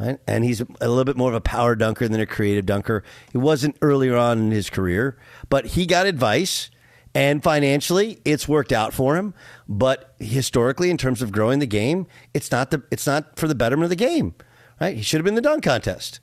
Right. 0.00 0.18
And 0.26 0.44
he's 0.44 0.62
a 0.62 0.88
little 0.88 1.04
bit 1.04 1.18
more 1.18 1.28
of 1.28 1.34
a 1.34 1.42
power 1.42 1.76
dunker 1.76 2.08
than 2.08 2.22
a 2.22 2.26
creative 2.26 2.64
dunker. 2.64 3.04
He 3.32 3.36
wasn't 3.36 3.76
earlier 3.82 4.16
on 4.16 4.38
in 4.38 4.50
his 4.50 4.70
career, 4.70 5.18
but 5.50 5.66
he 5.66 5.84
got 5.84 6.06
advice. 6.06 6.70
And 7.14 7.42
financially, 7.42 8.20
it's 8.24 8.48
worked 8.48 8.72
out 8.72 8.94
for 8.94 9.16
him. 9.16 9.34
But 9.68 10.14
historically, 10.18 10.90
in 10.90 10.96
terms 10.96 11.20
of 11.20 11.32
growing 11.32 11.58
the 11.58 11.66
game, 11.66 12.06
it's 12.32 12.50
not 12.50 12.70
the 12.70 12.82
it's 12.90 13.06
not 13.06 13.38
for 13.38 13.46
the 13.46 13.54
betterment 13.54 13.84
of 13.84 13.90
the 13.90 13.96
game, 13.96 14.34
right? 14.80 14.96
He 14.96 15.02
should 15.02 15.18
have 15.18 15.24
been 15.24 15.34
the 15.34 15.42
dunk 15.42 15.64
contest. 15.64 16.20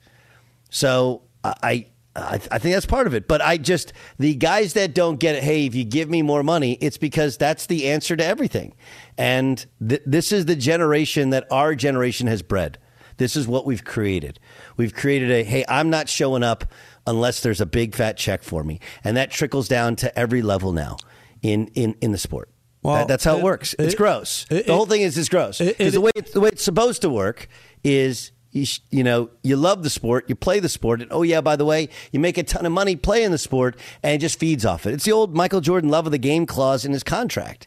So 0.70 1.22
I, 1.44 1.86
I, 2.16 2.40
I 2.50 2.58
think 2.58 2.74
that's 2.74 2.86
part 2.86 3.06
of 3.06 3.14
it. 3.14 3.28
But 3.28 3.42
I 3.42 3.58
just 3.58 3.92
the 4.18 4.34
guys 4.34 4.72
that 4.72 4.94
don't 4.94 5.20
get 5.20 5.36
it. 5.36 5.44
Hey, 5.44 5.66
if 5.66 5.74
you 5.74 5.84
give 5.84 6.10
me 6.10 6.22
more 6.22 6.42
money, 6.42 6.78
it's 6.80 6.98
because 6.98 7.36
that's 7.36 7.66
the 7.66 7.86
answer 7.88 8.16
to 8.16 8.24
everything. 8.24 8.74
And 9.16 9.64
th- 9.86 10.02
this 10.04 10.32
is 10.32 10.46
the 10.46 10.56
generation 10.56 11.30
that 11.30 11.46
our 11.52 11.76
generation 11.76 12.26
has 12.26 12.42
bred. 12.42 12.78
This 13.18 13.36
is 13.36 13.46
what 13.46 13.66
we've 13.66 13.84
created. 13.84 14.40
We've 14.76 14.94
created 14.94 15.30
a 15.30 15.44
hey, 15.44 15.64
I'm 15.68 15.90
not 15.90 16.08
showing 16.08 16.42
up 16.42 16.64
unless 17.06 17.40
there's 17.40 17.60
a 17.60 17.66
big 17.66 17.94
fat 17.94 18.16
check 18.16 18.42
for 18.42 18.64
me, 18.64 18.80
and 19.04 19.16
that 19.16 19.30
trickles 19.30 19.68
down 19.68 19.96
to 19.96 20.18
every 20.18 20.40
level 20.42 20.72
now 20.72 20.96
in 21.42 21.66
in 21.74 21.94
in 22.00 22.12
the 22.12 22.18
sport. 22.18 22.48
Well, 22.82 22.94
That- 22.96 23.08
that's 23.08 23.24
how 23.24 23.36
it, 23.36 23.40
it- 23.40 23.44
works. 23.44 23.74
It's 23.78 23.94
it- 23.94 23.96
gross. 23.96 24.46
it- 24.50 24.66
the 24.66 24.74
whole 24.74 24.86
thing 24.86 25.02
is 25.02 25.18
it's 25.18 25.28
gross 25.28 25.58
because 25.58 25.92
the 25.94 26.00
way 26.00 26.10
it's, 26.14 26.30
the 26.32 26.40
way 26.40 26.48
it's 26.50 26.62
supposed 26.62 27.02
to 27.02 27.10
work 27.10 27.48
is 27.84 28.30
you, 28.52 28.64
sh- 28.64 28.80
you 28.90 29.02
know 29.04 29.30
you 29.42 29.56
love 29.56 29.82
the 29.82 29.90
sport, 29.90 30.24
you 30.28 30.34
play 30.36 30.60
the 30.60 30.68
sport, 30.68 31.02
and 31.02 31.10
oh 31.12 31.22
yeah, 31.22 31.40
by 31.40 31.56
the 31.56 31.64
way, 31.64 31.88
you 32.12 32.20
make 32.20 32.38
a 32.38 32.42
ton 32.44 32.64
of 32.64 32.72
money 32.72 32.94
playing 32.96 33.30
the 33.32 33.38
sport, 33.38 33.76
and 34.02 34.14
it 34.14 34.18
just 34.18 34.38
feeds 34.38 34.64
off 34.64 34.86
it. 34.86 34.94
It's 34.94 35.04
the 35.04 35.12
old 35.12 35.34
Michael 35.34 35.60
Jordan 35.60 35.90
love 35.90 36.06
of 36.06 36.12
the 36.12 36.18
game 36.18 36.46
clause 36.46 36.84
in 36.84 36.92
his 36.92 37.02
contract, 37.02 37.66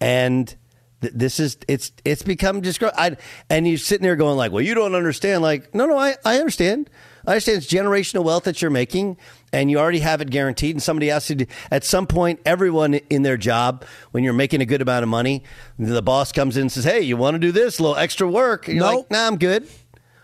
and 0.00 0.54
this 1.00 1.40
is 1.40 1.56
it's 1.68 1.92
it's 2.04 2.22
become 2.22 2.62
just. 2.62 2.82
I, 2.82 3.16
and 3.48 3.66
you're 3.66 3.78
sitting 3.78 4.02
there 4.02 4.16
going 4.16 4.36
like, 4.36 4.52
well, 4.52 4.62
you 4.62 4.74
don't 4.74 4.94
understand. 4.94 5.42
Like, 5.42 5.74
no, 5.74 5.86
no, 5.86 5.98
I 5.98 6.16
I 6.24 6.38
understand. 6.38 6.90
I 7.26 7.32
understand 7.32 7.58
it's 7.58 7.66
generational 7.66 8.24
wealth 8.24 8.44
that 8.44 8.62
you're 8.62 8.70
making, 8.70 9.18
and 9.52 9.70
you 9.70 9.78
already 9.78 9.98
have 10.00 10.20
it 10.20 10.30
guaranteed. 10.30 10.74
And 10.76 10.82
somebody 10.82 11.08
has 11.08 11.26
to. 11.26 11.34
Do, 11.34 11.46
at 11.70 11.84
some 11.84 12.06
point, 12.06 12.40
everyone 12.46 12.94
in 12.94 13.22
their 13.22 13.36
job, 13.36 13.84
when 14.12 14.24
you're 14.24 14.32
making 14.32 14.60
a 14.62 14.66
good 14.66 14.80
amount 14.82 15.02
of 15.02 15.08
money, 15.08 15.42
the 15.78 16.02
boss 16.02 16.32
comes 16.32 16.56
in 16.56 16.62
and 16.62 16.72
says, 16.72 16.84
"Hey, 16.84 17.00
you 17.02 17.16
want 17.16 17.34
to 17.34 17.38
do 17.38 17.52
this? 17.52 17.78
A 17.78 17.82
little 17.82 17.96
extra 17.96 18.28
work?" 18.28 18.68
And 18.68 18.76
you're 18.78 18.86
No. 18.86 18.96
like, 18.98 19.10
"Nah, 19.10 19.26
I'm 19.26 19.36
good. 19.38 19.66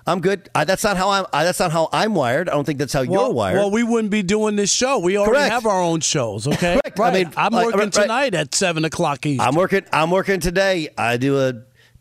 I'm 0.06 0.20
good." 0.20 0.48
I, 0.54 0.64
that's 0.64 0.84
not 0.84 0.96
how 0.96 1.10
I'm. 1.10 1.26
I, 1.32 1.44
that's 1.44 1.58
not 1.60 1.72
how 1.72 1.88
I'm 1.92 2.14
wired. 2.14 2.48
I 2.48 2.52
don't 2.52 2.64
think 2.64 2.78
that's 2.78 2.92
how 2.92 3.04
Well, 3.04 3.26
you're 3.26 3.32
wired. 3.32 3.56
well, 3.58 3.70
we 3.70 3.82
wouldn't 3.82 4.10
be 4.10 4.22
doing 4.22 4.56
this 4.56 4.72
show. 4.72 4.98
We 4.98 5.16
already 5.16 5.32
Correct. 5.32 5.52
have 5.52 5.66
our 5.66 5.82
own 5.82 6.00
shows. 6.00 6.46
Okay, 6.46 6.78
Correct. 6.84 7.00
I 7.00 7.10
mean, 7.12 7.32
I'm 7.36 7.52
like, 7.52 7.66
working 7.66 7.80
right- 7.80 7.92
tonight 7.92 8.34
at 8.34 8.54
seven 8.54 8.84
o'clock 8.84 9.24
East. 9.26 9.42
I'm 9.42 9.54
working. 9.54 9.84
I'm 9.92 10.10
working 10.10 10.40
today. 10.40 10.88
I 10.96 11.16
do 11.16 11.38
a 11.40 11.54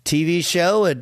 TV 0.04 0.46
show 0.46 0.86
at 0.86 1.00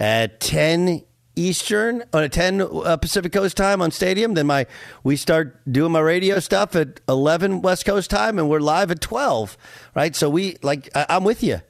at 0.00 0.40
ten 0.40 1.02
Eastern 1.34 2.02
on 2.12 2.22
a 2.24 2.28
ten 2.28 2.60
uh, 2.60 2.96
Pacific 2.98 3.32
Coast 3.32 3.56
time 3.56 3.80
on 3.80 3.90
Stadium. 3.90 4.34
Then 4.34 4.46
my 4.46 4.66
we 5.02 5.16
start 5.16 5.60
doing 5.70 5.90
my 5.92 6.00
radio 6.00 6.38
stuff 6.40 6.76
at 6.76 7.00
eleven 7.08 7.62
West 7.62 7.86
Coast 7.86 8.10
time, 8.10 8.38
and 8.38 8.50
we're 8.50 8.60
live 8.60 8.90
at 8.90 9.00
twelve. 9.00 9.56
Right. 9.94 10.14
So 10.14 10.28
we 10.28 10.56
like 10.62 10.90
I, 10.94 11.06
I'm 11.08 11.24
with 11.24 11.42
you, 11.42 11.60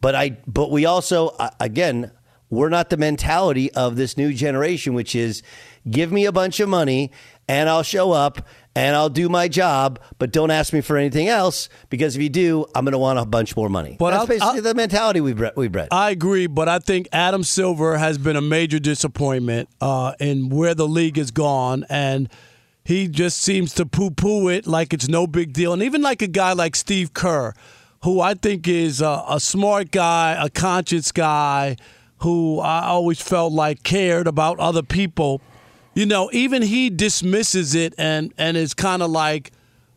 but 0.00 0.14
I 0.14 0.38
but 0.46 0.70
we 0.70 0.86
also 0.86 1.28
uh, 1.38 1.50
again 1.60 2.12
we're 2.50 2.68
not 2.68 2.90
the 2.90 2.96
mentality 2.96 3.72
of 3.72 3.96
this 3.96 4.16
new 4.16 4.32
generation, 4.34 4.92
which 4.94 5.14
is 5.14 5.42
give 5.90 6.10
me 6.12 6.24
a 6.26 6.32
bunch 6.32 6.60
of 6.60 6.68
money 6.68 7.10
and 7.48 7.68
I'll 7.68 7.82
show 7.82 8.12
up 8.12 8.46
and 8.76 8.94
I'll 8.94 9.08
do 9.08 9.28
my 9.28 9.48
job, 9.48 9.98
but 10.18 10.30
don't 10.32 10.50
ask 10.52 10.72
me 10.72 10.80
for 10.80 10.96
anything 10.96 11.26
else 11.28 11.68
because 11.88 12.14
if 12.14 12.22
you 12.22 12.28
do, 12.28 12.66
I'm 12.74 12.84
going 12.84 12.92
to 12.92 12.98
want 12.98 13.18
a 13.18 13.24
bunch 13.24 13.56
more 13.56 13.68
money. 13.68 13.96
But 13.98 14.10
That's 14.10 14.20
I'll- 14.20 14.26
basically 14.26 14.56
I'll- 14.58 14.62
the 14.62 14.74
mentality 14.74 15.20
we 15.20 15.32
bred. 15.32 15.52
We 15.56 15.66
bred. 15.68 15.88
I 15.90 16.10
agree, 16.10 16.46
but 16.46 16.68
I 16.68 16.78
think 16.78 17.08
Adam 17.12 17.42
Silver 17.42 17.98
has 17.98 18.18
been 18.18 18.36
a 18.36 18.40
major 18.42 18.78
disappointment 18.78 19.68
uh, 19.80 20.12
in 20.20 20.48
where 20.50 20.74
the 20.74 20.86
league 20.86 21.16
has 21.16 21.32
gone, 21.32 21.84
and 21.88 22.28
he 22.84 23.08
just 23.08 23.40
seems 23.40 23.74
to 23.74 23.86
poo-poo 23.86 24.48
it 24.48 24.66
like 24.68 24.92
it's 24.92 25.08
no 25.08 25.26
big 25.26 25.52
deal. 25.52 25.72
And 25.72 25.82
even 25.82 26.02
like 26.02 26.22
a 26.22 26.28
guy 26.28 26.52
like 26.52 26.76
Steve 26.76 27.12
Kerr, 27.12 27.52
who 28.04 28.20
I 28.20 28.34
think 28.34 28.68
is 28.68 29.00
a, 29.00 29.24
a 29.28 29.40
smart 29.40 29.90
guy, 29.90 30.36
a 30.40 30.48
conscious 30.48 31.10
guy, 31.10 31.76
who 32.20 32.60
I 32.60 32.86
always 32.86 33.20
felt 33.20 33.52
like 33.52 33.82
cared 33.82 34.26
about 34.26 34.58
other 34.58 34.82
people. 34.82 35.40
You 35.94 36.06
know, 36.06 36.30
even 36.32 36.62
he 36.62 36.90
dismisses 36.90 37.74
it 37.74 37.94
and 37.98 38.32
and 38.38 38.56
is 38.56 38.74
kind 38.74 39.02
of 39.02 39.10
like, 39.10 39.52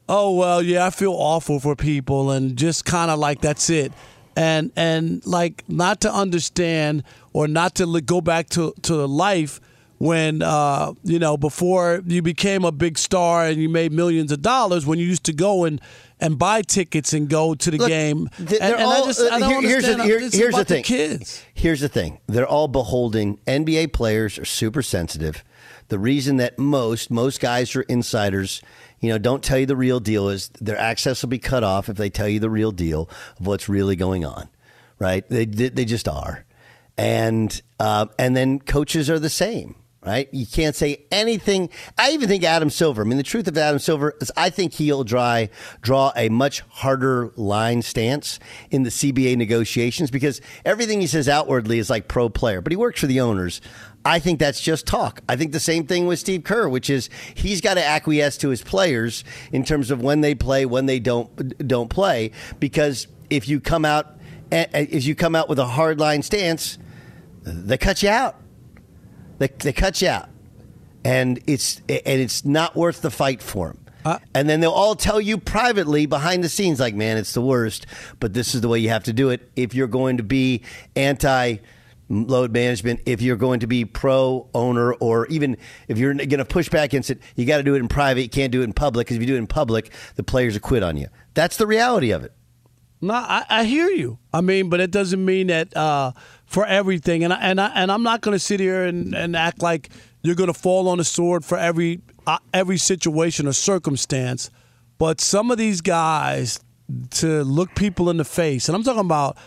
oh 0.09 0.31
well, 0.31 0.62
yeah, 0.62 0.86
I 0.86 0.89
feel 0.89 1.13
awful 1.13 1.59
for 1.59 1.75
people, 1.75 2.31
and 2.31 2.57
just 2.57 2.86
kind 2.86 3.12
of 3.12 3.19
like 3.19 3.41
that's 3.41 3.69
it, 3.69 3.91
and 4.36 4.71
and 4.75 5.25
like 5.25 5.63
not 5.67 6.01
to 6.01 6.13
understand 6.13 7.03
or 7.33 7.47
not 7.47 7.75
to 7.75 8.01
go 8.01 8.21
back 8.21 8.49
to 8.49 8.73
to 8.83 8.95
the 8.95 9.07
life 9.07 9.59
when 9.99 10.41
uh, 10.41 10.93
you 11.03 11.19
know 11.19 11.38
before 11.38 12.01
you 12.06 12.21
became 12.21 12.65
a 12.65 12.71
big 12.71 12.97
star 12.97 13.45
and 13.45 13.62
you 13.62 13.69
made 13.69 13.91
millions 13.91 14.32
of 14.32 14.41
dollars 14.41 14.86
when 14.86 14.99
you 14.99 15.06
used 15.06 15.23
to 15.25 15.34
go 15.34 15.63
and 15.65 15.79
and 16.19 16.38
buy 16.39 16.62
tickets 16.62 17.12
and 17.13 17.27
go 17.29 17.53
to 17.53 17.69
the 17.71 17.77
Look, 17.77 17.88
game. 17.89 18.29
and, 18.38 18.53
and 18.53 18.75
I 18.75 18.84
all- 18.84 19.06
just 19.06 19.19
I 19.21 19.36
uh, 19.36 19.39
don't 19.39 19.49
here- 19.63 19.69
here's 19.69 19.86
the- 19.86 20.03
here- 20.03 20.19
here's 20.29 20.56
the 20.56 20.65
thing. 20.65 20.84
kids. 20.84 21.43
Here's 21.53 21.79
the 21.82 21.89
thing: 21.89 22.19
they're 22.27 22.47
all 22.47 22.67
beholding. 22.67 23.39
NBA 23.47 23.88
players 23.93 24.38
are 24.39 24.45
super 24.45 24.82
sensitive. 24.82 25.43
The 25.89 25.99
reason 25.99 26.38
that 26.38 26.58
most 26.58 27.12
most 27.12 27.39
guys 27.39 27.75
are 27.75 27.82
insiders, 27.84 28.62
you 28.99 29.10
know, 29.10 29.17
don't 29.17 29.43
tell 29.43 29.60
you 29.60 29.65
the 29.65 29.75
real 29.75 29.99
deal 29.99 30.29
is 30.29 30.49
their 30.62 30.77
access 30.77 31.21
will 31.21 31.29
be 31.29 31.39
cut 31.39 31.63
off 31.63 31.88
if 31.89 31.97
they 31.97 32.10
tell 32.10 32.27
you 32.27 32.39
the 32.39 32.49
real 32.49 32.71
deal 32.71 33.10
of 33.39 33.45
what's 33.47 33.67
really 33.69 33.95
going 33.95 34.23
on, 34.25 34.47
right? 34.97 35.27
They 35.29 35.45
they 35.45 35.69
they 35.69 35.86
just 35.86 36.08
are, 36.08 36.45
and 36.97 37.62
uh, 37.79 38.08
and 38.17 38.36
then 38.36 38.60
coaches 38.60 39.10
are 39.10 39.19
the 39.19 39.29
same, 39.29 39.75
right? 40.06 40.27
You 40.31 40.45
can't 40.45 40.75
say 40.75 41.06
anything. 41.12 41.69
I 41.97 42.12
even 42.12 42.27
think 42.27 42.43
Adam 42.43 42.69
Silver. 42.69 43.01
I 43.01 43.06
mean, 43.06 43.17
the 43.17 43.23
truth 43.23 43.47
of 43.47 43.58
Adam 43.58 43.79
Silver 43.79 44.15
is, 44.21 44.31
I 44.35 44.49
think 44.49 44.73
he'll 44.73 45.04
draw 45.04 45.45
draw 45.81 46.12
a 46.15 46.29
much 46.29 46.62
harder 46.69 47.31
line 47.35 47.81
stance 47.81 48.39
in 48.71 48.83
the 48.83 48.89
CBA 48.89 49.37
negotiations 49.37 50.12
because 50.12 50.41
everything 50.65 51.01
he 51.01 51.08
says 51.08 51.29
outwardly 51.29 51.79
is 51.79 51.89
like 51.89 52.08
pro 52.08 52.29
player, 52.29 52.62
but 52.62 52.71
he 52.71 52.77
works 52.77 52.99
for 52.99 53.08
the 53.08 53.21
owners. 53.21 53.62
I 54.06 54.19
think 54.19 54.39
that's 54.39 54.60
just 54.60 54.85
talk. 54.85 55.21
I 55.29 55.37
think 55.37 55.54
the 55.54 55.62
same 55.62 55.87
thing 55.87 56.08
with 56.08 56.19
Steve 56.19 56.43
Kerr, 56.43 56.67
which 56.67 56.89
is 56.89 57.10
he's 57.35 57.62
got 57.62 57.75
to 57.75 57.85
acquiesce 57.85 58.37
to 58.37 58.49
his 58.49 58.62
players 58.62 59.23
in 59.54 59.63
terms 59.63 59.91
of 59.91 60.01
when 60.01 60.21
they 60.21 60.35
play, 60.35 60.65
when 60.65 60.87
they 60.87 60.99
don't 60.99 61.58
don't 61.65 61.89
play, 61.89 62.31
because 62.60 63.08
if 63.29 63.47
you 63.47 63.62
come 63.62 63.85
out 63.85 64.17
eh, 64.51 64.65
eh, 64.73 64.85
if 64.89 65.06
you 65.06 65.15
come 65.15 65.35
out 65.35 65.47
with 65.47 65.60
a 65.60 65.65
hard 65.65 65.99
line 65.99 66.21
stance, 66.21 66.77
they 67.43 67.77
cut 67.77 68.04
you 68.04 68.10
out. 68.10 68.42
They, 69.38 69.48
they 69.48 69.73
cut 69.73 70.02
you 70.02 70.10
out, 70.10 70.29
and 71.04 71.40
it's 71.48 71.77
and 71.90 72.02
it's 72.06 72.46
not 72.46 72.75
worth 72.75 73.02
the 73.02 73.12
fight 73.12 73.42
for 73.42 73.67
them. 73.69 73.79
Uh, 74.06 74.19
and 74.34 74.50
then 74.50 74.60
they'll 74.60 74.71
all 74.71 74.96
tell 74.96 75.21
you 75.21 75.38
privately 75.38 76.06
behind 76.06 76.44
the 76.44 76.50
scenes, 76.50 76.79
like, 76.79 76.96
"Man, 76.96 77.17
it's 77.17 77.34
the 77.34 77.42
worst," 77.42 77.86
but 78.19 78.34
this 78.34 78.54
is 78.54 78.62
the 78.62 78.67
way 78.67 78.79
you 78.79 78.90
have 78.90 79.04
to 79.06 79.13
do 79.13 79.29
it 79.29 79.50
if 79.56 79.73
you're 79.73 79.88
going 79.88 80.17
to 80.17 80.23
be 80.23 80.62
anti 80.96 81.58
load 82.10 82.52
management. 82.52 83.02
If 83.06 83.21
you're 83.21 83.38
going 83.38 83.62
to 83.62 83.67
be 83.67 83.86
pro 83.86 84.50
owner, 84.54 84.94
or 84.94 85.25
even 85.27 85.58
if 85.88 85.98
you're 85.98 86.13
going 86.13 86.29
to 86.29 86.46
push 86.46 86.69
back 86.69 86.86
against 86.86 87.10
it, 87.10 87.19
you 87.36 87.46
got 87.46 87.58
to 87.58 87.63
do 87.63 87.75
it 87.75 87.79
in 87.79 87.88
private. 87.88 88.21
You 88.21 88.29
can't 88.29 88.52
do 88.52 88.62
it 88.62 88.65
in 88.65 88.73
public 88.73 89.08
because 89.08 89.17
if 89.17 89.21
you 89.21 89.27
do 89.27 89.36
it 89.36 89.40
in 89.40 89.48
public, 89.48 89.92
the 90.15 90.23
players 90.23 90.54
will 90.54 90.62
quit 90.62 90.84
on 90.84 90.98
you. 90.98 91.08
That's 91.34 91.58
the 91.58 91.67
reality 91.67 92.12
of 92.12 92.23
it. 92.23 92.34
No, 93.04 93.15
I, 93.15 93.45
I 93.49 93.63
hear 93.65 93.89
you. 93.89 94.17
I 94.33 94.39
mean, 94.39 94.69
but 94.69 94.79
it 94.79 94.89
doesn't 94.89 95.23
mean 95.23 95.47
that 95.47 95.75
uh, 95.75 96.13
for 96.45 96.65
everything. 96.65 97.25
And 97.25 97.33
I, 97.33 97.39
and 97.41 97.60
I, 97.60 97.67
and 97.75 97.91
I'm 97.91 98.01
not 98.01 98.21
going 98.21 98.33
to 98.33 98.39
sit 98.39 98.62
here 98.62 98.85
and, 98.85 99.13
and 99.13 99.35
act 99.35 99.62
like 99.62 99.89
you're 100.21 100.35
going 100.35 100.51
to 100.51 100.58
fall 100.58 100.87
on 100.87 100.99
the 100.99 101.04
sword 101.04 101.43
for 101.43 101.58
every 101.58 101.99
uh, 102.25 102.37
every 102.54 102.77
situation 102.77 103.45
or 103.45 103.51
circumstance. 103.51 104.49
But 104.97 105.19
some 105.19 105.51
of 105.51 105.58
these 105.58 105.81
guys 105.81 106.62
to 107.12 107.43
look 107.43 107.75
people 107.75 108.10
in 108.10 108.15
the 108.15 108.25
face, 108.25 108.69
and 108.69 108.75
I'm 108.75 108.83
talking 108.83 109.01
about 109.01 109.37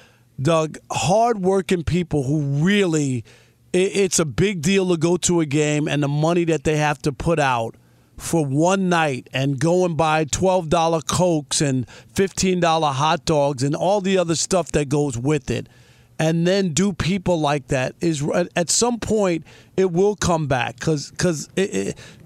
Doug, 0.40 0.76
hardworking 0.90 1.82
people 1.82 2.24
who 2.24 2.42
really, 2.62 3.24
it, 3.72 3.96
it's 3.96 4.18
a 4.18 4.26
big 4.26 4.60
deal 4.60 4.90
to 4.90 4.98
go 4.98 5.16
to 5.16 5.40
a 5.40 5.46
game 5.46 5.88
and 5.88 6.02
the 6.02 6.08
money 6.08 6.44
that 6.44 6.64
they 6.64 6.76
have 6.76 7.00
to 7.02 7.12
put 7.12 7.38
out 7.38 7.74
for 8.16 8.44
one 8.44 8.88
night 8.88 9.28
and 9.32 9.58
go 9.58 9.84
and 9.84 9.96
buy 9.96 10.24
$12 10.24 11.06
Cokes 11.06 11.60
and 11.60 11.86
$15 12.14 12.92
hot 12.92 13.24
dogs 13.24 13.62
and 13.62 13.74
all 13.74 14.00
the 14.00 14.18
other 14.18 14.34
stuff 14.34 14.72
that 14.72 14.88
goes 14.88 15.18
with 15.18 15.50
it. 15.50 15.68
And 16.18 16.46
then 16.46 16.72
do 16.72 16.94
people 16.94 17.38
like 17.40 17.68
that 17.68 17.94
is 18.00 18.24
at 18.56 18.70
some 18.70 18.98
point 18.98 19.44
it 19.76 19.92
will 19.92 20.16
come 20.16 20.46
back 20.46 20.76
because 20.76 21.10
because 21.10 21.48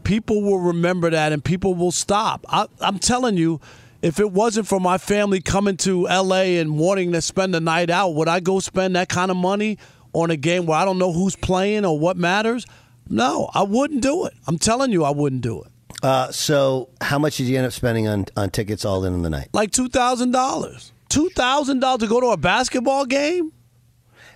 people 0.05 0.43
will 0.43 0.61
remember 0.61 1.11
that 1.11 1.32
and 1.32 1.45
people 1.45 1.74
will 1.74 1.91
stop. 1.91 2.47
I, 2.49 2.66
I'm 2.80 3.01
telling 3.01 3.36
you, 3.36 3.61
if 4.01 4.20
it 4.20 4.30
wasn't 4.30 4.68
for 4.68 4.80
my 4.80 4.97
family 4.97 5.41
coming 5.41 5.76
to 5.78 6.05
LA 6.05 6.61
and 6.61 6.78
wanting 6.78 7.11
to 7.12 7.20
spend 7.20 7.53
the 7.53 7.61
night 7.61 7.91
out, 7.91 8.14
would 8.14 8.28
I 8.28 8.38
go 8.38 8.61
spend 8.61 8.95
that 8.95 9.09
kind 9.09 9.30
of 9.30 9.36
money 9.36 9.76
on 10.12 10.30
a 10.30 10.36
game 10.36 10.66
where 10.66 10.78
I 10.78 10.84
don't 10.84 10.99
know 10.99 11.12
who's 11.12 11.34
playing 11.34 11.84
or 11.84 11.99
what 11.99 12.16
matters? 12.16 12.66
No, 13.09 13.51
I 13.55 13.64
wouldn't 13.64 14.03
do 14.03 14.24
it. 14.26 14.34
I'm 14.47 14.59
telling 14.59 14.93
you, 14.93 15.03
I 15.05 15.11
wouldn't 15.11 15.43
do 15.43 15.62
it. 15.62 15.72
Uh, 16.03 16.30
so, 16.30 16.88
how 17.01 17.18
much 17.18 17.36
did 17.36 17.45
you 17.47 17.57
end 17.57 17.66
up 17.66 17.72
spending 17.72 18.09
on, 18.09 18.26
on 18.36 18.51
tickets 18.51 18.84
all 18.84 19.05
in 19.05 19.12
on 19.12 19.22
the 19.22 19.30
night? 19.30 19.49
Like 19.53 19.70
two 19.70 19.88
thousand 19.88 20.32
dollars. 20.32 20.93
Two 21.09 21.28
thousand 21.30 21.80
dollars 21.80 22.01
to 22.01 22.07
go 22.07 22.20
to 22.20 22.28
a 22.28 22.36
basketball 22.36 23.05
game. 23.05 23.53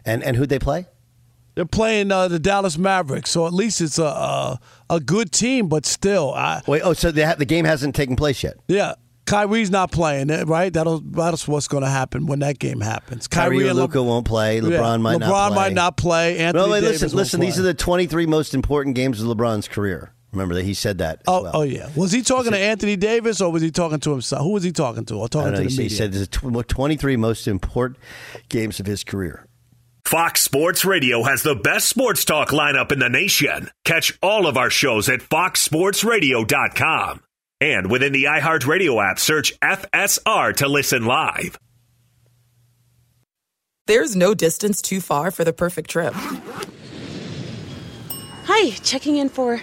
And 0.04 0.22
and 0.22 0.36
who'd 0.36 0.48
they 0.48 0.58
play? 0.58 0.86
They're 1.54 1.64
playing 1.64 2.10
uh, 2.10 2.28
the 2.28 2.40
Dallas 2.40 2.76
Mavericks, 2.76 3.30
so 3.30 3.46
at 3.46 3.52
least 3.52 3.80
it's 3.80 3.98
a 3.98 4.04
a, 4.04 4.60
a 4.90 5.00
good 5.00 5.30
team. 5.30 5.68
But 5.68 5.86
still, 5.86 6.32
I 6.34 6.62
wait. 6.66 6.82
Oh, 6.82 6.92
so 6.92 7.10
the 7.10 7.34
the 7.38 7.44
game 7.44 7.64
hasn't 7.64 7.94
taken 7.94 8.16
place 8.16 8.42
yet. 8.42 8.56
Yeah, 8.66 8.94
Kyrie's 9.26 9.70
not 9.70 9.90
playing, 9.90 10.30
eh, 10.30 10.44
right? 10.46 10.72
That'll 10.72 11.00
that's 11.00 11.48
what's 11.48 11.68
going 11.68 11.82
to 11.82 11.88
happen 11.88 12.26
when 12.26 12.40
that 12.40 12.58
game 12.58 12.80
happens. 12.80 13.26
Kyrie, 13.26 13.58
Kyrie 13.58 13.68
and 13.68 13.78
Luka 13.78 14.00
Le- 14.00 14.06
won't 14.06 14.26
play. 14.26 14.60
LeBron 14.60 14.70
yeah, 14.70 14.96
might 14.96 15.16
LeBron 15.16 15.20
not. 15.20 15.52
LeBron 15.52 15.54
might 15.54 15.72
not 15.72 15.96
play. 15.96 16.38
Anthony 16.38 16.66
no, 16.66 16.72
wait, 16.72 16.80
Davis 16.80 17.02
listen, 17.02 17.16
listen. 17.16 17.40
Play. 17.40 17.46
These 17.46 17.58
are 17.58 17.62
the 17.62 17.74
23 17.74 18.26
most 18.26 18.54
important 18.54 18.96
games 18.96 19.22
of 19.22 19.28
LeBron's 19.28 19.68
career. 19.68 20.12
Remember 20.34 20.54
that 20.54 20.64
he 20.64 20.74
said 20.74 20.98
that. 20.98 21.22
oh, 21.26 21.44
well. 21.44 21.52
oh 21.54 21.62
yeah. 21.62 21.88
Was 21.96 22.12
he 22.12 22.20
talking 22.22 22.52
to 22.52 22.58
Anthony 22.58 22.96
Davis 22.96 23.40
or 23.40 23.50
was 23.50 23.62
he 23.62 23.70
talking 23.70 24.00
to 24.00 24.10
himself? 24.10 24.42
Who 24.42 24.52
was 24.52 24.64
he 24.64 24.72
talking 24.72 25.06
to? 25.06 25.14
Or 25.14 25.26
talking 25.28 25.52
know, 25.52 25.58
to 25.58 25.64
the 25.64 25.70
he, 25.70 25.78
media? 25.78 25.88
He 25.88 25.94
said 25.94 26.12
the 26.12 26.26
23 26.26 27.16
most 27.16 27.48
important 27.48 27.98
games 28.48 28.80
of 28.80 28.86
his 28.86 29.04
career. 29.04 29.46
Fox 30.04 30.42
Sports 30.42 30.84
Radio 30.84 31.22
has 31.22 31.42
the 31.42 31.54
best 31.54 31.88
sports 31.88 32.26
talk 32.26 32.50
lineup 32.50 32.92
in 32.92 32.98
the 32.98 33.08
nation. 33.08 33.70
Catch 33.84 34.18
all 34.22 34.46
of 34.46 34.58
our 34.58 34.68
shows 34.68 35.08
at 35.08 35.20
foxsportsradio.com. 35.20 37.22
And 37.60 37.90
within 37.90 38.12
the 38.12 38.24
iHeartRadio 38.24 39.10
app, 39.10 39.18
search 39.18 39.58
FSR 39.60 40.54
to 40.56 40.68
listen 40.68 41.06
live. 41.06 41.56
There's 43.86 44.14
no 44.14 44.34
distance 44.34 44.82
too 44.82 45.00
far 45.00 45.30
for 45.30 45.44
the 45.44 45.52
perfect 45.52 45.90
trip. 45.90 46.14
Hi, 48.46 48.70
checking 48.82 49.16
in 49.16 49.30
for. 49.30 49.62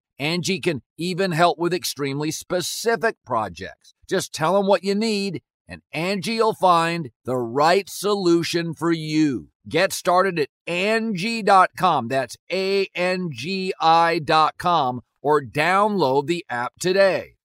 Angie 0.21 0.59
can 0.59 0.83
even 0.99 1.31
help 1.31 1.57
with 1.57 1.73
extremely 1.73 2.29
specific 2.29 3.15
projects. 3.25 3.95
Just 4.07 4.31
tell 4.31 4.53
them 4.53 4.67
what 4.67 4.83
you 4.83 4.93
need 4.93 5.41
and 5.67 5.81
Angie'll 5.95 6.53
find 6.53 7.09
the 7.25 7.37
right 7.37 7.89
solution 7.89 8.75
for 8.75 8.91
you. 8.91 9.47
Get 9.67 9.91
started 9.91 10.37
at 10.37 10.49
Angie.com. 10.67 12.07
That's 12.09 12.37
A 12.51 12.87
N 12.93 13.29
G 13.31 13.73
I.com 13.79 15.01
or 15.23 15.41
download 15.41 16.27
the 16.27 16.45
app 16.49 16.73
today. 16.79 17.37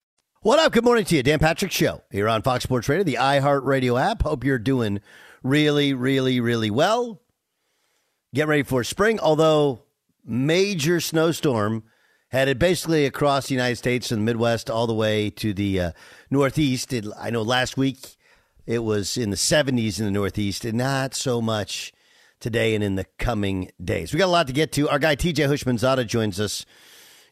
What 0.42 0.58
up? 0.58 0.72
Good 0.72 0.84
morning 0.84 1.04
to 1.06 1.16
you. 1.16 1.22
Dan 1.22 1.38
Patrick 1.38 1.72
Show 1.72 2.02
here 2.10 2.28
on 2.28 2.42
Fox 2.42 2.64
Sports 2.64 2.88
Radio, 2.90 3.04
the 3.04 3.14
iHeartRadio 3.14 3.98
app. 3.98 4.22
Hope 4.22 4.44
you're 4.44 4.58
doing 4.58 5.00
really, 5.42 5.94
really, 5.94 6.40
really 6.40 6.70
well. 6.70 7.22
Get 8.34 8.48
ready 8.48 8.64
for 8.64 8.84
spring, 8.84 9.18
although 9.18 9.84
major 10.24 11.00
snowstorm 11.00 11.84
headed 12.30 12.58
basically 12.58 13.06
across 13.06 13.48
the 13.48 13.54
United 13.54 13.76
States 13.76 14.10
and 14.10 14.20
the 14.20 14.24
Midwest 14.24 14.68
all 14.68 14.86
the 14.86 14.94
way 14.94 15.30
to 15.30 15.52
the 15.52 15.80
uh, 15.80 15.92
Northeast. 16.30 16.92
It, 16.92 17.06
I 17.18 17.30
know 17.30 17.42
last 17.42 17.76
week 17.76 18.16
it 18.66 18.80
was 18.80 19.16
in 19.16 19.30
the 19.30 19.36
70s 19.36 19.98
in 19.98 20.04
the 20.04 20.10
Northeast, 20.10 20.64
and 20.64 20.78
not 20.78 21.14
so 21.14 21.40
much 21.40 21.92
today 22.40 22.74
and 22.74 22.82
in 22.82 22.96
the 22.96 23.06
coming 23.18 23.70
days. 23.82 24.12
We 24.12 24.18
got 24.18 24.26
a 24.26 24.28
lot 24.28 24.46
to 24.48 24.52
get 24.52 24.72
to. 24.72 24.88
Our 24.88 24.98
guy 24.98 25.16
TJ 25.16 25.48
Houshmandzadeh 25.48 26.06
joins 26.06 26.40
us 26.40 26.66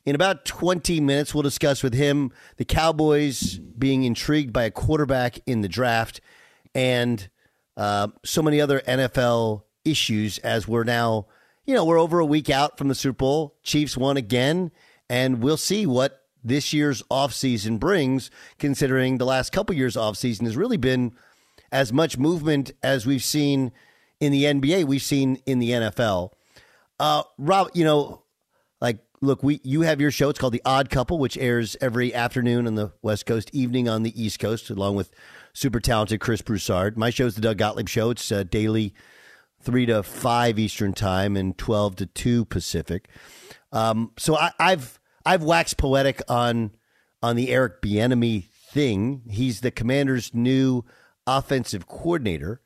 in 0.05 0.15
about 0.15 0.45
20 0.45 1.01
minutes. 1.01 1.35
We'll 1.35 1.43
discuss 1.43 1.83
with 1.83 1.95
him 1.95 2.33
the 2.57 2.65
Cowboys 2.65 3.59
being 3.59 4.05
intrigued 4.05 4.53
by 4.53 4.65
a 4.65 4.71
quarterback 4.71 5.39
in 5.47 5.61
the 5.61 5.69
draft 5.69 6.21
and 6.75 7.29
uh, 7.77 8.09
so 8.25 8.43
many 8.43 8.61
other 8.61 8.81
NFL 8.81 9.63
issues 9.85 10.39
as 10.39 10.67
we're 10.67 10.85
now, 10.85 11.27
you 11.67 11.75
know, 11.75 11.85
we're 11.85 11.99
over 11.99 12.19
a 12.19 12.27
week 12.27 12.51
out 12.51 12.79
from 12.79 12.89
the 12.89 12.95
Super 12.95 13.17
Bowl. 13.19 13.57
Chiefs 13.63 13.97
won 13.97 14.17
again, 14.17 14.71
and 15.09 15.43
we'll 15.43 15.57
see 15.57 15.87
what 15.87 16.23
this 16.43 16.73
year's 16.73 17.03
offseason 17.05 17.81
brings, 17.81 18.31
considering 18.59 19.19
the 19.19 19.25
last 19.25 19.51
couple 19.51 19.75
years' 19.75 19.97
offseason 19.97 20.43
has 20.45 20.57
really 20.57 20.77
been 20.77 21.13
as 21.73 21.93
much 21.93 22.19
movement 22.19 22.73
as 22.83 23.07
we've 23.07 23.25
seen 23.25 23.73
in 24.21 24.31
the 24.31 24.45
NBA, 24.45 24.85
we've 24.85 25.03
seen 25.03 25.37
in 25.47 25.59
the 25.59 25.71
NFL. 25.71 26.31
Uh, 27.01 27.23
Rob, 27.39 27.71
you 27.75 27.85
know, 27.85 28.23
like, 28.81 28.99
look, 29.21 29.43
we 29.43 29.61
you 29.65 29.81
have 29.83 30.01
your 30.01 30.11
show. 30.11 30.29
It's 30.29 30.39
called 30.39 30.53
The 30.53 30.63
Odd 30.65 30.91
Couple, 30.91 31.19
which 31.19 31.37
airs 31.37 31.77
every 31.81 32.15
afternoon 32.15 32.67
on 32.67 32.75
the 32.75 32.93
West 33.03 33.27
Coast, 33.27 33.51
evening 33.53 33.89
on 33.89 34.03
the 34.03 34.23
East 34.23 34.39
Coast, 34.39 34.71
along 34.71 34.97
with 34.97 35.11
super 35.53 35.81
talented 35.81 36.21
Chris 36.21 36.43
Broussard. 36.43 36.97
My 36.97 37.11
show 37.11 37.27
is 37.27 37.35
The 37.35 37.41
Doug 37.41 37.59
Gottlieb 37.59 37.89
Show. 37.89 38.11
It's 38.11 38.31
uh, 38.31 38.45
daily, 38.45 38.95
three 39.65 39.87
to 39.87 40.03
five 40.03 40.59
Eastern 40.59 40.93
time 40.93 41.37
and 41.37 41.57
twelve 41.57 41.97
to 41.97 42.07
two 42.07 42.45
Pacific. 42.45 43.09
Um, 43.73 44.13
so 44.19 44.37
I, 44.37 44.53
I've 44.59 45.01
I've 45.27 45.43
waxed 45.43 45.77
poetic 45.77 46.21
on 46.29 46.73
on 47.23 47.37
the 47.37 47.51
Eric 47.51 47.83
Bieniemy 47.83 48.45
thing. 48.45 49.23
He's 49.31 49.61
the 49.61 49.71
Commanders' 49.71 50.33
new 50.35 50.85
offensive 51.27 51.87
coordinator. 51.87 52.61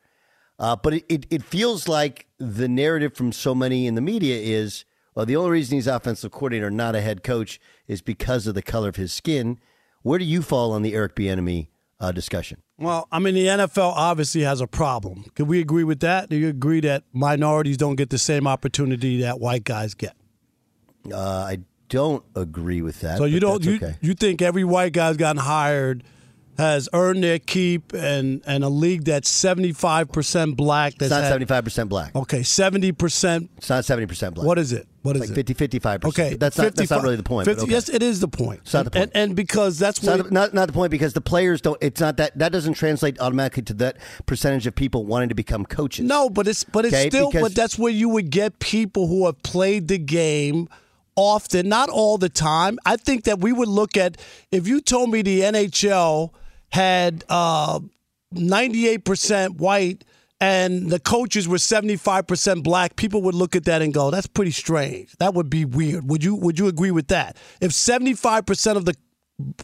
Uh, 0.57 0.75
but 0.75 0.93
it, 0.93 1.05
it, 1.07 1.25
it, 1.29 1.41
feels 1.41 1.87
like 1.87 2.27
the 2.37 2.67
narrative 2.67 3.13
from 3.13 3.31
so 3.31 3.55
many 3.55 3.87
in 3.87 3.95
the 3.95 4.01
media 4.01 4.35
is 4.35 4.83
well, 5.15 5.25
the 5.25 5.35
only 5.35 5.51
reason 5.51 5.75
he's 5.75 5.87
offensive 5.87 6.31
coordinator, 6.31 6.69
not 6.69 6.95
a 6.95 7.01
head 7.01 7.23
coach, 7.23 7.59
is 7.87 8.01
because 8.01 8.47
of 8.47 8.55
the 8.55 8.61
color 8.61 8.89
of 8.89 8.95
his 8.95 9.11
skin. 9.11 9.59
Where 10.01 10.19
do 10.19 10.25
you 10.25 10.41
fall 10.41 10.71
on 10.71 10.81
the 10.81 10.93
Eric 10.93 11.15
Bieniemy 11.15 11.67
uh, 11.99 12.11
discussion? 12.11 12.61
Well, 12.79 13.07
I 13.11 13.19
mean, 13.19 13.35
the 13.35 13.47
NFL 13.47 13.93
obviously 13.95 14.41
has 14.41 14.61
a 14.61 14.67
problem. 14.67 15.25
Can 15.35 15.47
we 15.47 15.59
agree 15.59 15.83
with 15.83 15.99
that? 15.99 16.29
Do 16.29 16.37
you 16.37 16.47
agree 16.47 16.79
that 16.81 17.03
minorities 17.11 17.77
don't 17.77 17.95
get 17.95 18.09
the 18.09 18.17
same 18.17 18.47
opportunity 18.47 19.21
that 19.21 19.39
white 19.39 19.65
guys 19.65 19.93
get? 19.93 20.15
Uh, 21.11 21.17
I 21.17 21.59
don't 21.89 22.23
agree 22.35 22.81
with 22.81 23.01
that. 23.01 23.17
So 23.17 23.25
you 23.25 23.39
don't 23.39 23.63
you, 23.65 23.75
okay. 23.75 23.97
you 24.01 24.13
think 24.13 24.41
every 24.41 24.63
white 24.63 24.93
guy's 24.93 25.17
gotten 25.17 25.41
hired– 25.41 26.03
has 26.59 26.89
earned 26.91 27.23
their 27.23 27.39
keep 27.39 27.93
and, 27.93 28.41
and 28.45 28.65
a 28.65 28.69
league 28.69 29.05
that's 29.05 29.31
75% 29.31 30.57
black. 30.57 30.93
That's 30.95 31.11
it's 31.11 31.49
not 31.49 31.63
75% 31.63 31.87
black. 31.87 32.13
Okay, 32.13 32.41
70%. 32.41 33.49
It's 33.57 33.69
not 33.69 33.85
70% 33.85 34.33
black. 34.33 34.45
What 34.45 34.59
is 34.59 34.73
it? 34.73 34.85
What 35.01 35.15
is 35.15 35.21
like 35.21 35.29
it? 35.29 35.47
50, 35.47 35.79
55%. 35.79 36.05
Okay. 36.05 36.35
That's, 36.35 36.57
not, 36.57 36.75
that's 36.75 36.91
not 36.91 37.01
really 37.01 37.15
the 37.15 37.23
point. 37.23 37.45
50, 37.45 37.63
okay. 37.63 37.71
Yes, 37.71 37.87
it 37.87 38.03
is 38.03 38.19
the 38.19 38.27
point. 38.27 38.59
It's 38.63 38.73
not 38.73 38.83
the 38.83 38.91
point. 38.91 39.11
And, 39.15 39.29
and 39.29 39.35
because 39.37 39.79
that's 39.79 40.03
what. 40.03 40.17
Not, 40.17 40.31
not, 40.31 40.53
not 40.53 40.67
the 40.67 40.73
point 40.73 40.91
because 40.91 41.13
the 41.13 41.21
players 41.21 41.61
don't, 41.61 41.77
it's 41.79 42.01
not 42.01 42.17
that, 42.17 42.37
that 42.37 42.51
doesn't 42.51 42.73
translate 42.73 43.21
automatically 43.21 43.63
to 43.63 43.73
that 43.75 43.95
percentage 44.25 44.67
of 44.67 44.75
people 44.75 45.05
wanting 45.05 45.29
to 45.29 45.35
become 45.35 45.65
coaches. 45.65 46.05
No, 46.05 46.29
but 46.29 46.45
it's, 46.45 46.65
but 46.65 46.83
it's 46.83 46.93
okay? 46.93 47.09
still, 47.09 47.31
because, 47.31 47.41
but 47.41 47.55
that's 47.55 47.79
where 47.79 47.93
you 47.93 48.09
would 48.09 48.31
get 48.31 48.59
people 48.59 49.07
who 49.07 49.27
have 49.27 49.41
played 49.43 49.87
the 49.87 49.97
game 49.97 50.67
often, 51.15 51.69
not 51.69 51.87
all 51.87 52.17
the 52.17 52.27
time. 52.27 52.77
I 52.85 52.97
think 52.97 53.23
that 53.23 53.39
we 53.39 53.53
would 53.53 53.69
look 53.69 53.95
at, 53.95 54.17
if 54.51 54.67
you 54.67 54.81
told 54.81 55.09
me 55.09 55.21
the 55.21 55.39
NHL– 55.39 56.31
had 56.69 57.23
uh, 57.29 57.79
98% 58.33 59.57
white 59.57 60.03
and 60.41 60.89
the 60.89 60.99
coaches 60.99 61.47
were 61.47 61.57
75% 61.57 62.63
black, 62.63 62.95
people 62.95 63.21
would 63.23 63.35
look 63.35 63.55
at 63.55 63.65
that 63.65 63.81
and 63.81 63.93
go, 63.93 64.09
that's 64.09 64.27
pretty 64.27 64.51
strange. 64.51 65.11
That 65.19 65.33
would 65.33 65.49
be 65.49 65.65
weird. 65.65 66.09
Would 66.09 66.23
you 66.23 66.35
would 66.35 66.57
you 66.57 66.67
agree 66.67 66.91
with 66.91 67.09
that? 67.09 67.37
If 67.59 67.71
75% 67.71 68.77
of 68.77 68.85
the 68.85 68.95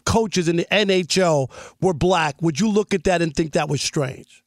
coaches 0.04 0.48
in 0.48 0.56
the 0.56 0.66
NHL 0.70 1.50
were 1.80 1.94
black, 1.94 2.40
would 2.42 2.60
you 2.60 2.68
look 2.68 2.92
at 2.92 3.04
that 3.04 3.22
and 3.22 3.34
think 3.34 3.52
that 3.52 3.68
was 3.68 3.80
strange? 3.80 4.44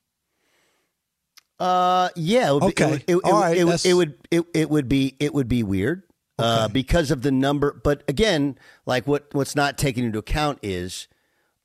Uh, 1.59 2.09
yeah. 2.15 2.49
It 2.49 2.53
would 2.53 2.63
okay. 2.63 2.97
Be, 2.97 3.13
it, 3.13 3.17
it, 3.17 3.23
All 3.23 3.41
right. 3.41 3.57
It, 3.57 3.67
it, 3.67 3.85
it, 3.85 3.93
would 3.93 4.17
it, 4.31 4.45
it 4.53 4.69
would 4.69 4.87
be 4.87 5.15
it 5.19 5.33
would 5.33 5.47
be 5.47 5.63
weird 5.63 6.03
uh, 6.37 6.43
okay. 6.43 6.63
uh, 6.63 6.67
because 6.67 7.11
of 7.11 7.23
the 7.23 7.31
number. 7.31 7.79
But 7.83 8.03
again, 8.07 8.57
like 8.85 9.07
what 9.07 9.33
what's 9.33 9.55
not 9.55 9.77
taken 9.77 10.05
into 10.05 10.19
account 10.19 10.59
is 10.61 11.07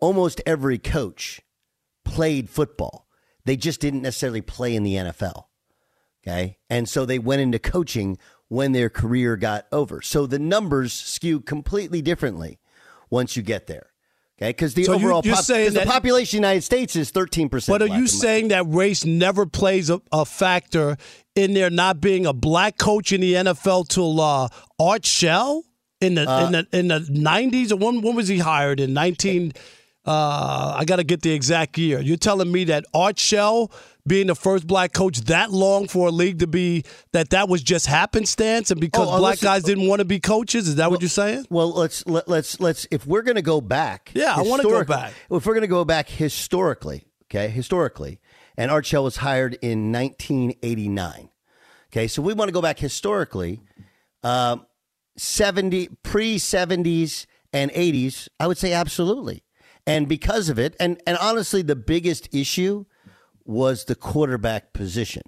almost 0.01 0.41
every 0.47 0.79
coach 0.79 1.41
played 2.05 2.49
football. 2.49 3.07
They 3.45 3.57
just 3.57 3.81
didn't 3.81 4.03
necessarily 4.03 4.41
play 4.41 4.75
in 4.75 4.83
the 4.83 4.95
NFL. 4.95 5.45
Okay. 6.27 6.59
And 6.71 6.89
so 6.89 7.05
they 7.05 7.19
went 7.19 7.43
into 7.43 7.59
coaching 7.59 8.19
when 8.49 8.73
their 8.73 8.89
career 8.89 9.37
got 9.37 9.67
over. 9.73 10.01
So 10.01 10.27
the 10.27 10.39
numbers 10.39 10.93
skew 10.93 11.41
completely 11.41 12.01
differently 12.01 12.59
once 13.11 13.37
you 13.37 13.43
get 13.43 13.67
there. 13.67 13.89
Okay, 14.37 14.51
because 14.51 14.75
the 14.75 14.83
so 14.83 14.95
overall 14.95 15.23
you, 15.25 15.33
pop, 15.33 15.45
saying 15.45 15.75
the 15.75 15.83
population 15.83 16.39
of 16.39 16.43
the 16.43 16.49
United 16.49 16.63
States 16.63 16.97
is 16.97 17.11
thirteen 17.11 17.49
percent. 17.49 17.79
But 17.79 17.89
are 17.89 17.97
you 17.97 18.09
saying 18.09 18.49
that 18.49 18.65
race 18.67 19.05
never 19.05 19.47
plays 19.47 19.91
a, 19.91 20.03
a, 20.11 20.25
factor 20.25 20.97
in 21.37 21.55
there 21.55 21.71
not 21.71 22.01
being 22.01 22.27
a 22.27 22.33
black 22.33 22.77
coach 22.77 23.13
in 23.13 23.21
the 23.21 23.35
NFL 23.35 23.87
till 23.87 24.21
uh, 24.21 24.49
Art 24.81 25.07
Shell 25.07 25.63
in 26.01 26.17
the 26.17 26.29
uh, 26.29 26.47
in 26.47 26.53
the 26.53 26.67
in 26.73 26.89
the 26.89 27.07
nineties? 27.09 27.71
Or 27.71 27.77
when 27.77 28.03
when 28.03 28.17
was 28.17 28.27
he 28.27 28.39
hired 28.39 28.81
in 28.81 28.93
nineteen? 28.93 29.53
19- 29.53 29.57
uh, 30.07 30.75
I 30.77 30.85
got 30.85 30.97
to 30.97 31.05
get 31.05 31.23
the 31.23 31.33
exact 31.33 31.79
year. 31.79 32.01
You're 32.01 32.17
telling 32.17 32.53
me 32.53 32.65
that 32.65 32.85
Art 32.93 33.19
Shell 33.19 33.71
being 34.07 34.27
the 34.27 34.35
first 34.35 34.67
black 34.67 34.93
coach 34.93 35.21
that 35.23 35.51
long 35.51 35.89
for 35.89 36.09
a 36.09 36.11
league 36.11 36.41
to 36.41 36.47
be 36.47 36.85
that 37.13 37.31
that 37.31 37.49
was 37.49 37.63
just 37.63 37.87
happenstance 37.87 38.71
and 38.71 38.81
because 38.81 39.09
oh, 39.11 39.19
black 39.19 39.41
guys 39.41 39.63
didn't 39.63 39.87
want 39.87 40.01
to 40.01 40.05
be 40.05 40.21
coaches? 40.21 40.69
Is 40.69 40.77
that 40.77 40.85
well, 40.85 40.91
what 40.93 41.01
you're 41.01 41.09
saying? 41.09 41.47
well 41.51 41.73
let's 41.73 42.07
let, 42.07 42.29
let's 42.29 42.61
let's 42.61 42.87
if 42.91 43.07
we're 43.07 43.23
going 43.23 43.37
to 43.37 43.43
go 43.43 43.61
back 43.61 44.11
yeah 44.15 44.35
i 44.35 44.43
want 44.43 44.61
to 44.61 44.69
go 44.69 44.85
back. 44.85 45.13
if 45.31 45.47
we're 45.47 45.55
going 45.55 45.63
to 45.63 45.67
go 45.67 45.85
back 45.85 46.09
historically 46.09 47.05
okay 47.25 47.49
historically 47.49 48.21
and 48.57 48.71
art 48.71 48.85
shell 48.85 49.05
was 49.05 49.17
hired 49.17 49.55
in 49.63 49.93
1989 49.93 51.31
okay 51.91 52.09
so 52.09 52.21
we 52.23 52.35
want 52.35 52.49
to 52.49 52.53
go 52.53 52.63
back 52.63 52.79
historically 52.79 53.61
um, 54.23 54.67
70 55.17 55.89
pre 56.03 56.37
70s 56.37 57.27
and 57.53 57.71
80s 57.71 58.29
i 58.41 58.47
would 58.47 58.59
say 58.59 58.73
absolutely 58.73 59.44
and 59.87 60.09
because 60.09 60.49
of 60.49 60.59
it, 60.59 60.75
and, 60.81 61.01
and 61.07 61.17
honestly, 61.19 61.63
the 61.63 61.77
biggest 61.77 62.35
issue 62.35 62.87
was 63.45 63.85
the 63.85 63.95
quarterback 63.95 64.73
position 64.73 65.23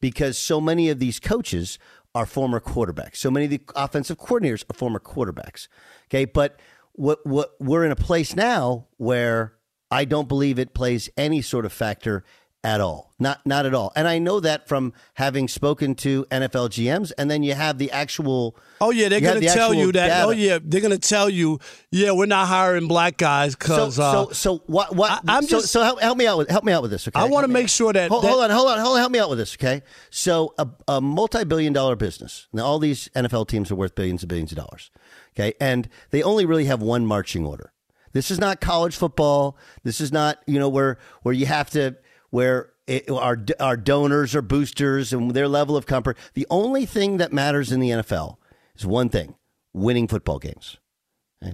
because 0.00 0.36
so 0.36 0.60
many 0.60 0.90
of 0.90 0.98
these 0.98 1.18
coaches 1.18 1.78
are 2.14 2.26
former 2.26 2.60
quarterbacks. 2.60 3.16
So 3.16 3.30
many 3.30 3.46
of 3.46 3.50
the 3.50 3.60
offensive 3.74 4.18
coordinators 4.18 4.64
are 4.68 4.74
former 4.74 5.00
quarterbacks. 5.00 5.68
Okay. 6.08 6.26
But 6.26 6.60
what, 6.92 7.26
what 7.26 7.54
we're 7.58 7.84
in 7.86 7.92
a 7.92 7.96
place 7.96 8.36
now 8.36 8.86
where 8.98 9.54
I 9.90 10.04
don't 10.04 10.28
believe 10.28 10.58
it 10.58 10.74
plays 10.74 11.08
any 11.16 11.40
sort 11.40 11.64
of 11.64 11.72
factor 11.72 12.24
at 12.64 12.80
all. 12.80 13.12
Not 13.18 13.44
not 13.46 13.66
at 13.66 13.74
all. 13.74 13.92
And 13.96 14.06
I 14.06 14.18
know 14.18 14.40
that 14.40 14.68
from 14.68 14.92
having 15.14 15.48
spoken 15.48 15.94
to 15.96 16.24
NFL 16.30 16.70
GMs, 16.70 17.12
and 17.18 17.30
then 17.30 17.42
you 17.42 17.54
have 17.54 17.78
the 17.78 17.90
actual. 17.90 18.56
Oh 18.80 18.90
yeah, 18.90 19.08
they're 19.08 19.20
going 19.20 19.34
to 19.34 19.40
the 19.40 19.46
tell 19.52 19.72
you 19.74 19.92
that. 19.92 20.08
data. 20.08 20.24
Oh 20.26 20.30
yeah, 20.30 20.58
they're 20.62 20.80
going 20.80 20.92
to 20.92 20.98
tell 21.08 21.28
you. 21.28 21.58
Yeah, 21.90 22.12
we're 22.12 22.26
not 22.26 22.46
hiring 22.48 22.88
black 22.88 23.16
guys 23.16 23.52
So, 23.52 23.58
because. 23.58 23.98
uh, 23.98 24.12
so, 24.12 24.30
so 24.32 24.56
what? 24.66 24.94
What? 24.94 25.10
I- 25.10 25.36
I'm 25.36 25.42
so, 25.44 25.58
just- 25.60 25.72
so 25.72 25.82
help, 25.82 26.00
help 26.00 26.16
me 26.18 26.26
out 26.26 26.38
with 26.38 26.50
help 26.50 26.64
me 26.64 26.72
out 26.72 26.82
with 26.82 26.90
this. 26.90 27.06
Okay, 27.08 27.18
I 27.18 27.24
want 27.24 27.44
to 27.44 27.52
make 27.52 27.68
sure 27.68 27.92
that, 27.92 28.10
Hold, 28.10 28.24
that- 28.24 28.28
hold 28.30 28.42
on, 28.44 28.50
hold 28.50 28.68
on, 28.68 28.78
hold 28.78 28.94
on. 28.94 28.98
Help 29.00 29.12
me 29.12 29.18
out 29.18 29.28
with 29.30 29.38
this, 29.38 29.54
okay? 29.54 29.82
So, 30.10 30.54
a, 30.58 30.68
a 30.88 31.00
multi-billion-dollar 31.00 31.96
business. 31.96 32.48
Now, 32.52 32.64
all 32.64 32.78
these 32.78 33.08
NFL 33.14 33.48
teams 33.48 33.70
are 33.70 33.76
worth 33.76 33.94
billions 33.94 34.22
and 34.22 34.28
billions 34.28 34.52
of 34.52 34.58
dollars, 34.58 34.90
okay? 35.36 35.54
And 35.60 35.88
they 36.10 36.22
only 36.22 36.44
really 36.44 36.64
have 36.66 36.82
one 36.82 37.06
marching 37.06 37.44
order. 37.46 37.72
This 38.12 38.30
is 38.30 38.38
not 38.38 38.60
college 38.60 38.94
football. 38.96 39.56
This 39.84 40.00
is 40.00 40.12
not 40.12 40.38
you 40.46 40.58
know 40.58 40.68
where 40.68 40.98
where 41.22 41.34
you 41.34 41.46
have 41.46 41.70
to 41.70 41.96
where 42.32 42.70
it, 42.86 43.08
our 43.08 43.38
our 43.60 43.76
donors 43.76 44.34
are 44.34 44.42
boosters 44.42 45.12
and 45.12 45.30
their 45.32 45.46
level 45.46 45.76
of 45.76 45.86
comfort. 45.86 46.18
The 46.34 46.46
only 46.50 46.86
thing 46.86 47.18
that 47.18 47.32
matters 47.32 47.70
in 47.70 47.78
the 47.78 47.90
NFL 47.90 48.38
is 48.74 48.84
one 48.84 49.08
thing: 49.08 49.36
winning 49.72 50.08
football 50.08 50.40
games. 50.40 50.78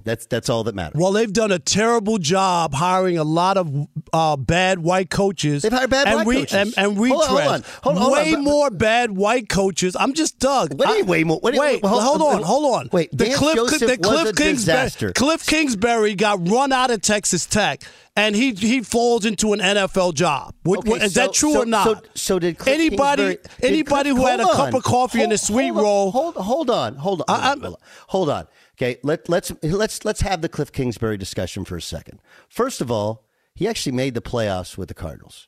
That's 0.03 0.25
that's 0.27 0.49
all 0.49 0.63
that 0.65 0.75
matters. 0.75 0.99
Well, 0.99 1.11
they've 1.11 1.31
done 1.31 1.51
a 1.51 1.59
terrible 1.59 2.17
job 2.17 2.73
hiring 2.73 3.17
a 3.17 3.23
lot 3.23 3.57
of 3.57 3.87
uh, 4.13 4.35
bad 4.37 4.79
white 4.79 5.09
coaches. 5.09 5.63
They've 5.63 5.71
hired 5.71 5.89
bad 5.89 6.07
and 6.07 6.15
white 6.17 6.25
coaches. 6.25 6.53
and, 6.53 6.73
and 6.77 6.97
Hold 6.97 7.21
on, 7.23 7.27
hold 7.27 7.39
on, 7.41 7.63
hold 7.83 7.95
on, 7.97 8.01
hold 8.01 8.13
way 8.13 8.33
on, 8.35 8.43
more 8.43 8.69
bad 8.69 9.11
white 9.11 9.49
coaches. 9.49 9.95
I'm 9.99 10.13
just 10.13 10.39
Doug. 10.39 10.73
What 10.73 10.87
do 10.89 10.93
you 10.95 11.03
I- 11.03 11.07
way 11.07 11.23
more? 11.23 11.39
What 11.39 11.53
you- 11.53 11.59
wait, 11.59 11.83
hold- 11.83 12.03
hold, 12.03 12.21
on, 12.21 12.43
hold 12.43 12.75
on. 12.75 12.89
wait, 12.91 13.09
the 13.11 13.25
Vance 13.25 13.37
Cliff, 13.37 13.55
Joseph 13.55 13.79
the 13.79 13.97
Cliff 13.97 14.23
Kingsbury, 14.35 14.53
disaster. 14.53 15.11
Cliff 15.13 15.45
Kingsbury 15.45 16.15
got 16.15 16.47
run 16.47 16.71
out 16.71 16.91
of 16.91 17.01
Texas 17.01 17.45
Tech, 17.45 17.83
and 18.15 18.35
he 18.35 18.53
he 18.53 18.81
falls 18.81 19.25
into 19.25 19.53
an 19.53 19.59
NFL 19.59 20.13
job. 20.13 20.53
What- 20.63 20.79
Okay, 20.79 20.89
what- 20.91 21.01
is 21.03 21.13
so- 21.13 21.21
that 21.21 21.33
true 21.33 21.53
so- 21.53 21.61
or 21.63 21.65
not? 21.65 21.85
So, 21.85 22.01
so 22.15 22.39
did 22.39 22.57
Cliff 22.57 22.75
anybody 22.75 23.37
anybody 23.63 24.09
Cliff- 24.11 24.17
who 24.21 24.25
had 24.27 24.39
a 24.39 24.45
hold 24.45 24.55
cup 24.55 24.73
of 24.75 24.83
coffee 24.83 25.21
and 25.23 25.33
a 25.33 25.37
sweet 25.37 25.67
hold 25.69 25.77
on, 25.77 25.83
roll? 25.83 26.11
Hold, 26.11 26.35
hold 26.35 26.69
on, 26.69 26.95
hold 26.95 27.21
on, 27.27 27.37
hold 27.51 27.65
on, 27.65 27.75
hold 28.07 28.29
on. 28.29 28.45
On. 28.81 28.87
Okay, 28.87 28.99
let, 29.03 29.27
let's 29.29 29.51
let's 29.61 30.05
let's 30.05 30.21
have 30.21 30.41
the 30.41 30.49
Cliff 30.49 30.71
Kingsbury 30.71 31.17
discussion 31.17 31.65
for 31.65 31.77
a 31.77 31.81
second. 31.81 32.19
First 32.47 32.81
of 32.81 32.89
all, 32.89 33.25
he 33.53 33.67
actually 33.67 33.91
made 33.91 34.13
the 34.13 34.21
playoffs 34.21 34.77
with 34.77 34.87
the 34.87 34.93
Cardinals. 34.93 35.47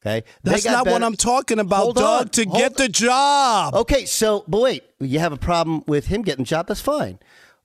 Okay, 0.00 0.24
They 0.44 0.52
That's 0.52 0.64
not 0.64 0.86
what 0.86 1.02
I'm 1.02 1.16
talking 1.16 1.58
about, 1.58 1.82
Hold 1.82 1.96
Doug. 1.96 2.20
on, 2.20 2.28
to 2.28 2.44
get 2.44 2.76
the 2.76 2.88
job. 2.88 3.74
Okay, 3.74 4.04
so 4.04 4.44
but 4.46 4.60
wait, 4.60 4.84
you 5.00 5.18
have 5.18 5.32
a 5.32 5.36
problem 5.36 5.82
with 5.88 6.06
him 6.06 6.22
getting 6.22 6.44
the 6.44 6.48
job. 6.48 6.68
That's 6.68 6.80
fine. 6.80 7.18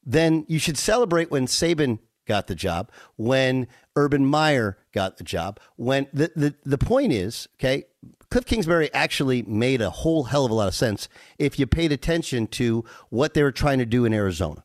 Then 0.03 0.45
you 0.47 0.57
should 0.57 0.77
celebrate 0.77 1.29
when 1.29 1.45
Saban 1.45 1.99
got 2.25 2.47
the 2.47 2.55
job, 2.55 2.91
when 3.17 3.67
Urban 3.95 4.25
Meyer 4.25 4.79
got 4.93 5.17
the 5.17 5.23
job. 5.23 5.59
When 5.75 6.07
the 6.11 6.31
the, 6.35 6.55
the 6.63 6.79
point 6.79 7.13
is, 7.13 7.47
okay, 7.59 7.83
Cliff 8.31 8.45
Kingsbury 8.45 8.91
actually 8.95 9.43
made 9.43 9.79
a 9.79 9.91
whole 9.91 10.23
hell 10.23 10.45
of 10.45 10.49
a 10.49 10.55
lot 10.55 10.67
of 10.67 10.73
sense 10.73 11.07
if 11.37 11.59
you 11.59 11.67
paid 11.67 11.91
attention 11.91 12.47
to 12.47 12.83
what 13.09 13.35
they 13.35 13.43
were 13.43 13.51
trying 13.51 13.77
to 13.77 13.85
do 13.85 14.05
in 14.05 14.13
Arizona. 14.13 14.63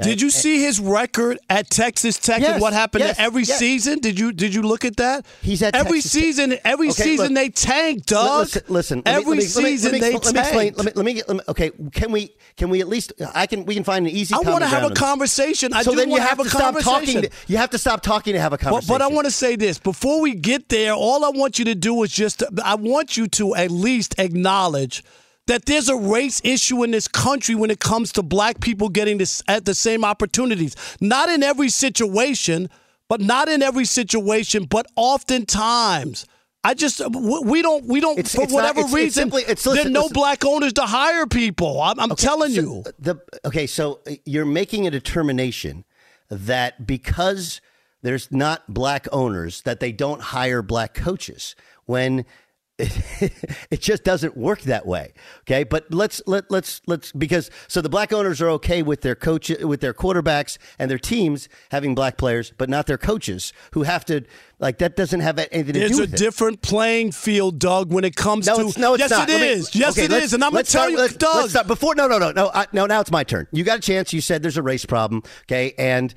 Did 0.00 0.20
you 0.20 0.28
eh. 0.28 0.30
see 0.30 0.62
his 0.62 0.78
record 0.78 1.38
at 1.50 1.70
Texas 1.70 2.18
Tech 2.18 2.40
Yes, 2.40 2.52
and 2.52 2.62
what 2.62 2.72
happened 2.72 3.02
yes, 3.04 3.16
every 3.18 3.42
yes. 3.42 3.58
season? 3.58 3.98
Did 3.98 4.18
you 4.18 4.32
did 4.32 4.54
you 4.54 4.62
look 4.62 4.84
at 4.84 4.96
that? 4.98 5.26
He's 5.42 5.60
at 5.62 5.74
every 5.74 5.98
Texas 6.00 6.12
season. 6.12 6.56
Every 6.64 6.88
Okay, 6.90 7.02
season 7.02 7.28
look. 7.28 7.34
they 7.34 7.48
tank, 7.50 8.06
Doug. 8.06 8.40
Listen, 8.40 8.62
listen. 8.68 9.02
every 9.06 9.24
let 9.24 9.24
me- 9.24 9.30
let 9.32 9.64
me- 9.64 9.70
season 9.70 9.92
they 9.92 10.12
let 10.12 10.32
me 10.32 10.40
explain. 10.40 10.74
Let 10.76 10.86
me, 10.86 10.92
let 10.94 11.04
me 11.04 11.14
get. 11.14 11.28
Let 11.28 11.36
me, 11.38 11.42
okay, 11.48 11.70
can 11.92 12.12
we? 12.12 12.30
Can 12.56 12.70
we 12.70 12.80
at 12.80 12.88
least? 12.88 13.12
I 13.34 13.46
can. 13.46 13.64
We 13.64 13.74
can 13.74 13.82
find 13.84 14.06
an 14.06 14.12
easy. 14.12 14.34
I 14.34 14.38
want 14.38 14.62
to 14.62 14.68
have 14.68 14.88
a 14.88 14.94
conversation. 14.94 15.72
I 15.72 15.82
so 15.82 15.90
do 15.90 15.96
then 15.96 16.08
you 16.08 16.12
want 16.12 16.22
to 16.22 16.28
have 16.28 16.38
have 16.38 16.46
to 16.46 16.56
a 16.56 16.60
stop 16.60 16.74
talking. 16.74 16.84
conversation. 16.84 17.22
To, 17.22 17.30
you 17.48 17.56
have 17.56 17.70
to 17.70 17.78
stop 17.78 18.02
talking 18.02 18.34
to 18.34 18.40
have 18.40 18.52
a 18.52 18.56
But, 18.56 18.60
conversation. 18.60 18.94
but 18.94 19.02
I 19.02 19.08
want 19.08 19.24
to 19.26 19.30
say 19.32 19.56
this 19.56 19.78
before 19.78 20.20
we 20.20 20.34
get 20.34 20.68
there. 20.68 20.92
All 20.92 21.24
I 21.24 21.30
want 21.30 21.58
you 21.58 21.64
to 21.66 21.74
do 21.74 22.00
is 22.04 22.12
just 22.12 22.42
I 22.64 22.76
want 22.76 23.16
you 23.16 23.26
to 23.28 23.54
at 23.56 23.70
least 23.72 24.14
acknowledge 24.18 25.02
that 25.48 25.66
there's 25.66 25.88
a 25.88 25.96
race 25.96 26.40
issue 26.44 26.82
in 26.84 26.92
this 26.92 27.08
country 27.08 27.54
when 27.54 27.70
it 27.70 27.80
comes 27.80 28.12
to 28.12 28.22
black 28.22 28.60
people 28.60 28.88
getting 28.88 29.18
this 29.18 29.42
at 29.48 29.64
the 29.64 29.74
same 29.74 30.04
opportunities. 30.04 30.76
Not 31.00 31.28
in 31.28 31.42
every 31.42 31.68
situation, 31.68 32.70
but 33.08 33.20
not 33.20 33.48
in 33.48 33.62
every 33.62 33.84
situation, 33.84 34.64
but 34.64 34.86
oftentimes. 34.96 36.26
I 36.64 36.74
just 36.74 37.00
we 37.14 37.62
don't 37.62 37.84
we 37.86 38.00
don't 38.00 38.18
It's- 38.18 38.34
for 38.34 38.42
it's 38.42 38.52
whatever 38.52 38.80
it's- 38.80 38.92
it's 38.92 38.94
reason 38.94 39.22
simply- 39.22 39.42
it's- 39.42 39.62
there 39.62 39.86
are 39.86 39.90
no 39.90 40.02
listen. 40.02 40.12
black 40.14 40.44
owners 40.44 40.72
to 40.74 40.82
hire 40.82 41.26
people. 41.26 41.80
I'm, 41.80 41.98
I'm 42.00 42.12
Okay, 42.12 42.26
telling 42.26 42.50
so 42.52 42.60
you. 42.60 42.84
The 42.98 43.16
okay, 43.44 43.66
so 43.66 44.00
uh, 44.06 44.14
you're 44.24 44.44
making 44.44 44.86
a 44.86 44.90
determination 44.90 45.84
that 46.30 46.86
because 46.86 47.60
there's 48.02 48.28
not 48.30 48.74
black 48.74 49.06
owners 49.12 49.62
that 49.62 49.80
they 49.80 49.92
don't 49.92 50.20
hire 50.20 50.60
black 50.62 50.94
coaches 50.94 51.54
when 51.86 52.24
it, 52.78 53.32
it 53.70 53.80
just 53.80 54.04
doesn't 54.04 54.36
work 54.36 54.62
that 54.62 54.86
way. 54.86 55.12
Okay, 55.40 55.64
but 55.64 55.92
let's 55.92 56.22
let 56.26 56.50
let's 56.50 56.80
let's 56.86 57.12
because 57.12 57.50
so 57.66 57.80
the 57.80 57.88
black 57.88 58.12
owners 58.12 58.40
are 58.40 58.48
okay 58.50 58.82
with 58.82 59.00
their 59.00 59.14
coach 59.14 59.50
with 59.60 59.80
their 59.80 59.92
quarterbacks 59.94 60.58
and 60.78 60.90
their 60.90 60.98
teams 60.98 61.48
having 61.70 61.94
black 61.94 62.16
players, 62.16 62.52
but 62.56 62.68
not 62.68 62.86
their 62.86 62.98
coaches 62.98 63.52
who 63.72 63.82
have 63.82 64.04
to 64.06 64.22
like 64.60 64.78
that 64.78 64.96
doesn't 64.96 65.20
have 65.20 65.38
anything 65.38 65.66
to 65.66 65.72
There's 65.72 65.90
do 65.92 65.98
a 65.98 66.00
with 66.02 66.14
it. 66.14 66.18
different 66.18 66.62
playing 66.62 67.12
field, 67.12 67.58
Doug, 67.58 67.92
when 67.92 68.04
it 68.04 68.16
comes 68.16 68.46
No, 68.46 68.56
to 68.58 68.66
it's, 68.68 68.78
no, 68.78 68.94
it's 68.94 69.00
yes, 69.02 69.10
not. 69.10 69.28
it 69.28 69.40
me- 69.40 69.48
is. 69.48 69.74
Yes, 69.74 69.98
okay, 69.98 70.06
it. 70.14 70.32
And 70.32 70.42
I'm 70.44 70.52
going 70.52 70.64
to 70.64 70.70
tell 70.70 70.90
you, 70.90 70.96
let's, 70.96 71.14
Doug. 71.14 71.36
Let's 71.36 71.50
start 71.50 71.66
before. 71.66 71.94
No, 71.94 72.06
no, 72.08 72.18
no, 72.18 72.32
no. 72.32 72.50
I, 72.52 72.66
no, 72.72 72.86
now 72.86 73.00
it's 73.00 73.10
my 73.10 73.24
turn. 73.24 73.46
You 73.52 73.64
got 73.64 73.78
a 73.78 73.80
chance. 73.82 74.12
You 74.12 74.20
said 74.20 74.42
there's 74.42 74.56
a 74.56 74.62
race 74.62 74.84
problem. 74.84 75.22
Okay, 75.42 75.74
and 75.78 76.14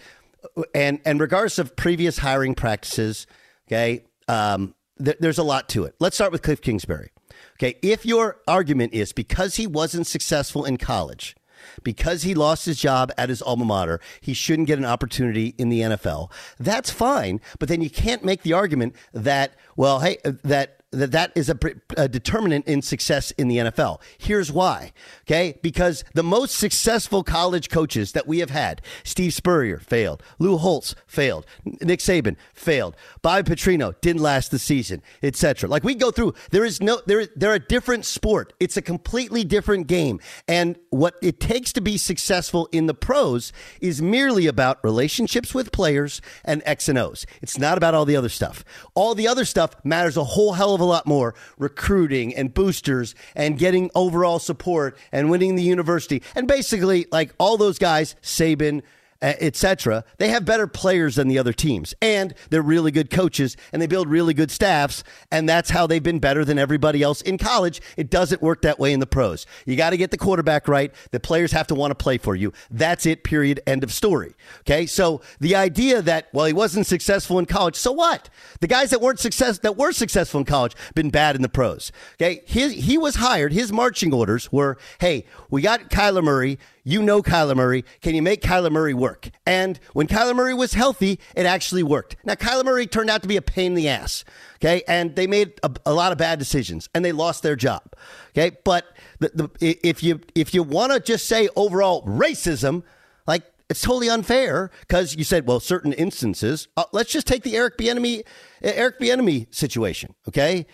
and 0.73 0.99
and 1.05 1.19
regardless 1.19 1.59
of 1.59 1.75
previous 1.75 2.17
hiring 2.17 2.55
practices, 2.55 3.27
okay, 3.67 4.05
um, 4.27 4.73
th- 5.03 5.17
there's 5.19 5.37
a 5.37 5.43
lot 5.43 5.69
to 5.69 5.83
it. 5.85 5.95
Let's 5.99 6.15
start 6.15 6.31
with 6.31 6.41
Cliff 6.41 6.61
Kingsbury. 6.61 7.11
Okay, 7.53 7.77
if 7.81 8.05
your 8.05 8.37
argument 8.47 8.93
is 8.93 9.13
because 9.13 9.55
he 9.55 9.67
wasn't 9.67 10.07
successful 10.07 10.65
in 10.65 10.77
college. 10.77 11.35
Because 11.83 12.23
he 12.23 12.33
lost 12.33 12.65
his 12.65 12.79
job 12.79 13.11
at 13.19 13.29
his 13.29 13.39
alma 13.43 13.65
mater, 13.65 13.99
he 14.19 14.33
shouldn't 14.33 14.67
get 14.67 14.79
an 14.79 14.85
opportunity 14.85 15.53
in 15.59 15.69
the 15.69 15.81
NFL. 15.81 16.31
That's 16.59 16.89
fine, 16.89 17.39
but 17.59 17.69
then 17.69 17.81
you 17.81 17.89
can't 17.91 18.25
make 18.25 18.41
the 18.41 18.53
argument 18.53 18.95
that, 19.13 19.53
well, 19.75 19.99
hey, 19.99 20.17
uh, 20.25 20.31
that 20.43 20.80
that 20.91 21.11
that 21.11 21.31
is 21.35 21.49
a, 21.49 21.57
a 21.95 22.07
determinant 22.07 22.67
in 22.67 22.81
success 22.81 23.31
in 23.31 23.47
the 23.47 23.57
NFL. 23.57 24.01
Here's 24.17 24.51
why. 24.51 24.91
Okay, 25.25 25.57
because 25.61 26.03
the 26.13 26.23
most 26.23 26.55
successful 26.55 27.23
college 27.23 27.69
coaches 27.69 28.11
that 28.11 28.27
we 28.27 28.39
have 28.39 28.49
had, 28.49 28.81
Steve 29.03 29.33
Spurrier 29.33 29.79
failed, 29.79 30.21
Lou 30.37 30.57
Holtz 30.57 30.93
failed, 31.07 31.45
Nick 31.63 31.99
Saban 31.99 32.35
failed, 32.53 32.95
Bobby 33.21 33.55
Petrino 33.55 33.99
didn't 34.01 34.21
last 34.21 34.51
the 34.51 34.59
season, 34.59 35.01
etc. 35.23 35.69
Like 35.69 35.83
we 35.83 35.95
go 35.95 36.11
through, 36.11 36.33
there 36.51 36.65
is 36.65 36.81
no 36.81 37.01
there 37.05 37.25
they're 37.35 37.53
a 37.53 37.59
different 37.59 38.05
sport. 38.05 38.53
It's 38.59 38.75
a 38.75 38.81
completely 38.81 39.43
different 39.43 39.87
game, 39.87 40.19
and 40.47 40.77
what 40.89 41.15
it 41.21 41.39
takes 41.39 41.71
to 41.73 41.81
be 41.81 41.97
successful 41.97 42.67
in 42.73 42.87
the 42.87 42.93
pros 42.93 43.53
is 43.79 44.01
merely 44.01 44.45
about 44.45 44.83
relationships 44.83 45.53
with 45.53 45.71
players 45.71 46.21
and 46.43 46.61
X 46.65 46.89
and 46.89 46.97
O's. 46.97 47.25
It's 47.41 47.57
not 47.57 47.77
about 47.77 47.93
all 47.93 48.03
the 48.03 48.17
other 48.17 48.29
stuff. 48.29 48.65
All 48.93 49.15
the 49.15 49.27
other 49.27 49.45
stuff 49.45 49.71
matters 49.85 50.17
a 50.17 50.23
whole 50.23 50.53
hell 50.53 50.75
of 50.75 50.80
a 50.81 50.85
lot 50.85 51.07
more. 51.07 51.33
Recruiting 51.57 52.35
and 52.35 52.53
boosters 52.53 53.15
and 53.35 53.57
getting 53.57 53.89
overall 53.95 54.39
support 54.39 54.97
and 55.11 55.29
winning 55.29 55.55
the 55.55 55.63
university 55.63 56.21
and 56.35 56.47
basically 56.47 57.07
like 57.11 57.33
all 57.39 57.57
those 57.57 57.79
guys, 57.79 58.15
Saban 58.21 58.81
etc. 59.21 60.03
They 60.17 60.29
have 60.29 60.45
better 60.45 60.67
players 60.67 61.15
than 61.15 61.27
the 61.27 61.37
other 61.37 61.53
teams, 61.53 61.93
and 62.01 62.33
they're 62.49 62.61
really 62.61 62.91
good 62.91 63.09
coaches, 63.09 63.55
and 63.71 63.81
they 63.81 63.87
build 63.87 64.07
really 64.07 64.33
good 64.33 64.51
staffs, 64.51 65.03
and 65.31 65.47
that's 65.47 65.69
how 65.69 65.87
they've 65.87 66.01
been 66.01 66.19
better 66.19 66.43
than 66.43 66.57
everybody 66.57 67.03
else 67.03 67.21
in 67.21 67.37
college. 67.37 67.81
It 67.97 68.09
doesn't 68.09 68.41
work 68.41 68.61
that 68.63 68.79
way 68.79 68.93
in 68.93 68.99
the 68.99 69.05
pros. 69.05 69.45
You 69.65 69.75
got 69.75 69.91
to 69.91 69.97
get 69.97 70.11
the 70.11 70.17
quarterback 70.17 70.67
right. 70.67 70.93
The 71.11 71.19
players 71.19 71.51
have 71.51 71.67
to 71.67 71.75
want 71.75 71.91
to 71.91 71.95
play 71.95 72.17
for 72.17 72.35
you. 72.35 72.53
That's 72.69 73.05
it. 73.05 73.23
Period. 73.23 73.61
End 73.67 73.83
of 73.83 73.93
story. 73.93 74.33
Okay. 74.61 74.85
So 74.85 75.21
the 75.39 75.55
idea 75.55 76.01
that 76.01 76.29
well 76.33 76.45
he 76.45 76.53
wasn't 76.53 76.87
successful 76.87 77.39
in 77.39 77.45
college, 77.45 77.75
so 77.75 77.91
what? 77.91 78.29
The 78.59 78.67
guys 78.67 78.89
that 78.89 79.01
weren't 79.01 79.19
success 79.19 79.59
that 79.59 79.77
were 79.77 79.91
successful 79.91 80.39
in 80.39 80.45
college 80.45 80.75
been 80.95 81.09
bad 81.09 81.35
in 81.35 81.41
the 81.41 81.49
pros. 81.49 81.91
Okay. 82.15 82.41
His, 82.45 82.73
he 82.73 82.97
was 82.97 83.15
hired. 83.15 83.53
His 83.53 83.71
marching 83.71 84.13
orders 84.13 84.51
were, 84.51 84.77
hey, 84.99 85.25
we 85.49 85.61
got 85.61 85.89
Kyler 85.89 86.23
Murray. 86.23 86.57
You 86.83 87.01
know 87.03 87.21
Kyler 87.21 87.55
Murray. 87.55 87.83
Can 88.01 88.15
you 88.15 88.21
make 88.21 88.41
Kyler 88.41 88.71
Murray 88.71 88.93
work? 88.93 89.29
And 89.45 89.79
when 89.93 90.07
Kyler 90.07 90.35
Murray 90.35 90.53
was 90.53 90.73
healthy, 90.73 91.19
it 91.35 91.45
actually 91.45 91.83
worked. 91.83 92.15
Now, 92.25 92.33
Kyler 92.33 92.65
Murray 92.65 92.87
turned 92.87 93.09
out 93.09 93.21
to 93.21 93.27
be 93.27 93.37
a 93.37 93.41
pain 93.41 93.67
in 93.67 93.73
the 93.75 93.89
ass. 93.89 94.23
Okay. 94.55 94.83
And 94.87 95.15
they 95.15 95.27
made 95.27 95.59
a, 95.63 95.71
a 95.85 95.93
lot 95.93 96.11
of 96.11 96.17
bad 96.17 96.39
decisions 96.39 96.89
and 96.93 97.05
they 97.05 97.11
lost 97.11 97.43
their 97.43 97.55
job. 97.55 97.83
Okay. 98.29 98.57
But 98.63 98.85
the, 99.19 99.49
the, 99.59 99.77
if 99.89 100.01
you, 100.01 100.21
if 100.33 100.53
you 100.53 100.63
want 100.63 100.91
to 100.93 100.99
just 100.99 101.27
say 101.27 101.49
overall 101.55 102.03
racism, 102.05 102.83
like 103.27 103.43
it's 103.69 103.81
totally 103.81 104.09
unfair 104.09 104.71
because 104.81 105.15
you 105.15 105.23
said, 105.23 105.47
well, 105.47 105.59
certain 105.59 105.93
instances, 105.93 106.67
uh, 106.77 106.85
let's 106.91 107.11
just 107.11 107.27
take 107.27 107.43
the 107.43 107.55
Eric 107.55 107.77
Bieniemy, 107.77 108.23
Eric 108.61 108.99
Bieniemy 108.99 109.53
situation. 109.53 110.15
Okay. 110.27 110.65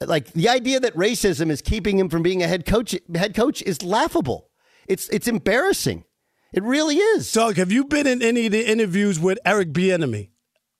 Like 0.00 0.32
the 0.32 0.48
idea 0.48 0.80
that 0.80 0.94
racism 0.94 1.50
is 1.50 1.62
keeping 1.62 1.98
him 1.98 2.08
from 2.08 2.22
being 2.22 2.42
a 2.42 2.48
head 2.48 2.64
coach, 2.64 2.96
head 3.14 3.34
coach 3.34 3.62
is 3.62 3.82
laughable. 3.82 4.48
It's 4.88 5.08
it's 5.08 5.28
embarrassing. 5.28 6.04
It 6.52 6.62
really 6.62 6.96
is. 6.96 7.32
Doug, 7.32 7.56
have 7.56 7.72
you 7.72 7.84
been 7.84 8.06
in 8.06 8.22
any 8.22 8.46
of 8.46 8.52
the 8.52 8.70
interviews 8.70 9.18
with 9.18 9.38
Eric 9.44 9.72
Bieniemy? 9.72 10.28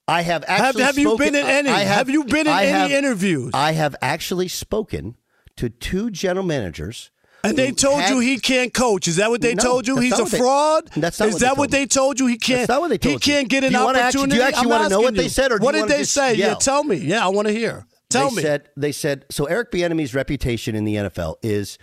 I 0.09 0.23
have 0.23 0.45
Have, 0.45 0.61
actually 0.77 0.83
have 0.83 0.99
you 0.99 1.05
spoken- 1.09 1.27
been 1.33 1.35
in 1.37 1.47
any? 1.47 1.69
I 1.71 1.81
have, 1.81 2.11
you 2.11 2.25
been 2.25 2.47
in 2.47 2.53
I 2.53 2.65
any 2.65 2.73
have- 2.73 2.91
interviews? 2.91 3.51
I 3.55 3.73
have 3.73 3.97
actually 4.03 4.49
spoken 4.49 5.17
to 5.57 5.71
two 5.71 6.11
general 6.11 6.45
managers. 6.45 7.11
and 7.45 7.57
they 7.57 7.71
told 7.73 8.01
had- 8.01 8.11
you 8.11 8.19
he 8.21 8.39
can't 8.39 8.73
coach. 8.75 9.09
Is 9.09 9.17
that 9.17 9.31
what 9.31 9.41
they 9.41 9.55
No, 9.55 9.63
told 9.63 9.87
you? 9.89 9.97
He's 9.99 10.19
a 10.19 10.25
they- 10.25 10.39
fraud. 10.39 10.91
that's 10.97 11.19
not 11.19 11.29
Is 11.29 11.35
what 11.35 11.41
that 11.41 11.57
what 11.57 11.71
they 11.71 11.87
told 11.87 12.21
you? 12.21 12.27
He 12.27 12.37
can't. 12.37 12.61
That's 12.61 12.69
not 12.69 12.81
what 12.83 12.89
they 12.89 12.95
He 12.95 12.99
told 13.15 13.27
you. 13.27 13.33
can't 13.33 13.49
get 13.49 13.65
an 13.65 13.73
Do 13.73 13.79
you 13.79 13.85
wanna 13.85 13.99
actually- 13.99 14.21
opportunity. 14.21 14.31
do 14.31 14.37
you 14.43 14.43
actually 14.49 14.63
I'm 14.65 14.69
wanna 14.69 14.89
know 14.91 15.01
what 15.01 15.15
they 15.15 15.29
said, 15.29 15.51
or 15.53 15.59
what 15.59 15.73
did 15.75 15.89
they 15.89 16.05
say? 16.05 16.35
Yeah, 16.35 16.55
tell 16.55 16.85
me. 16.85 16.97
Yeah, 16.97 17.25
I 17.25 17.29
want 17.29 17.49
to 17.49 17.55
hear. 17.55 17.87
Tell 18.11 18.29
they 18.31 18.37
me. 18.37 18.43
Said, 18.43 18.69
they 18.77 18.93
said 18.93 19.25
so. 19.31 19.47
Eric 19.47 19.73
Bieniemy's 19.73 20.15
reputation 20.15 20.75
in 20.77 20.85
the 20.85 20.97
NFL 20.97 21.37
is 21.43 21.79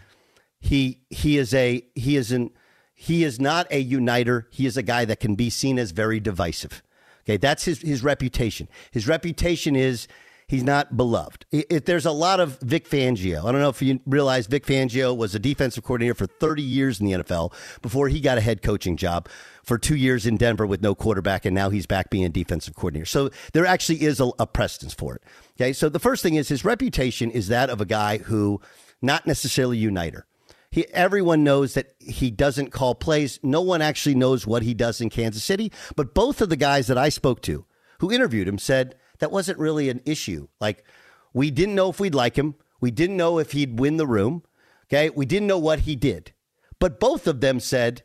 he 0.60 1.02
he 1.10 1.38
is 1.38 1.54
a 1.54 1.86
he 1.96 2.16
is 2.16 2.32
an 2.32 2.52
he 2.94 3.24
is 3.24 3.40
not 3.40 3.68
a 3.72 3.80
uniter. 3.80 4.48
He 4.52 4.66
is 4.66 4.76
a 4.76 4.84
guy 4.84 5.06
that 5.06 5.20
can 5.20 5.36
be 5.36 5.50
seen 5.50 5.80
as 5.80 5.92
very 5.92 6.20
divisive. 6.20 6.84
Okay, 7.24 7.38
that's 7.38 7.66
his 7.66 7.82
his 7.82 8.04
reputation. 8.04 8.68
His 8.92 9.08
reputation 9.08 9.76
is 9.76 10.08
he's 10.48 10.64
not 10.64 10.98
beloved. 10.98 11.46
If 11.52 11.86
there's 11.86 12.06
a 12.06 12.12
lot 12.12 12.42
of 12.42 12.60
Vic 12.60 12.90
Fangio. 12.90 13.46
I 13.46 13.52
don't 13.52 13.62
know 13.62 13.70
if 13.70 13.82
you 13.82 14.02
realize 14.06 14.48
Vic 14.48 14.66
Fangio 14.66 15.16
was 15.16 15.34
a 15.34 15.40
defensive 15.40 15.84
coordinator 15.84 16.16
for 16.16 16.26
30 16.26 16.62
years 16.62 17.00
in 17.00 17.06
the 17.06 17.24
NFL 17.24 17.54
before 17.82 18.10
he 18.10 18.20
got 18.20 18.38
a 18.38 18.42
head 18.42 18.62
coaching 18.62 18.98
job 18.98 19.30
for 19.64 19.78
two 19.78 19.96
years 19.96 20.26
in 20.26 20.36
Denver 20.36 20.66
with 20.66 20.82
no 20.82 20.96
quarterback, 20.96 21.46
and 21.46 21.56
now 21.56 21.70
he's 21.70 21.86
back 21.86 22.10
being 22.10 22.26
a 22.26 22.30
defensive 22.30 22.76
coordinator. 22.76 23.06
So 23.06 23.30
there 23.54 23.66
actually 23.66 24.02
is 24.02 24.20
a, 24.20 24.32
a 24.40 24.48
precedence 24.48 24.94
for 24.94 25.16
it. 25.16 25.24
Okay, 25.56 25.72
so 25.72 25.88
the 25.88 26.00
first 26.00 26.24
thing 26.24 26.34
is 26.34 26.50
his 26.50 26.66
reputation 26.66 27.30
is 27.32 27.48
that 27.48 27.70
of 27.70 27.80
a 27.80 27.86
guy 27.86 28.18
who 28.18 28.60
not 29.02 29.26
necessarily 29.26 29.78
uniter. 29.78 30.26
He, 30.72 30.88
everyone 30.90 31.44
knows 31.44 31.74
that 31.74 31.96
he 32.00 32.30
doesn't 32.30 32.72
call 32.72 32.96
plays. 32.96 33.40
No 33.42 33.62
one 33.62 33.82
actually 33.82 34.16
knows 34.16 34.46
what 34.46 34.64
he 34.64 34.74
does 34.74 35.02
in 35.02 35.10
Kansas 35.10 35.44
City. 35.44 35.72
But 35.96 36.14
both 36.14 36.42
of 36.42 36.50
the 36.50 36.56
guys 36.56 36.88
that 36.88 36.98
I 36.98 37.10
spoke 37.10 37.42
to 37.44 37.66
who 38.00 38.12
interviewed 38.12 38.48
him 38.48 38.60
said 38.60 38.96
that 39.20 39.32
wasn't 39.32 39.60
really 39.60 39.90
an 39.90 40.02
issue. 40.06 40.48
Like, 40.60 40.84
we 41.34 41.52
didn't 41.52 41.76
know 41.76 41.90
if 41.90 42.00
we'd 42.00 42.16
like 42.16 42.36
him. 42.38 42.56
We 42.80 42.92
didn't 42.92 43.18
know 43.18 43.40
if 43.40 43.52
he'd 43.52 43.80
win 43.80 43.98
the 43.98 44.08
room. 44.08 44.44
Okay. 44.88 45.10
We 45.10 45.26
didn't 45.26 45.48
know 45.48 45.60
what 45.60 45.82
he 45.82 45.96
did. 45.96 46.34
But 46.80 47.00
both 47.00 47.28
of 47.28 47.42
them 47.42 47.60
said, 47.60 48.04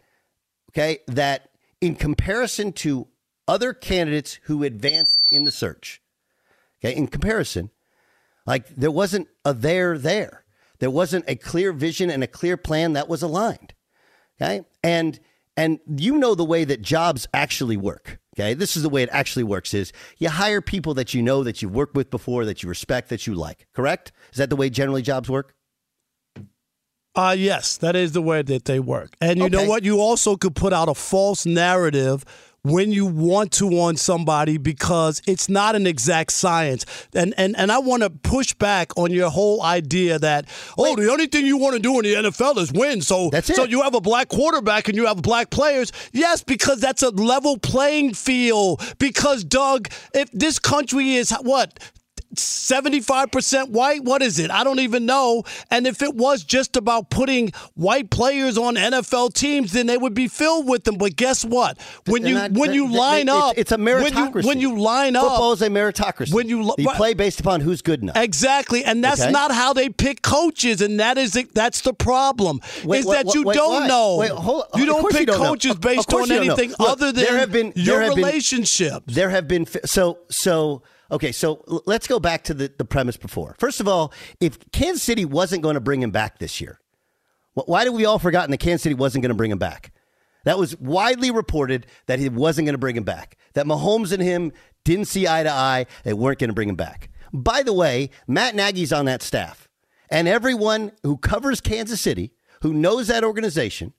okay, 0.71 0.99
that 1.07 1.51
in 1.81 1.95
comparison 1.95 2.73
to 2.73 3.09
other 3.47 3.73
candidates 3.73 4.41
who 4.45 4.65
advanced 4.65 5.25
in 5.31 5.45
the 5.45 5.53
search, 5.53 6.03
okay, 6.81 6.97
in 6.97 7.07
comparison, 7.07 7.71
like 8.47 8.69
there 8.69 8.91
wasn't 8.91 9.29
a 9.45 9.55
there 9.55 9.97
there. 9.97 10.44
There 10.81 10.91
wasn't 10.91 11.25
a 11.29 11.37
clear 11.37 11.73
vision 11.73 12.11
and 12.11 12.23
a 12.23 12.27
clear 12.27 12.57
plan 12.57 12.93
that 12.95 13.09
was 13.09 13.23
aligned. 13.23 13.75
Okay. 14.41 14.63
And 14.83 15.21
and 15.57 15.79
you 15.87 16.19
know 16.19 16.35
the 16.35 16.45
way 16.45 16.65
that 16.65 16.83
jobs 16.83 17.29
actually 17.33 17.77
work. 17.77 18.19
Okay. 18.37 18.55
This 18.55 18.77
is 18.77 18.83
the 18.83 18.89
way 18.89 19.03
it 19.03 19.09
actually 19.13 19.45
works 19.45 19.73
is 19.73 19.93
you 20.19 20.29
hire 20.29 20.61
people 20.61 20.95
that 20.95 21.15
you 21.15 21.23
know 21.23 21.45
that 21.45 21.63
you've 21.63 21.75
worked 21.75 21.95
with 21.95 22.11
before, 22.11 22.45
that 22.45 22.63
you 22.63 22.69
respect, 22.69 23.09
that 23.11 23.27
you 23.27 23.35
like. 23.35 23.67
Correct? 23.73 24.13
Is 24.33 24.39
that 24.39 24.51
the 24.51 24.57
way 24.57 24.71
generally 24.71 25.03
jobs 25.03 25.31
work? 25.31 25.55
Uh, 27.17 27.35
yes, 27.39 27.77
that 27.77 27.95
is 27.95 28.11
the 28.11 28.23
way 28.23 28.43
that 28.43 28.65
they 28.65 28.81
work. 28.81 29.15
And 29.21 29.39
you 29.39 29.49
know 29.49 29.65
what? 29.65 29.85
You 29.85 30.01
also 30.01 30.37
could 30.37 30.57
put 30.57 30.73
out 30.73 30.89
a 30.89 30.95
false 30.95 31.47
narrative 31.47 32.25
when 32.65 32.91
you 32.93 33.05
want 33.05 33.53
to 33.53 33.69
on 33.81 33.97
somebody 33.97 34.57
because 34.57 35.21
it's 35.27 35.49
not 35.49 35.77
an 35.77 35.87
exact 35.87 36.33
science. 36.33 36.85
And 37.15 37.35
and, 37.37 37.57
and 37.57 37.71
I 37.71 37.79
want 37.79 38.03
to 38.03 38.11
push 38.11 38.55
back 38.55 38.97
on 38.97 39.13
your 39.13 39.31
whole 39.31 39.63
idea 39.63 40.19
that, 40.19 40.47
oh, 40.77 40.97
the 40.97 41.11
only 41.11 41.27
thing 41.27 41.47
you 41.47 41.59
want 41.59 41.75
to 41.75 41.81
do 41.81 41.99
in 41.99 42.05
the 42.05 42.31
NFL 42.31 42.59
is 42.59 42.73
win. 42.73 43.03
So, 43.03 43.29
That's 43.31 43.55
so 43.55 43.65
you 43.65 43.83
have 43.83 43.95
a 43.95 44.01
black 44.01 44.29
quarterback 44.29 44.89
and 44.89 44.97
you 44.97 45.07
have 45.07 45.23
black 45.23 45.51
players. 45.51 45.93
Yes, 46.13 46.43
because 46.43 46.81
that's 46.81 47.03
a 47.03 47.11
level 47.11 47.59
playing 47.59 48.15
field. 48.15 48.83
Because, 48.99 49.45
Doug, 49.45 49.89
if 50.15 50.31
this 50.33 50.59
country 50.59 51.15
is 51.15 51.31
what? 51.43 51.79
75% 52.37 53.71
white? 53.71 54.03
What 54.05 54.23
is 54.23 54.39
it? 54.39 54.51
I 54.51 54.65
don't 54.65 54.81
even 54.81 55.07
know. 55.07 55.45
And 55.71 55.87
if 55.87 56.03
it 56.03 56.15
was 56.15 56.45
just 56.45 56.77
about 56.77 57.11
putting 57.11 57.53
white 57.75 58.11
players 58.11 58.57
on 58.59 58.77
NFL 58.77 59.35
teams, 59.35 59.73
then 59.73 59.87
they 59.87 59.97
would 59.99 60.15
be 60.15 60.29
filled 60.29 60.69
with 60.69 60.85
them. 60.85 60.97
But 60.97 61.17
guess 61.17 61.45
what? 61.45 61.79
When 62.07 62.23
They're 62.23 62.33
you 62.33 62.39
not- 62.39 62.51
when 62.53 62.73
you 62.75 62.87
they- 62.87 62.93
they- 62.93 62.99
line 62.99 63.29
it's- 63.29 63.43
up, 63.43 63.55
it's 63.59 63.73
a 63.73 63.77
when 63.77 63.87
you- 63.87 64.11
meritocracy. 64.11 64.45
When 64.45 64.61
you, 64.61 64.79
line 64.79 65.17
up, 65.17 65.25
Football 65.25 65.53
is 65.53 65.63
a 65.63 65.69
meritocracy. 65.69 66.33
When 66.33 66.49
you 66.49 66.73
you 66.79 66.87
right. 66.87 66.97
play 66.97 67.15
based 67.15 67.41
upon 67.41 67.61
who's 67.61 67.83
good 67.83 68.03
enough. 68.03 68.17
Exactly, 68.17 68.85
and 68.85 69.03
that's 69.03 69.21
Okay. 69.23 69.31
not 69.31 69.53
how 69.53 69.73
they 69.73 69.89
pick 69.89 70.23
coaches, 70.23 70.81
and 70.81 70.99
that 71.01 71.19
is 71.19 71.39
that's 71.55 71.81
the 71.83 71.93
problem. 71.93 72.61
Wait, 72.85 73.01
is 73.01 73.07
that 73.07 73.35
you 73.35 73.43
wait, 73.45 73.55
don't 73.55 73.87
know. 73.87 74.17
Wait, 74.17 74.31
hold- 74.31 74.65
you 74.77 74.87
don't 74.87 75.01
course 75.01 75.15
you 75.15 75.19
pick 75.21 75.29
don't 75.29 75.39
coaches 75.39 75.73
of 75.73 75.81
based 75.81 76.13
on 76.13 76.29
know. 76.29 76.35
anything 76.37 76.71
Look, 76.79 76.89
other 76.91 77.13
than 77.13 77.25
there 77.25 77.39
have 77.39 77.53
been- 77.53 77.73
your 77.77 77.99
there 77.99 78.03
have 78.07 78.15
been- 78.15 78.25
relationship. 78.25 79.03
There 79.07 79.31
have 79.31 79.47
been 79.49 79.67
so 79.85 80.19
so 80.31 80.83
okay. 81.11 81.33
So 81.33 81.65
let's 81.87 82.07
go 82.07 82.19
back 82.19 82.45
to 82.45 82.55
the, 82.55 82.73
the 82.77 82.85
premise 82.85 83.17
before. 83.17 83.57
First 83.59 83.81
of 83.81 83.89
all, 83.89 84.13
if 84.41 84.59
Kansas 84.73 85.03
City 85.03 85.25
wasn't 85.25 85.63
going 85.63 85.75
to 85.75 85.81
bring 85.81 86.03
him 86.03 86.11
back 86.11 86.39
this 86.39 86.61
year, 86.61 86.81
why 87.55 87.85
did 87.85 87.95
we 87.95 88.05
all 88.05 88.19
forgotten 88.19 88.51
that 88.51 88.59
Kansas 88.59 88.83
City 88.83 88.95
wasn't 88.95 89.23
going 89.23 89.31
to 89.31 89.37
bring 89.37 89.51
him 89.51 89.59
back? 89.59 89.93
That 90.45 90.59
was 90.59 90.77
widely 90.79 91.31
reported 91.31 91.87
that 92.07 92.19
he 92.19 92.29
wasn't 92.29 92.67
going 92.67 92.75
to 92.75 92.79
bring 92.79 92.97
him 92.97 93.05
back. 93.05 93.39
That 93.55 93.67
Mahomes 93.67 94.13
and 94.13 94.23
him 94.23 94.53
didn't 94.85 95.07
see 95.07 95.27
eye 95.27 95.43
to 95.43 95.51
eye. 95.51 95.87
They 96.05 96.13
weren't 96.13 96.39
going 96.39 96.51
to 96.51 96.55
bring 96.55 96.69
him 96.69 96.77
back. 96.77 97.09
By 97.33 97.63
the 97.63 97.73
way, 97.73 98.11
Matt 98.29 98.55
Nagy's 98.55 98.93
on 98.93 99.07
that 99.07 99.23
staff, 99.23 99.69
and 100.09 100.29
everyone 100.29 100.93
who 101.03 101.17
covers 101.17 101.61
Kansas 101.61 102.01
City, 102.01 102.33
who 102.63 102.73
knows 102.73 103.09
that 103.09 103.25
organization, 103.25 103.93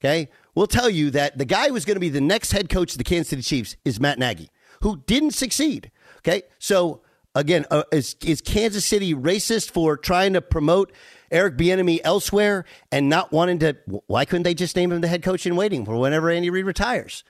okay, 0.00 0.28
will 0.54 0.66
tell 0.66 0.90
you 0.90 1.10
that 1.10 1.38
the 1.38 1.44
guy 1.44 1.68
who's 1.68 1.84
going 1.84 1.96
to 1.96 2.00
be 2.00 2.08
the 2.08 2.20
next 2.20 2.52
head 2.52 2.68
coach 2.68 2.92
of 2.92 2.98
the 2.98 3.04
Kansas 3.04 3.28
City 3.28 3.42
Chiefs 3.42 3.76
is 3.84 4.00
Matt 4.00 4.18
Nagy, 4.18 4.50
who 4.80 5.02
didn't 5.06 5.30
succeed. 5.32 5.92
Okay, 6.24 6.42
so 6.58 7.00
again, 7.34 7.66
uh, 7.70 7.84
is 7.92 8.16
is 8.22 8.40
Kansas 8.40 8.84
City 8.84 9.14
racist 9.14 9.70
for 9.70 9.96
trying 9.96 10.34
to 10.34 10.40
promote 10.40 10.92
Eric 11.30 11.56
Bieniemy 11.56 12.00
elsewhere 12.04 12.64
and 12.90 13.08
not 13.08 13.32
wanting 13.32 13.58
to? 13.60 13.76
Why 14.06 14.24
couldn't 14.24 14.44
they 14.44 14.54
just 14.54 14.76
name 14.76 14.92
him 14.92 15.00
the 15.00 15.08
head 15.08 15.22
coach 15.22 15.46
in 15.46 15.56
waiting 15.56 15.84
for 15.84 15.96
whenever 15.96 16.30
Andy 16.30 16.50
Reid 16.50 16.64
retires? 16.66 17.24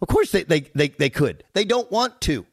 Of 0.00 0.08
course 0.08 0.30
they 0.32 0.44
they 0.44 0.60
they, 0.74 0.88
they 0.88 1.10
could. 1.10 1.44
They 1.52 1.64
don't 1.64 1.90
want 1.90 2.20
to. 2.22 2.46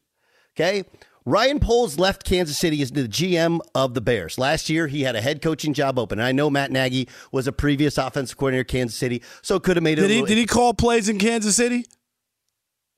Okay. 0.56 0.84
Ryan 1.24 1.60
Poles 1.60 2.00
left 2.00 2.24
Kansas 2.24 2.58
City 2.58 2.82
as 2.82 2.92
the 2.92 3.06
GM 3.06 3.60
of 3.76 3.94
the 3.94 4.00
Bears. 4.00 4.38
Last 4.38 4.70
year, 4.70 4.88
he 4.88 5.02
had 5.04 5.14
a 5.18 5.20
head 5.20 5.42
coaching 5.42 5.74
job 5.74 6.00
open. 6.00 6.20
And 6.20 6.26
I 6.26 6.32
know 6.32 6.50
Matt 6.50 6.72
Nagy 6.72 7.10
was 7.34 7.48
a 7.48 7.52
previous 7.52 7.98
offensive 7.98 8.38
coordinator 8.38 8.62
at 8.62 8.70
Kansas 8.70 8.98
City, 8.98 9.22
so 9.42 9.60
could 9.60 9.76
have 9.76 9.84
made 9.84 10.00
it. 10.00 10.04
Did 10.04 10.12
a 10.12 10.14
he 10.14 10.22
little- 10.22 10.28
did 10.28 10.38
he 10.38 10.46
call 10.46 10.74
plays 10.74 11.10
in 11.10 11.20
Kansas 11.20 11.58
City? 11.58 11.86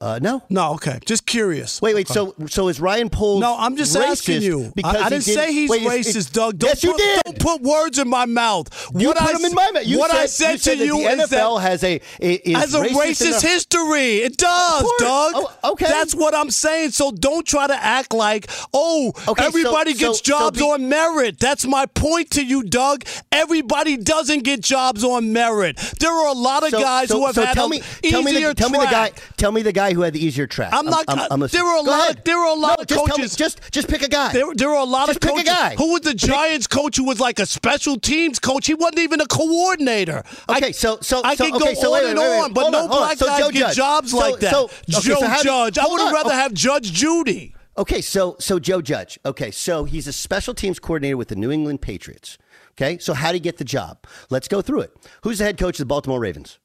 Uh, 0.01 0.17
no. 0.21 0.41
No, 0.49 0.75
okay. 0.75 0.97
Just 1.05 1.25
curious. 1.25 1.81
Wait, 1.81 1.93
wait. 1.93 2.07
So, 2.07 2.33
so 2.47 2.69
is 2.69 2.79
Ryan 2.79 3.09
Poles? 3.09 3.41
No, 3.41 3.57
I'm 3.59 3.75
just 3.75 3.93
asking 3.97 4.41
you. 4.41 4.71
Because 4.73 4.95
I, 4.95 4.99
I 4.99 5.03
he 5.03 5.09
didn't 5.09 5.23
say 5.23 5.51
he's 5.51 5.69
wait, 5.69 5.81
racist, 5.81 6.15
is- 6.15 6.29
Doug. 6.29 6.57
Don't 6.57 6.69
yes, 6.69 6.83
you 6.85 6.91
put, 6.93 6.97
did. 6.99 7.21
Don't 7.25 7.39
put 7.39 7.61
words 7.61 7.99
in 7.99 8.07
my 8.07 8.25
mouth. 8.25 8.69
You 8.95 9.09
what 9.09 9.17
put 9.17 9.29
I, 9.29 9.33
them 9.33 9.43
in 9.43 9.53
my 9.53 9.71
mouth. 9.71 9.85
You 9.85 9.99
what 9.99 10.11
said, 10.11 10.19
I 10.21 10.25
said, 10.27 10.51
you 10.53 10.57
said 10.59 10.77
to 10.77 10.85
you 10.85 11.03
that 11.03 11.17
the 11.17 11.23
is 11.23 11.29
NFL 11.31 11.57
that 11.57 11.69
has 11.69 11.83
a 11.83 12.01
is 12.21 12.55
has 12.55 12.73
a 12.75 12.79
racist, 12.79 12.93
racist 12.93 13.41
history. 13.41 14.17
It 14.19 14.37
does. 14.37 14.83
Doug. 14.99 15.33
Oh, 15.35 15.53
okay. 15.71 15.87
That's 15.87 16.15
what 16.15 16.33
I'm 16.33 16.49
saying. 16.49 16.91
So 16.91 17.11
don't 17.11 17.45
try 17.45 17.67
to 17.67 17.75
act 17.75 18.13
like, 18.13 18.49
oh, 18.73 19.11
Okay, 19.27 19.43
everybody 19.43 19.93
so- 19.95 19.99
gets 20.07 20.19
so 20.19 20.23
jobs 20.23 20.59
be- 20.59 20.63
on 20.65 20.87
merit. 20.87 21.39
That's 21.41 21.65
my 21.65 21.85
point 21.87 22.31
to 22.31 22.45
you, 22.45 22.63
Doug. 22.63 23.03
Everybody 23.33 23.97
doesn't 23.97 24.45
get 24.45 24.61
jobs 24.61 25.03
on 25.03 25.33
merit. 25.33 25.75
There 25.99 26.09
are 26.13 26.27
a 26.29 26.33
lot 26.33 26.63
of 26.63 26.69
So- 26.69 26.79
guys 26.79 27.09
so- 27.09 27.19
who 27.19 27.25
have 27.25 27.35
so 27.35 27.43
had 27.45 27.53
tell 27.53 27.65
a 27.65 27.69
me, 27.69 27.81
tell 28.03 28.23
me, 28.23 28.31
easier 28.31 28.47
the, 28.49 28.55
tell 28.55 28.69
me 28.69 28.79
the 28.79 28.85
guy, 28.85 29.11
tell 29.35 29.51
me 29.51 29.61
the 29.61 29.73
guy 29.73 29.88
who 29.93 30.01
had 30.01 30.13
the 30.13 30.23
easier 30.23 30.47
track. 30.47 30.71
I'm 30.73 30.85
not. 30.85 31.05
there 31.07 31.63
were 31.65 31.75
a 31.79 31.83
Go 31.83 31.91
lot. 31.91 31.99
ahead. 32.11 32.25
There 32.25 32.37
were 32.37 32.45
a 32.45 32.53
lot 32.53 32.77
No, 32.77 32.81
of 32.83 32.87
just 32.87 32.97
tell 32.97 33.05
me- 33.05 33.11
coaches. 33.23 33.35
just, 33.35 33.71
just 33.71 33.87
pick 33.87 34.01
a 34.01 34.07
guy. 34.07 34.31
There, 34.33 34.53
there 34.55 34.69
were 34.69 34.75
a 34.75 34.83
lot 34.83 35.07
Just 35.07 35.17
of 35.17 35.21
pick 35.21 35.31
a 35.31 35.33
coaches. 35.35 35.49
guy. 35.49 35.75
Who 35.75 35.91
was 35.93 36.01
the 36.01 36.13
Giants 36.13 36.67
coach 36.67 36.97
who 36.97 37.03
was 37.05 37.19
like 37.19 37.39
a 37.39 37.45
special 37.45 37.99
teams 37.99 38.39
coach? 38.39 38.67
He 38.67 38.73
wasn't 38.73 38.99
even 38.99 39.21
a 39.21 39.25
coordinator. 39.27 40.23
Okay, 40.49 40.67
I, 40.67 40.71
so 40.71 40.97
so 41.01 41.21
I 41.23 41.35
so, 41.35 41.45
could 41.51 41.61
okay, 41.61 41.73
go 41.75 41.81
so 41.81 41.87
on 41.95 42.03
wait, 42.03 42.09
and 42.11 42.19
wait, 42.19 42.29
wait. 42.29 42.39
on, 42.43 42.53
but 42.53 42.61
Hold 42.61 42.73
no 42.73 42.79
on, 42.83 42.87
black 42.89 43.17
So 43.17 43.25
guys 43.27 43.39
Joe 43.39 43.49
get 43.51 43.59
Judge. 43.59 43.75
jobs 43.75 44.11
So- 44.11 44.17
like 44.17 44.39
that. 44.39 44.51
so- 44.51 44.63
okay, 44.65 44.73
Joe 44.89 44.99
so 45.19 45.43
Judge. 45.43 45.77
I 45.77 45.85
would 45.87 46.01
have 46.01 46.13
rather 46.13 46.33
have 46.33 46.53
Judge 46.53 46.91
Judy. 46.91 47.55
Okay, 47.77 48.01
so 48.01 48.35
so 48.39 48.59
Joe 48.59 48.81
Judge. 48.81 49.17
Okay, 49.25 49.51
so 49.51 49.85
he's 49.85 50.07
a 50.07 50.13
special 50.13 50.53
teams 50.53 50.79
coordinator 50.79 51.15
with 51.17 51.29
the 51.29 51.35
New 51.35 51.51
England 51.51 51.81
Patriots. 51.81 52.37
Okay, 52.71 52.97
so 52.97 53.13
how 53.13 53.27
did 53.31 53.35
he 53.35 53.39
get 53.41 53.57
the 53.57 53.63
job? 53.65 54.05
Let's 54.29 54.47
go 54.47 54.61
through 54.61 54.81
it. 54.81 54.91
Who's 55.23 55.39
the 55.39 55.45
head 55.45 55.57
coach 55.57 55.75
of 55.75 55.79
the 55.79 55.85
Baltimore 55.85 56.19
Ravens? 56.19 56.59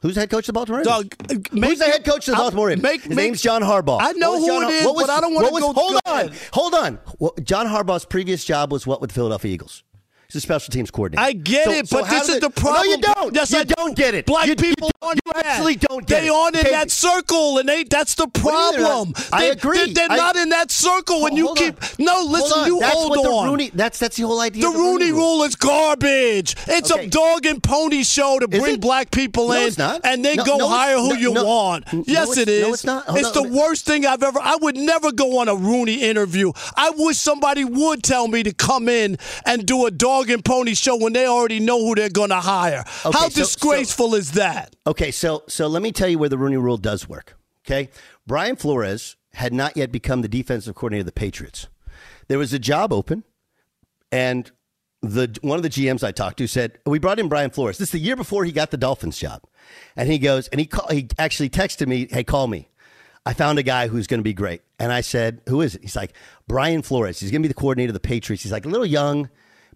Who's 0.00 0.14
the 0.14 0.20
head 0.20 0.30
coach 0.30 0.42
of 0.42 0.46
the 0.46 0.52
Baltimore 0.52 0.78
Ravens? 0.78 0.96
Doug, 1.10 1.14
uh, 1.30 1.34
make- 1.52 1.70
Who's 1.70 1.78
the 1.80 1.84
head 1.86 2.04
coach 2.04 2.28
of 2.28 2.32
the 2.32 2.36
Baltimore 2.38 2.66
Ravens? 2.68 2.82
make- 2.84 3.00
His 3.02 3.08
make- 3.16 3.16
name's 3.26 3.42
John 3.42 3.62
Harbaugh. 3.62 3.98
I 4.00 4.12
know 4.12 4.38
who 4.38 4.46
John 4.46 4.62
it 4.64 4.70
is, 4.74 4.86
was- 4.86 5.06
but 5.06 5.10
I 5.10 5.20
don't 5.20 5.34
what 5.34 5.52
was- 5.52 5.62
go- 5.62 5.72
Hold 5.72 5.92
go 5.94 6.00
on, 6.06 6.20
ahead. 6.20 6.32
hold 6.52 6.74
on. 6.74 6.98
John 7.42 7.66
Harbaugh's 7.66 8.04
previous 8.04 8.44
job 8.44 8.70
was 8.70 8.86
what 8.86 9.00
with 9.00 9.10
the 9.10 9.14
Philadelphia 9.14 9.52
Eagles. 9.52 9.82
He's 10.30 10.36
a 10.36 10.40
special 10.42 10.70
teams 10.70 10.90
coordinator. 10.90 11.26
I 11.26 11.32
get 11.32 11.64
So- 11.64 11.70
it, 11.70 11.88
so 11.88 12.00
but 12.02 12.10
this 12.10 12.28
is 12.28 12.34
it- 12.34 12.40
the 12.42 12.50
problem. 12.50 12.84
No, 12.84 12.90
you 12.90 12.98
don't. 12.98 13.34
Yes, 13.34 13.50
you 13.50 13.60
I 13.60 13.64
don't 13.64 13.96
get 13.96 14.12
it. 14.14 14.26
Black 14.26 14.44
You- 14.44 14.50
you 14.50 14.56
people 14.56 14.90
you 15.02 15.14
that. 15.32 15.46
actually 15.46 15.76
don't 15.76 16.06
get 16.06 16.20
they 16.20 16.26
it. 16.26 16.30
aren't 16.30 16.54
in 16.54 16.60
Okay, 16.60 16.70
that 16.72 16.90
circle, 16.90 17.56
and 17.56 17.66
they 17.66 17.84
that's 17.84 18.12
the 18.12 18.24
What 18.24 18.34
do 18.34 18.42
they're 18.42 18.86
problem. 18.86 19.14
I 19.32 19.40
They- 19.44 19.50
agree. 19.52 19.78
They're, 19.78 19.94
they're 19.94 20.10
I- 20.10 20.16
not 20.18 20.36
in 20.36 20.50
that 20.50 20.70
circle 20.70 21.22
when 21.22 21.34
you 21.34 21.54
keep. 21.56 21.82
on. 21.82 21.88
No, 22.04 22.24
listen, 22.28 22.50
Hold 22.58 22.66
you 22.66 22.78
that's 22.78 22.92
hold 22.94 23.08
what 23.16 23.18
on. 23.26 23.44
The 23.46 23.50
Rooney, 23.52 23.70
that's 23.74 23.98
that's 23.98 24.16
the 24.18 24.24
whole 24.24 24.38
idea. 24.42 24.60
The 24.64 24.68
of 24.68 24.74
Rooney 24.74 25.12
rule 25.12 25.44
is 25.44 25.56
garbage. 25.56 26.54
It's 26.66 26.90
Okay. 26.92 27.04
a 27.04 27.08
dog 27.08 27.46
and 27.46 27.62
pony 27.62 28.02
show 28.04 28.38
to 28.38 28.46
Is 28.50 28.60
bring 28.60 28.74
it? 28.74 28.80
black 28.82 29.10
people 29.10 29.48
No, 29.48 29.54
in, 29.54 29.62
it's 29.68 29.78
not. 29.78 30.02
and 30.04 30.22
then 30.22 30.36
No, 30.36 30.44
go 30.44 30.56
no, 30.58 30.68
hire 30.68 30.98
who 30.98 31.16
you 31.16 31.32
want. 31.32 31.84
Yes, 32.06 32.36
it 32.36 32.50
is. 32.50 32.66
no, 32.66 32.74
it's 32.74 32.84
not. 32.84 33.04
It's 33.16 33.30
the 33.30 33.44
worst 33.44 33.86
thing 33.86 34.04
I've 34.04 34.22
ever. 34.22 34.40
I 34.42 34.56
would 34.56 34.76
never 34.76 35.10
go 35.10 35.38
on 35.38 35.48
a 35.48 35.54
Rooney 35.54 36.02
interview. 36.02 36.52
I 36.76 36.90
wish 36.90 37.16
somebody 37.16 37.64
would 37.64 38.02
tell 38.02 38.28
me 38.28 38.42
to 38.42 38.52
come 38.52 38.90
in 38.90 39.16
and 39.46 39.64
do 39.64 39.86
a 39.86 39.90
dog 39.90 40.17
and 40.26 40.44
pony 40.44 40.74
show 40.74 40.96
when 40.96 41.12
they 41.12 41.26
already 41.26 41.60
know 41.60 41.78
who 41.78 41.94
they're 41.94 42.08
going 42.08 42.30
to 42.30 42.40
hire. 42.40 42.84
Okay, 43.04 43.18
How 43.18 43.28
so- 43.28 43.40
disgraceful 43.40 44.14
is 44.14 44.32
that? 44.32 44.74
Okay, 44.86 45.10
so 45.10 45.44
so 45.48 45.66
let 45.66 45.82
me 45.82 45.92
tell 45.92 46.08
you 46.08 46.18
where 46.18 46.28
the 46.28 46.38
Rooney 46.38 46.56
Rule 46.56 46.76
does 46.78 47.08
work. 47.08 47.36
Okay, 47.66 47.90
Brian 48.26 48.56
Flores 48.56 49.16
had 49.34 49.52
not 49.52 49.76
yet 49.76 49.92
become 49.92 50.22
the 50.22 50.28
defensive 50.28 50.74
coordinator 50.74 51.02
of 51.02 51.06
the 51.06 51.12
Patriots. 51.12 51.68
There 52.28 52.38
was 52.38 52.52
a 52.52 52.58
job 52.58 52.92
open, 52.92 53.24
and 54.10 54.50
the 55.02 55.36
one 55.42 55.56
of 55.58 55.62
the 55.62 55.68
GMs 55.70 56.02
I 56.02 56.10
talked 56.12 56.38
to 56.38 56.46
said 56.46 56.78
we 56.86 56.98
brought 56.98 57.18
in 57.20 57.28
Brian 57.28 57.50
Flores. 57.50 57.78
This 57.78 57.88
is 57.88 57.92
the 57.92 57.98
year 58.00 58.16
before 58.16 58.44
he 58.44 58.52
got 58.52 58.70
the 58.70 58.76
Dolphins 58.76 59.18
job, 59.18 59.42
and 59.96 60.08
he 60.10 60.18
goes 60.18 60.48
and 60.48 60.60
he 60.60 60.66
call, 60.66 60.88
he 60.88 61.08
actually 61.18 61.50
texted 61.50 61.86
me, 61.86 62.08
"Hey, 62.10 62.24
call 62.24 62.46
me." 62.48 62.68
I 63.26 63.34
found 63.34 63.58
a 63.58 63.62
guy 63.62 63.88
who's 63.88 64.06
going 64.06 64.20
to 64.20 64.24
be 64.24 64.32
great, 64.32 64.62
and 64.78 64.90
I 64.92 65.02
said, 65.02 65.42
"Who 65.48 65.60
is 65.60 65.74
it?" 65.74 65.82
He's 65.82 65.94
like 65.96 66.14
Brian 66.46 66.82
Flores. 66.82 67.20
He's 67.20 67.30
going 67.30 67.42
to 67.42 67.48
be 67.48 67.52
the 67.52 67.60
coordinator 67.60 67.90
of 67.90 67.94
the 67.94 68.00
Patriots. 68.00 68.42
He's 68.42 68.52
like 68.52 68.64
a 68.64 68.68
little 68.70 68.86
young, 68.86 69.28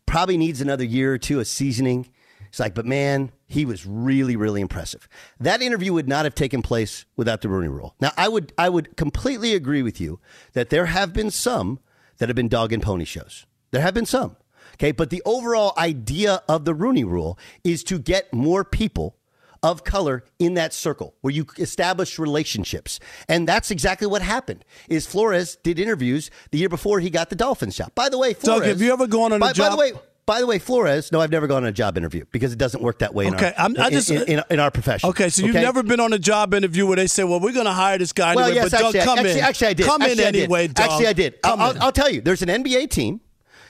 probably 0.06 0.36
needs 0.36 0.60
another 0.60 0.84
year 0.84 1.14
or 1.14 1.18
two 1.18 1.40
of 1.40 1.46
seasoning. 1.46 2.08
It's 2.48 2.60
like, 2.60 2.74
but 2.74 2.84
man, 2.84 3.32
he 3.46 3.64
was 3.64 3.86
really, 3.86 4.36
really 4.36 4.60
impressive. 4.60 5.08
That 5.40 5.62
interview 5.62 5.94
would 5.94 6.08
not 6.08 6.26
have 6.26 6.34
taken 6.34 6.60
place 6.60 7.06
without 7.16 7.40
the 7.40 7.48
Rooney 7.48 7.68
Rule. 7.68 7.94
Now, 8.00 8.12
I 8.16 8.28
would, 8.28 8.52
I 8.58 8.68
would 8.68 8.96
completely 8.96 9.54
agree 9.54 9.82
with 9.82 10.00
you 10.00 10.20
that 10.52 10.68
there 10.68 10.86
have 10.86 11.12
been 11.14 11.30
some 11.30 11.78
that 12.18 12.28
have 12.28 12.36
been 12.36 12.48
dog 12.48 12.72
and 12.72 12.82
pony 12.82 13.04
shows. 13.06 13.46
There 13.70 13.80
have 13.80 13.94
been 13.94 14.06
some. 14.06 14.36
Okay, 14.74 14.92
but 14.92 15.10
the 15.10 15.22
overall 15.24 15.72
idea 15.78 16.42
of 16.48 16.64
the 16.64 16.74
Rooney 16.74 17.04
Rule 17.04 17.38
is 17.64 17.84
to 17.84 17.98
get 17.98 18.32
more 18.32 18.64
people 18.64 19.16
of 19.62 19.84
color 19.84 20.24
in 20.38 20.54
that 20.54 20.72
circle 20.72 21.14
where 21.20 21.32
you 21.32 21.46
establish 21.58 22.18
relationships. 22.18 22.98
And 23.28 23.46
that's 23.48 23.70
exactly 23.70 24.06
what 24.08 24.22
happened. 24.22 24.64
Is 24.88 25.06
Flores 25.06 25.56
did 25.62 25.78
interviews 25.78 26.30
the 26.50 26.58
year 26.58 26.68
before 26.68 27.00
he 27.00 27.10
got 27.10 27.30
the 27.30 27.36
Dolphins 27.36 27.76
job. 27.76 27.94
By 27.94 28.08
the 28.08 28.18
way, 28.18 28.34
Flores 28.34 28.60
Doug, 28.60 28.68
have 28.68 28.80
you 28.82 28.92
ever 28.92 29.06
gone 29.06 29.32
on 29.32 29.36
a 29.36 29.38
by, 29.40 29.48
By 29.48 29.52
job- 29.52 29.70
the 29.72 29.78
way, 29.78 29.92
by 30.24 30.40
the 30.40 30.46
way, 30.46 30.58
Flores, 30.60 31.10
no, 31.10 31.20
I've 31.20 31.30
never 31.32 31.46
gone 31.48 31.64
on 31.64 31.68
a 31.68 31.72
job 31.72 31.96
interview 31.96 32.24
because 32.30 32.52
it 32.52 32.58
doesn't 32.58 32.80
work 32.82 33.00
that 33.00 33.12
way 33.12 33.26
in, 33.26 33.34
Okay, 33.34 33.52
our, 33.56 33.64
I'm- 33.64 33.74
I 33.78 33.90
just- 33.90 34.10
in, 34.10 34.22
in, 34.22 34.42
in 34.50 34.60
our 34.60 34.70
profession. 34.70 35.08
Okay, 35.10 35.28
so 35.28 35.42
you've 35.44 35.54
okay? 35.56 35.64
never 35.64 35.82
been 35.82 35.98
on 36.00 36.12
a 36.12 36.18
job 36.18 36.54
interview 36.54 36.86
where 36.86 36.96
they 36.96 37.08
say, 37.08 37.24
"Well, 37.24 37.40
we're 37.40 37.52
going 37.52 37.66
to 37.66 37.72
hire 37.72 37.98
this 37.98 38.12
guy 38.12 38.34
Well, 38.36 38.44
anyway." 38.46 38.62
yes, 38.62 38.70
but 38.70 38.78
Doug, 38.78 38.84
actually, 38.96 39.00
come 39.04 39.18
actually, 39.18 39.38
in. 39.38 39.44
actually, 39.44 39.66
I 39.68 39.72
did. 39.74 39.86
Come 39.86 40.02
actually, 40.02 40.22
in 40.22 40.28
I 40.28 40.30
did. 40.30 40.42
anyway, 40.44 40.68
Doug. 40.68 40.84
Actually, 40.90 41.06
I 41.08 41.12
did. 41.12 41.32
In. 41.34 41.38
I'll, 41.44 41.82
I'll 41.82 41.92
tell 41.92 42.08
you. 42.10 42.20
There's 42.20 42.42
an 42.42 42.48
NBA 42.48 42.90
team, 42.90 43.20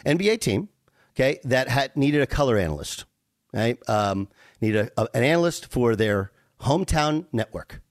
NBA 0.04 0.40
team, 0.40 0.68
okay, 1.16 1.38
that 1.44 1.68
had 1.68 1.96
needed 1.96 2.20
a 2.20 2.26
color 2.26 2.58
analyst, 2.58 3.06
right? 3.54 3.78
Um, 3.88 4.28
needed 4.62 4.90
a, 4.96 5.02
a- 5.02 5.08
an 5.14 5.24
analyst 5.24 5.66
for 5.70 5.94
their 5.96 6.32
hometown 6.60 7.26
network, 7.32 7.82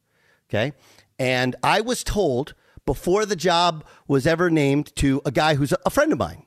okay. 0.49 0.73
And 1.19 1.55
I 1.61 1.81
was 1.81 2.03
told 2.03 2.55
before 2.85 3.25
the 3.27 3.35
job 3.35 3.83
was 4.07 4.25
ever 4.25 4.49
named 4.49 4.95
to 4.95 5.21
a 5.25 5.31
guy 5.31 5.53
who's 5.55 5.71
a, 5.71 5.77
a 5.85 5.89
friend 5.91 6.11
of 6.11 6.17
mine, 6.17 6.45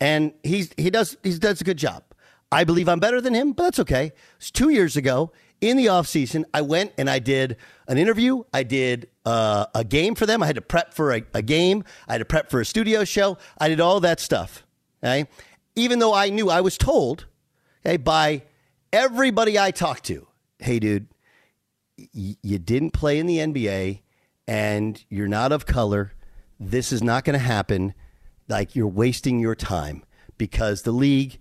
and 0.00 0.32
he's 0.42 0.70
he 0.78 0.88
does 0.90 1.16
he 1.22 1.36
does 1.38 1.60
a 1.60 1.64
good 1.64 1.76
job. 1.76 2.02
I 2.50 2.64
believe 2.64 2.88
I'm 2.88 3.00
better 3.00 3.20
than 3.20 3.34
him, 3.34 3.52
but 3.52 3.64
that's 3.64 3.78
okay. 3.80 4.12
It's 4.38 4.50
two 4.50 4.70
years 4.70 4.96
ago 4.96 5.32
in 5.60 5.76
the 5.76 5.88
off 5.88 6.06
season. 6.06 6.46
I 6.54 6.62
went 6.62 6.92
and 6.96 7.10
I 7.10 7.18
did 7.18 7.56
an 7.88 7.98
interview. 7.98 8.44
I 8.52 8.62
did 8.62 9.08
uh, 9.24 9.66
a 9.74 9.84
game 9.84 10.14
for 10.14 10.26
them. 10.26 10.42
I 10.42 10.46
had 10.46 10.54
to 10.54 10.62
prep 10.62 10.94
for 10.94 11.12
a, 11.12 11.22
a 11.34 11.42
game. 11.42 11.82
I 12.06 12.12
had 12.12 12.18
to 12.18 12.24
prep 12.24 12.48
for 12.48 12.60
a 12.60 12.64
studio 12.64 13.04
show. 13.04 13.36
I 13.58 13.68
did 13.68 13.80
all 13.80 13.98
that 14.00 14.20
stuff. 14.20 14.64
Okay, 15.02 15.26
even 15.74 15.98
though 15.98 16.14
I 16.14 16.30
knew 16.30 16.48
I 16.48 16.60
was 16.62 16.78
told, 16.78 17.26
okay, 17.84 17.96
by 17.96 18.42
everybody 18.92 19.58
I 19.58 19.70
talked 19.70 20.04
to, 20.04 20.26
hey, 20.58 20.78
dude, 20.78 21.08
y- 21.98 22.36
you 22.42 22.58
didn't 22.58 22.90
play 22.92 23.18
in 23.18 23.26
the 23.26 23.38
NBA 23.38 24.00
and 24.46 25.04
you're 25.08 25.28
not 25.28 25.52
of 25.52 25.66
color. 25.66 26.12
This 26.58 26.92
is 26.92 27.02
not 27.02 27.24
going 27.24 27.38
to 27.38 27.44
happen. 27.44 27.94
Like 28.48 28.74
you're 28.76 28.86
wasting 28.86 29.40
your 29.40 29.54
time 29.54 30.04
because 30.38 30.82
the 30.82 30.92
league 30.92 31.38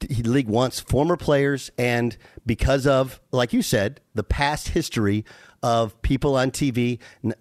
the 0.00 0.22
league 0.28 0.48
wants 0.48 0.78
former 0.78 1.16
players 1.16 1.70
and 1.78 2.16
because 2.44 2.86
of 2.86 3.20
like 3.32 3.52
you 3.52 3.62
said 3.62 4.00
the 4.14 4.22
past 4.22 4.68
history 4.68 5.24
of 5.62 6.00
people 6.02 6.36
on 6.36 6.50
tv 6.50 6.98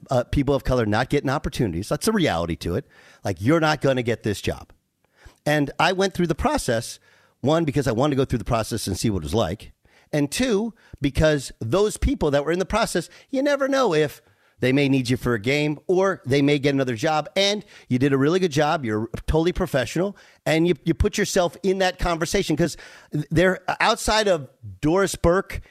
uh, 0.09 0.23
people 0.25 0.55
of 0.55 0.63
color 0.63 0.85
not 0.85 1.09
getting 1.09 1.29
opportunities 1.29 1.89
that's 1.89 2.07
a 2.07 2.13
reality 2.13 2.55
to 2.55 2.75
it 2.75 2.85
like 3.25 3.37
you're 3.41 3.59
not 3.59 3.81
going 3.81 3.97
to 3.97 4.03
get 4.03 4.23
this 4.23 4.39
job 4.39 4.71
and 5.45 5.69
i 5.79 5.91
went 5.91 6.13
through 6.13 6.27
the 6.27 6.35
process 6.35 6.97
one 7.45 7.65
because 7.65 7.87
i 7.87 7.91
wanted 7.91 8.11
to 8.11 8.17
go 8.17 8.25
through 8.25 8.39
the 8.39 8.45
process 8.45 8.87
and 8.87 8.97
see 8.97 9.09
what 9.09 9.19
it 9.19 9.23
was 9.23 9.33
like 9.33 9.71
and 10.11 10.31
two 10.31 10.73
because 11.01 11.51
those 11.59 11.97
people 11.97 12.31
that 12.31 12.45
were 12.45 12.51
in 12.51 12.59
the 12.59 12.65
process 12.65 13.09
you 13.29 13.41
never 13.41 13.67
know 13.67 13.93
if 13.93 14.21
they 14.59 14.71
may 14.71 14.87
need 14.87 15.09
you 15.09 15.17
for 15.17 15.33
a 15.33 15.39
game 15.39 15.79
or 15.87 16.21
they 16.25 16.41
may 16.41 16.59
get 16.59 16.73
another 16.73 16.95
job. 16.95 17.29
And 17.35 17.65
you 17.89 17.99
did 17.99 18.13
a 18.13 18.17
really 18.17 18.39
good 18.39 18.51
job. 18.51 18.85
You're 18.85 19.09
totally 19.27 19.51
professional 19.51 20.15
and 20.45 20.67
you, 20.67 20.75
you 20.83 20.93
put 20.93 21.17
yourself 21.17 21.57
in 21.63 21.79
that 21.79 21.99
conversation 21.99 22.55
because 22.55 22.77
they're 23.11 23.59
outside 23.81 24.27
of 24.27 24.49
Doris 24.81 25.15
Burke 25.15 25.61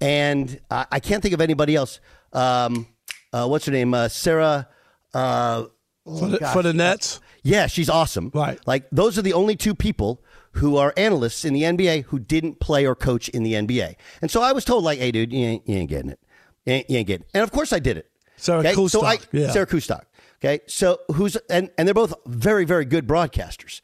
and 0.00 0.60
I, 0.70 0.86
I 0.92 1.00
can't 1.00 1.22
think 1.22 1.34
of 1.34 1.40
anybody 1.40 1.74
else. 1.74 2.00
Um, 2.32 2.86
uh, 3.32 3.46
what's 3.46 3.66
her 3.66 3.72
name? 3.72 3.92
Uh, 3.92 4.08
Sarah. 4.08 4.68
Uh, 5.12 5.64
for, 6.04 6.28
the, 6.28 6.38
for 6.52 6.62
the 6.62 6.72
Nets. 6.72 7.20
Yeah, 7.42 7.66
she's 7.66 7.90
awesome. 7.90 8.30
Right. 8.32 8.58
Like 8.66 8.88
those 8.90 9.18
are 9.18 9.22
the 9.22 9.32
only 9.32 9.56
two 9.56 9.74
people 9.74 10.22
who 10.52 10.76
are 10.76 10.92
analysts 10.96 11.44
in 11.44 11.52
the 11.52 11.62
NBA 11.62 12.04
who 12.04 12.18
didn't 12.18 12.60
play 12.60 12.86
or 12.86 12.94
coach 12.94 13.28
in 13.28 13.42
the 13.42 13.54
NBA. 13.54 13.96
And 14.22 14.30
so 14.30 14.42
I 14.42 14.52
was 14.52 14.64
told, 14.64 14.84
like, 14.84 14.98
hey, 14.98 15.10
dude, 15.10 15.32
you 15.32 15.44
ain't, 15.44 15.68
you 15.68 15.76
ain't 15.76 15.90
getting 15.90 16.10
it. 16.10 16.20
You 16.64 16.72
ain't, 16.74 16.90
you 16.90 16.98
ain't 16.98 17.06
getting 17.06 17.24
it. 17.24 17.30
And 17.34 17.42
of 17.42 17.52
course 17.52 17.72
I 17.72 17.78
did 17.78 17.96
it. 17.96 18.10
Sarah 18.36 18.60
okay? 18.60 18.74
So 18.88 19.04
I, 19.04 19.18
yeah. 19.32 19.50
Sarah 19.50 19.66
Kustok. 19.66 20.02
Okay. 20.42 20.60
So 20.66 20.98
who's, 21.14 21.36
and, 21.50 21.70
and 21.76 21.88
they're 21.88 21.94
both 21.94 22.14
very, 22.26 22.64
very 22.64 22.84
good 22.84 23.06
broadcasters. 23.06 23.80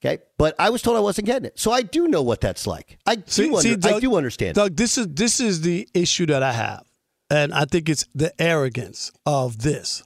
Okay. 0.00 0.22
But 0.36 0.54
I 0.58 0.70
was 0.70 0.82
told 0.82 0.96
I 0.96 1.00
wasn't 1.00 1.26
getting 1.26 1.46
it. 1.46 1.58
So 1.58 1.72
I 1.72 1.82
do 1.82 2.08
know 2.08 2.22
what 2.22 2.40
that's 2.40 2.66
like. 2.66 2.98
I 3.06 3.16
do, 3.16 3.56
under, 3.56 3.88
I 3.88 4.00
do 4.00 4.16
understand. 4.16 4.54
Doug, 4.54 4.76
this 4.76 4.96
is 4.96 5.08
this 5.08 5.40
is 5.40 5.62
the 5.62 5.88
issue 5.92 6.26
that 6.26 6.42
I 6.42 6.52
have, 6.52 6.84
and 7.30 7.52
I 7.52 7.64
think 7.64 7.88
it's 7.88 8.04
the 8.14 8.32
arrogance 8.40 9.10
of 9.26 9.58
this. 9.58 10.04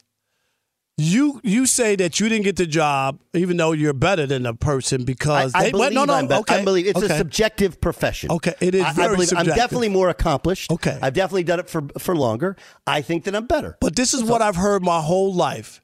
You 0.99 1.41
you 1.43 1.65
say 1.65 1.97
that 1.97 2.21
you 2.21 2.29
didn't 2.29 2.45
get 2.45 2.57
the 2.57 2.67
job, 2.67 3.19
even 3.33 3.57
though 3.57 3.73
you're 3.73 3.95
better 3.95 4.27
than 4.27 4.43
the 4.43 4.53
person 4.53 5.05
because 5.05 5.55
I, 5.55 5.59
I 5.59 5.63
they, 5.65 5.71
believe 5.71 5.93
no 5.93 6.05
no 6.05 6.15
I'm, 6.15 6.31
okay 6.31 6.57
I 6.57 6.65
believe 6.65 6.87
it's 6.87 7.03
okay. 7.03 7.15
a 7.15 7.19
subjective 7.19 7.81
profession. 7.81 8.31
Okay, 8.31 8.55
it 8.61 8.75
is 8.75 8.85
I, 8.85 8.91
I 8.91 8.93
very 8.93 9.17
believe 9.17 9.33
I'm 9.35 9.47
definitely 9.47 9.89
more 9.89 10.11
accomplished. 10.11 10.71
Okay. 10.71 10.99
I've 11.01 11.15
definitely 11.15 11.45
done 11.45 11.61
it 11.61 11.71
for 11.71 11.83
for 11.99 12.15
longer. 12.15 12.57
I 12.87 13.01
think 13.01 13.25
that 13.25 13.35
I'm 13.35 13.47
better. 13.47 13.79
But 13.81 13.97
this 13.97 14.13
is 14.13 14.23
what 14.23 14.43
I've 14.43 14.57
heard 14.57 14.83
my 14.83 15.01
whole 15.01 15.33
life. 15.33 15.81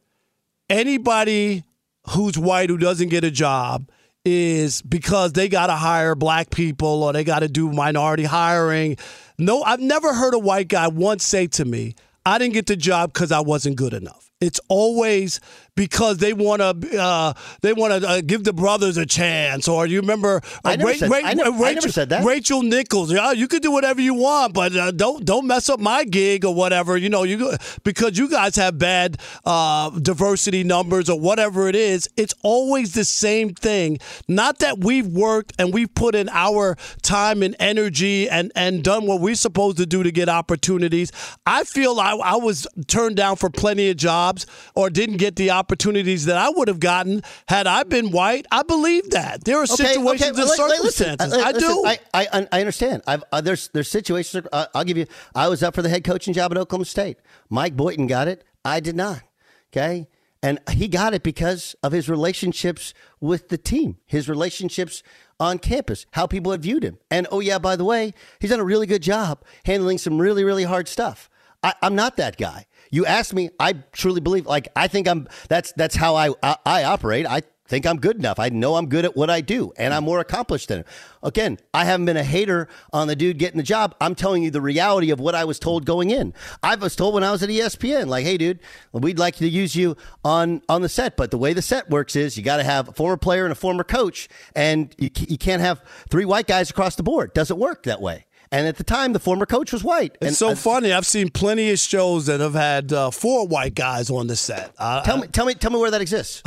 Anybody 0.68 1.64
who's 2.10 2.38
white 2.38 2.68
who 2.68 2.76
doesn't 2.76 3.08
get 3.08 3.24
a 3.24 3.30
job 3.30 3.90
is 4.26 4.82
because 4.82 5.32
they 5.32 5.48
got 5.48 5.68
to 5.68 5.74
hire 5.74 6.14
black 6.14 6.50
people 6.50 7.02
or 7.02 7.12
they 7.12 7.24
got 7.24 7.40
to 7.40 7.48
do 7.48 7.72
minority 7.72 8.24
hiring. 8.24 8.96
No, 9.38 9.62
I've 9.62 9.80
never 9.80 10.12
heard 10.12 10.34
a 10.34 10.38
white 10.38 10.68
guy 10.68 10.88
once 10.88 11.24
say 11.24 11.46
to 11.48 11.64
me, 11.64 11.94
I 12.26 12.38
didn't 12.38 12.54
get 12.54 12.66
the 12.66 12.76
job 12.76 13.12
because 13.12 13.32
I 13.32 13.40
wasn't 13.40 13.76
good 13.76 13.94
enough. 13.94 14.27
It's 14.40 14.60
always 14.68 15.40
because 15.78 16.18
they 16.18 16.32
want 16.32 16.60
to 16.60 17.00
uh, 17.00 17.32
they 17.62 17.72
want 17.72 18.02
to 18.02 18.08
uh, 18.08 18.20
give 18.20 18.42
the 18.42 18.52
brothers 18.52 18.96
a 18.96 19.06
chance. 19.06 19.68
Or 19.68 19.86
you 19.86 20.00
remember 20.00 20.42
uh, 20.64 20.68
I 20.70 20.76
never 20.76 20.94
said- 20.94 21.10
I 21.12 21.34
never- 21.34 21.50
Rachel, 21.52 21.74
never 21.74 21.88
said 21.92 22.08
that. 22.08 22.24
Rachel 22.24 22.62
Nichols. 22.62 23.12
Yeah, 23.12 23.30
you 23.32 23.46
can 23.46 23.60
do 23.60 23.70
whatever 23.70 24.00
you 24.00 24.14
want, 24.14 24.54
but 24.54 24.74
uh, 24.76 24.90
don't 24.90 25.24
don't 25.24 25.46
mess 25.46 25.68
up 25.68 25.78
my 25.78 26.02
gig 26.04 26.44
or 26.44 26.52
whatever. 26.54 26.96
You 26.96 27.08
know, 27.08 27.22
you 27.22 27.52
because 27.84 28.18
you 28.18 28.28
guys 28.28 28.56
have 28.56 28.76
bad 28.76 29.18
uh, 29.44 29.90
diversity 29.90 30.64
numbers 30.64 31.08
or 31.08 31.18
whatever 31.20 31.68
it 31.68 31.76
is. 31.76 32.08
It's 32.16 32.34
always 32.42 32.94
the 32.94 33.04
same 33.04 33.54
thing. 33.54 33.98
Not 34.26 34.58
that 34.58 34.78
we've 34.80 35.06
worked 35.06 35.52
and 35.60 35.72
we've 35.72 35.94
put 35.94 36.16
in 36.16 36.28
our 36.30 36.76
time 37.02 37.42
and 37.44 37.54
energy 37.60 38.28
and 38.28 38.50
and 38.56 38.82
done 38.82 39.06
what 39.06 39.20
we're 39.20 39.36
supposed 39.36 39.76
to 39.76 39.86
do 39.86 40.02
to 40.02 40.10
get 40.10 40.28
opportunities. 40.28 41.12
I 41.46 41.62
feel 41.62 42.00
I, 42.00 42.14
I 42.16 42.36
was 42.36 42.66
turned 42.88 43.14
down 43.16 43.36
for 43.36 43.48
plenty 43.48 43.90
of 43.90 43.96
jobs 43.96 44.44
or 44.74 44.90
didn't 44.90 45.18
get 45.18 45.36
the 45.36 45.50
opportunities 45.68 46.24
that 46.24 46.38
I 46.38 46.48
would 46.48 46.66
have 46.68 46.80
gotten 46.80 47.22
had 47.46 47.66
I 47.66 47.82
been 47.82 48.10
white. 48.10 48.46
I 48.50 48.62
believe 48.62 49.10
that 49.10 49.44
there 49.44 49.58
are 49.58 49.66
situations 49.66 50.22
and 50.22 50.36
li- 50.38 50.44
li- 50.44 50.78
listen, 50.82 51.18
circumstances. 51.18 51.32
uh, 51.34 51.42
I 51.44 51.50
listen, 51.50 51.68
do. 51.68 51.86
I, 51.86 51.98
I, 52.14 52.48
I 52.50 52.60
understand. 52.60 53.02
I've, 53.06 53.22
uh, 53.30 53.42
there's 53.42 53.68
there's 53.68 53.90
situations. 53.90 54.46
Uh, 54.50 54.66
I'll 54.74 54.84
give 54.84 54.96
you. 54.96 55.04
I 55.34 55.48
was 55.48 55.62
up 55.62 55.74
for 55.74 55.82
the 55.82 55.90
head 55.90 56.04
coaching 56.04 56.32
job 56.32 56.52
at 56.52 56.58
Oklahoma 56.58 56.86
State. 56.86 57.18
Mike 57.50 57.76
Boynton 57.76 58.06
got 58.06 58.28
it. 58.28 58.44
I 58.64 58.80
did 58.80 58.96
not. 58.96 59.22
Okay. 59.70 60.08
And 60.42 60.58
he 60.70 60.88
got 60.88 61.14
it 61.14 61.22
because 61.22 61.74
of 61.82 61.92
his 61.92 62.08
relationships 62.08 62.94
with 63.20 63.48
the 63.48 63.58
team, 63.58 63.96
his 64.06 64.28
relationships 64.28 65.02
on 65.40 65.58
campus, 65.58 66.06
how 66.12 66.28
people 66.28 66.52
had 66.52 66.62
viewed 66.62 66.84
him. 66.84 66.98
And 67.10 67.26
oh, 67.32 67.40
yeah, 67.40 67.58
by 67.58 67.74
the 67.74 67.84
way, 67.84 68.14
he's 68.38 68.50
done 68.50 68.60
a 68.60 68.64
really 68.64 68.86
good 68.86 69.02
job 69.02 69.44
handling 69.64 69.98
some 69.98 70.18
really, 70.18 70.44
really 70.44 70.62
hard 70.62 70.86
stuff. 70.86 71.28
I, 71.62 71.74
am 71.82 71.96
not 71.96 72.16
that 72.16 72.36
guy. 72.36 72.66
You 72.90 73.06
asked 73.06 73.34
me, 73.34 73.50
I 73.58 73.74
truly 73.92 74.20
believe, 74.20 74.46
like, 74.46 74.68
I 74.76 74.88
think 74.88 75.08
I'm, 75.08 75.28
that's, 75.48 75.72
that's 75.72 75.96
how 75.96 76.16
I, 76.16 76.30
I, 76.42 76.56
I 76.64 76.84
operate. 76.84 77.26
I 77.26 77.42
think 77.68 77.86
I'm 77.86 77.98
good 77.98 78.16
enough. 78.16 78.38
I 78.38 78.48
know 78.48 78.76
I'm 78.76 78.88
good 78.88 79.04
at 79.04 79.14
what 79.14 79.28
I 79.30 79.40
do 79.40 79.72
and 79.76 79.92
I'm 79.92 80.04
more 80.04 80.20
accomplished 80.20 80.68
than 80.68 80.78
him. 80.78 80.84
Again, 81.22 81.58
I 81.74 81.84
haven't 81.84 82.06
been 82.06 82.16
a 82.16 82.24
hater 82.24 82.68
on 82.92 83.08
the 83.08 83.14
dude 83.14 83.38
getting 83.38 83.58
the 83.58 83.62
job. 83.62 83.94
I'm 84.00 84.14
telling 84.14 84.42
you 84.42 84.50
the 84.50 84.60
reality 84.60 85.10
of 85.10 85.20
what 85.20 85.34
I 85.34 85.44
was 85.44 85.58
told 85.58 85.84
going 85.84 86.10
in. 86.10 86.32
I 86.62 86.76
was 86.76 86.96
told 86.96 87.14
when 87.14 87.24
I 87.24 87.30
was 87.30 87.42
at 87.42 87.50
ESPN, 87.50 88.06
like, 88.06 88.24
hey, 88.24 88.38
dude, 88.38 88.60
we'd 88.92 89.18
like 89.18 89.36
to 89.36 89.48
use 89.48 89.76
you 89.76 89.96
on, 90.24 90.62
on 90.68 90.80
the 90.80 90.88
set, 90.88 91.16
but 91.16 91.30
the 91.30 91.38
way 91.38 91.52
the 91.52 91.62
set 91.62 91.90
works 91.90 92.16
is 92.16 92.36
you 92.36 92.42
got 92.42 92.56
to 92.56 92.64
have 92.64 92.88
a 92.88 92.92
former 92.92 93.18
player 93.18 93.44
and 93.44 93.52
a 93.52 93.56
former 93.56 93.84
coach, 93.84 94.28
and 94.56 94.94
you, 94.98 95.10
you 95.28 95.38
can't 95.38 95.60
have 95.60 95.82
three 96.08 96.24
white 96.24 96.46
guys 96.46 96.70
across 96.70 96.96
the 96.96 97.02
board. 97.02 97.34
Doesn't 97.34 97.58
work 97.58 97.82
that 97.82 98.00
way. 98.00 98.24
And 98.50 98.66
at 98.66 98.76
the 98.76 98.84
time, 98.84 99.12
the 99.12 99.18
former 99.18 99.46
coach 99.46 99.72
was 99.72 99.84
white. 99.84 100.16
It's 100.20 100.28
and, 100.28 100.36
so 100.36 100.50
uh, 100.50 100.54
funny. 100.54 100.92
I've 100.92 101.06
seen 101.06 101.28
plenty 101.30 101.70
of 101.70 101.78
shows 101.78 102.26
that 102.26 102.40
have 102.40 102.54
had 102.54 102.92
uh, 102.92 103.10
four 103.10 103.46
white 103.46 103.74
guys 103.74 104.10
on 104.10 104.26
the 104.26 104.36
set. 104.36 104.74
Uh, 104.78 105.02
tell 105.02 105.18
me, 105.18 105.26
tell 105.28 105.46
me, 105.46 105.54
tell 105.54 105.70
me 105.70 105.78
where 105.78 105.90
that 105.90 106.00
exists. 106.00 106.42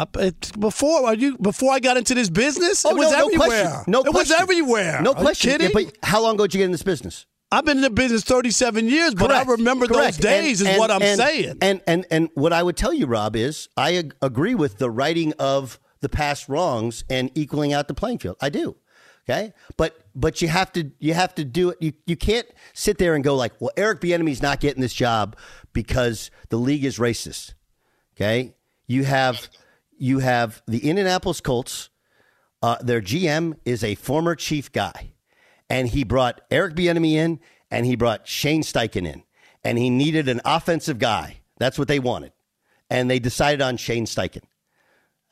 Before 0.60 1.06
are 1.08 1.14
you 1.14 1.38
before 1.38 1.72
I 1.72 1.80
got 1.80 1.98
into 1.98 2.14
this 2.14 2.30
business, 2.30 2.84
oh, 2.86 2.92
it 2.92 2.98
was 2.98 3.12
no, 3.12 3.26
everywhere. 3.26 3.48
No 3.48 3.48
question. 3.48 3.92
No 3.92 4.00
it 4.00 4.08
question. 4.08 4.14
was 4.14 4.32
everywhere. 4.32 5.02
No 5.02 5.14
question. 5.14 5.52
kidding? 5.52 5.68
Yeah, 5.70 5.86
but 5.86 5.98
how 6.04 6.22
long 6.22 6.36
ago 6.36 6.46
did 6.46 6.56
you 6.56 6.60
get 6.60 6.66
in 6.66 6.72
this 6.72 6.84
business? 6.84 7.26
I've 7.54 7.66
been 7.66 7.78
in 7.78 7.84
the 7.84 7.90
business 7.90 8.24
37 8.24 8.88
years, 8.88 9.14
but 9.14 9.28
Correct. 9.28 9.48
I 9.48 9.52
remember 9.52 9.86
Correct. 9.86 10.18
those 10.18 10.24
days. 10.24 10.62
And, 10.62 10.70
is 10.70 10.76
and, 10.76 10.80
what 10.80 10.90
I'm 10.90 11.02
and, 11.02 11.20
saying. 11.20 11.58
And 11.62 11.82
and 11.86 12.06
and 12.10 12.30
what 12.34 12.54
I 12.54 12.64
would 12.64 12.78
tell 12.78 12.94
you, 12.94 13.06
Rob, 13.06 13.36
is 13.36 13.68
I 13.76 13.98
ag- 13.98 14.16
agree 14.22 14.56
with 14.56 14.78
the 14.78 14.90
righting 14.90 15.34
of 15.38 15.80
the 16.00 16.10
past 16.10 16.50
wrongs 16.50 17.04
and 17.10 17.30
equaling 17.36 17.74
out 17.74 17.88
the 17.88 17.94
playing 17.94 18.20
field. 18.20 18.38
I 18.42 18.50
do. 18.50 18.76
Okay, 19.32 19.54
but 19.78 19.98
but 20.14 20.42
you 20.42 20.50
have 20.50 20.74
to 20.74 20.92
you 21.00 21.14
have 21.14 21.34
to 21.36 21.46
do 21.46 21.70
it. 21.70 21.78
You 21.80 21.94
you 22.06 22.18
can't 22.18 22.48
sit 22.74 22.98
there 22.98 23.16
and 23.16 23.24
go 23.24 23.36
like, 23.36 23.54
well, 23.62 23.72
Eric 23.78 24.02
Bieniemy's 24.02 24.42
not 24.42 24.60
getting 24.60 24.82
this 24.82 24.94
job 24.94 25.38
because 25.72 26.32
the 26.50 26.58
league 26.58 26.84
is 26.84 26.98
racist. 26.98 27.54
Okay, 28.16 28.56
you 28.88 29.06
have 29.06 29.50
you 29.98 30.20
have 30.20 30.62
the 30.68 30.90
Indianapolis 30.90 31.40
Colts. 31.40 31.90
Uh, 32.62 32.78
their 32.82 33.02
GM 33.02 33.58
is 33.66 33.84
a 33.84 33.96
former 33.96 34.36
Chief 34.36 34.72
guy, 34.72 35.14
and 35.70 35.88
he 35.88 36.04
brought 36.04 36.42
Eric 36.52 36.76
Bieniemy 36.76 37.14
in, 37.14 37.40
and 37.72 37.86
he 37.86 37.96
brought 37.96 38.28
Shane 38.28 38.64
Steichen 38.64 39.08
in, 39.08 39.24
and 39.64 39.78
he 39.78 39.90
needed 39.90 40.28
an 40.28 40.42
offensive 40.44 41.00
guy. 41.00 41.38
That's 41.58 41.80
what 41.80 41.88
they 41.88 42.00
wanted, 42.00 42.34
and 42.90 43.10
they 43.10 43.20
decided 43.20 43.62
on 43.62 43.78
Shane 43.78 44.06
Steichen. 44.06 44.44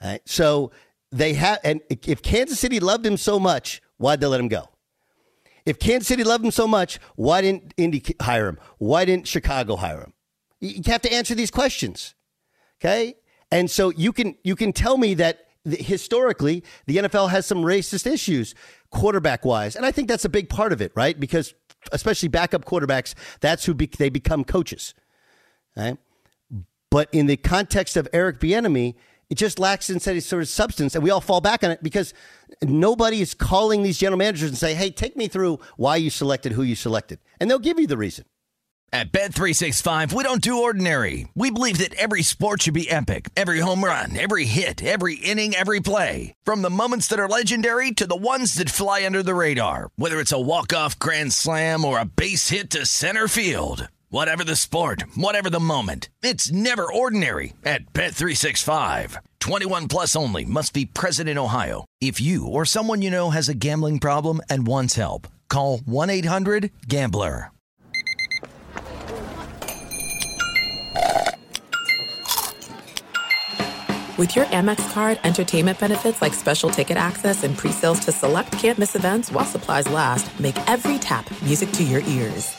Right, 0.01 0.21
so 0.25 0.71
they 1.11 1.33
have, 1.33 1.59
and 1.63 1.81
if 1.89 2.21
Kansas 2.21 2.59
City 2.59 2.79
loved 2.79 3.05
him 3.05 3.17
so 3.17 3.39
much, 3.39 3.81
why'd 3.99 4.19
they 4.19 4.27
let 4.27 4.39
him 4.39 4.47
go? 4.47 4.69
If 5.65 5.77
Kansas 5.77 6.07
City 6.07 6.23
loved 6.23 6.43
him 6.43 6.51
so 6.51 6.67
much, 6.67 6.99
why 7.15 7.41
didn't 7.41 7.75
Indy 7.77 8.03
hire 8.19 8.47
him? 8.47 8.57
Why 8.79 9.05
didn't 9.05 9.27
Chicago 9.27 9.75
hire 9.75 9.99
him? 9.99 10.13
You 10.59 10.81
have 10.87 11.01
to 11.03 11.13
answer 11.13 11.35
these 11.35 11.51
questions, 11.51 12.15
okay? 12.81 13.15
And 13.51 13.69
so 13.69 13.91
you 13.91 14.11
can 14.11 14.35
you 14.43 14.55
can 14.55 14.73
tell 14.73 14.97
me 14.97 15.13
that 15.15 15.45
historically 15.65 16.63
the 16.87 16.97
NFL 16.97 17.29
has 17.29 17.45
some 17.45 17.59
racist 17.59 18.11
issues, 18.11 18.55
quarterback 18.89 19.45
wise, 19.45 19.75
and 19.75 19.85
I 19.85 19.91
think 19.91 20.07
that's 20.07 20.25
a 20.25 20.29
big 20.29 20.49
part 20.49 20.73
of 20.73 20.81
it, 20.81 20.91
right? 20.95 21.19
Because 21.19 21.53
especially 21.91 22.29
backup 22.29 22.65
quarterbacks, 22.65 23.13
that's 23.39 23.65
who 23.65 23.73
be, 23.73 23.87
they 23.87 24.09
become 24.09 24.43
coaches, 24.43 24.93
right? 25.77 25.97
But 26.89 27.09
in 27.11 27.27
the 27.27 27.37
context 27.37 27.95
of 27.95 28.07
Eric 28.11 28.39
Bieniemy, 28.39 28.95
it 29.29 29.35
just 29.35 29.59
lacks 29.59 29.89
in 29.89 29.99
any 30.07 30.19
sort 30.19 30.41
of 30.41 30.49
substance, 30.49 30.95
and 30.95 31.03
we 31.03 31.09
all 31.09 31.21
fall 31.21 31.41
back 31.41 31.63
on 31.63 31.71
it 31.71 31.83
because 31.83 32.13
nobody 32.63 33.21
is 33.21 33.33
calling 33.33 33.83
these 33.83 33.97
general 33.97 34.17
managers 34.17 34.49
and 34.49 34.57
say, 34.57 34.73
"Hey, 34.73 34.89
take 34.89 35.15
me 35.15 35.27
through 35.27 35.59
why 35.77 35.97
you 35.97 36.09
selected 36.09 36.53
who 36.53 36.63
you 36.63 36.75
selected," 36.75 37.19
and 37.39 37.49
they'll 37.49 37.59
give 37.59 37.79
you 37.79 37.87
the 37.87 37.97
reason. 37.97 38.25
At 38.91 39.11
Bet365, 39.11 40.13
we 40.13 40.23
don't 40.23 40.41
do 40.41 40.63
ordinary. 40.63 41.27
We 41.35 41.51
believe 41.51 41.77
that 41.77 41.93
every 41.93 42.23
sport 42.23 42.63
should 42.63 42.73
be 42.73 42.89
epic. 42.89 43.29
Every 43.35 43.59
home 43.59 43.83
run, 43.83 44.17
every 44.17 44.45
hit, 44.45 44.83
every 44.83 45.13
inning, 45.13 45.53
every 45.53 45.79
play. 45.79 46.33
From 46.43 46.63
the 46.63 46.71
moments 46.71 47.05
that 47.09 47.19
are 47.19 47.29
legendary 47.29 47.91
to 47.91 48.07
the 48.07 48.15
ones 48.15 48.55
that 48.55 48.71
fly 48.71 49.05
under 49.05 49.21
the 49.21 49.35
radar. 49.35 49.91
Whether 49.95 50.19
it's 50.19 50.31
a 50.31 50.39
walk-off 50.39 50.97
grand 50.97 51.33
slam 51.33 51.85
or 51.85 51.99
a 51.99 52.05
base 52.05 52.49
hit 52.49 52.71
to 52.71 52.87
center 52.87 53.27
field. 53.27 53.89
Whatever 54.11 54.43
the 54.43 54.55
sport, 54.55 55.03
whatever 55.13 55.51
the 55.51 55.59
moment, 55.59 56.09
it's 56.23 56.51
never 56.51 56.91
ordinary 56.91 57.53
at 57.63 57.93
Bet365. 57.93 59.17
21 59.39 59.87
plus 59.87 60.15
only 60.15 60.45
must 60.45 60.73
be 60.73 60.87
present 60.87 61.29
in 61.29 61.37
Ohio. 61.37 61.85
If 62.01 62.19
you 62.19 62.47
or 62.47 62.65
someone 62.65 63.03
you 63.03 63.11
know 63.11 63.29
has 63.29 63.49
a 63.49 63.53
gambling 63.53 63.99
problem 63.99 64.41
and 64.49 64.65
wants 64.65 64.95
help, 64.95 65.27
call 65.47 65.77
1-800-GAMBLER. 65.81 67.51
With 74.17 74.35
your 74.35 74.45
Amex 74.45 74.91
card, 74.91 75.19
entertainment 75.23 75.77
benefits 75.77 76.19
like 76.19 76.33
special 76.33 76.71
ticket 76.71 76.97
access 76.97 77.43
and 77.43 77.55
pre-sales 77.55 77.99
to 78.05 78.11
select 78.11 78.53
campus 78.53 78.95
events 78.95 79.31
while 79.31 79.45
supplies 79.45 79.87
last 79.87 80.27
make 80.39 80.57
every 80.67 80.97
tap 80.97 81.29
music 81.43 81.71
to 81.73 81.83
your 81.83 82.01
ears. 82.01 82.58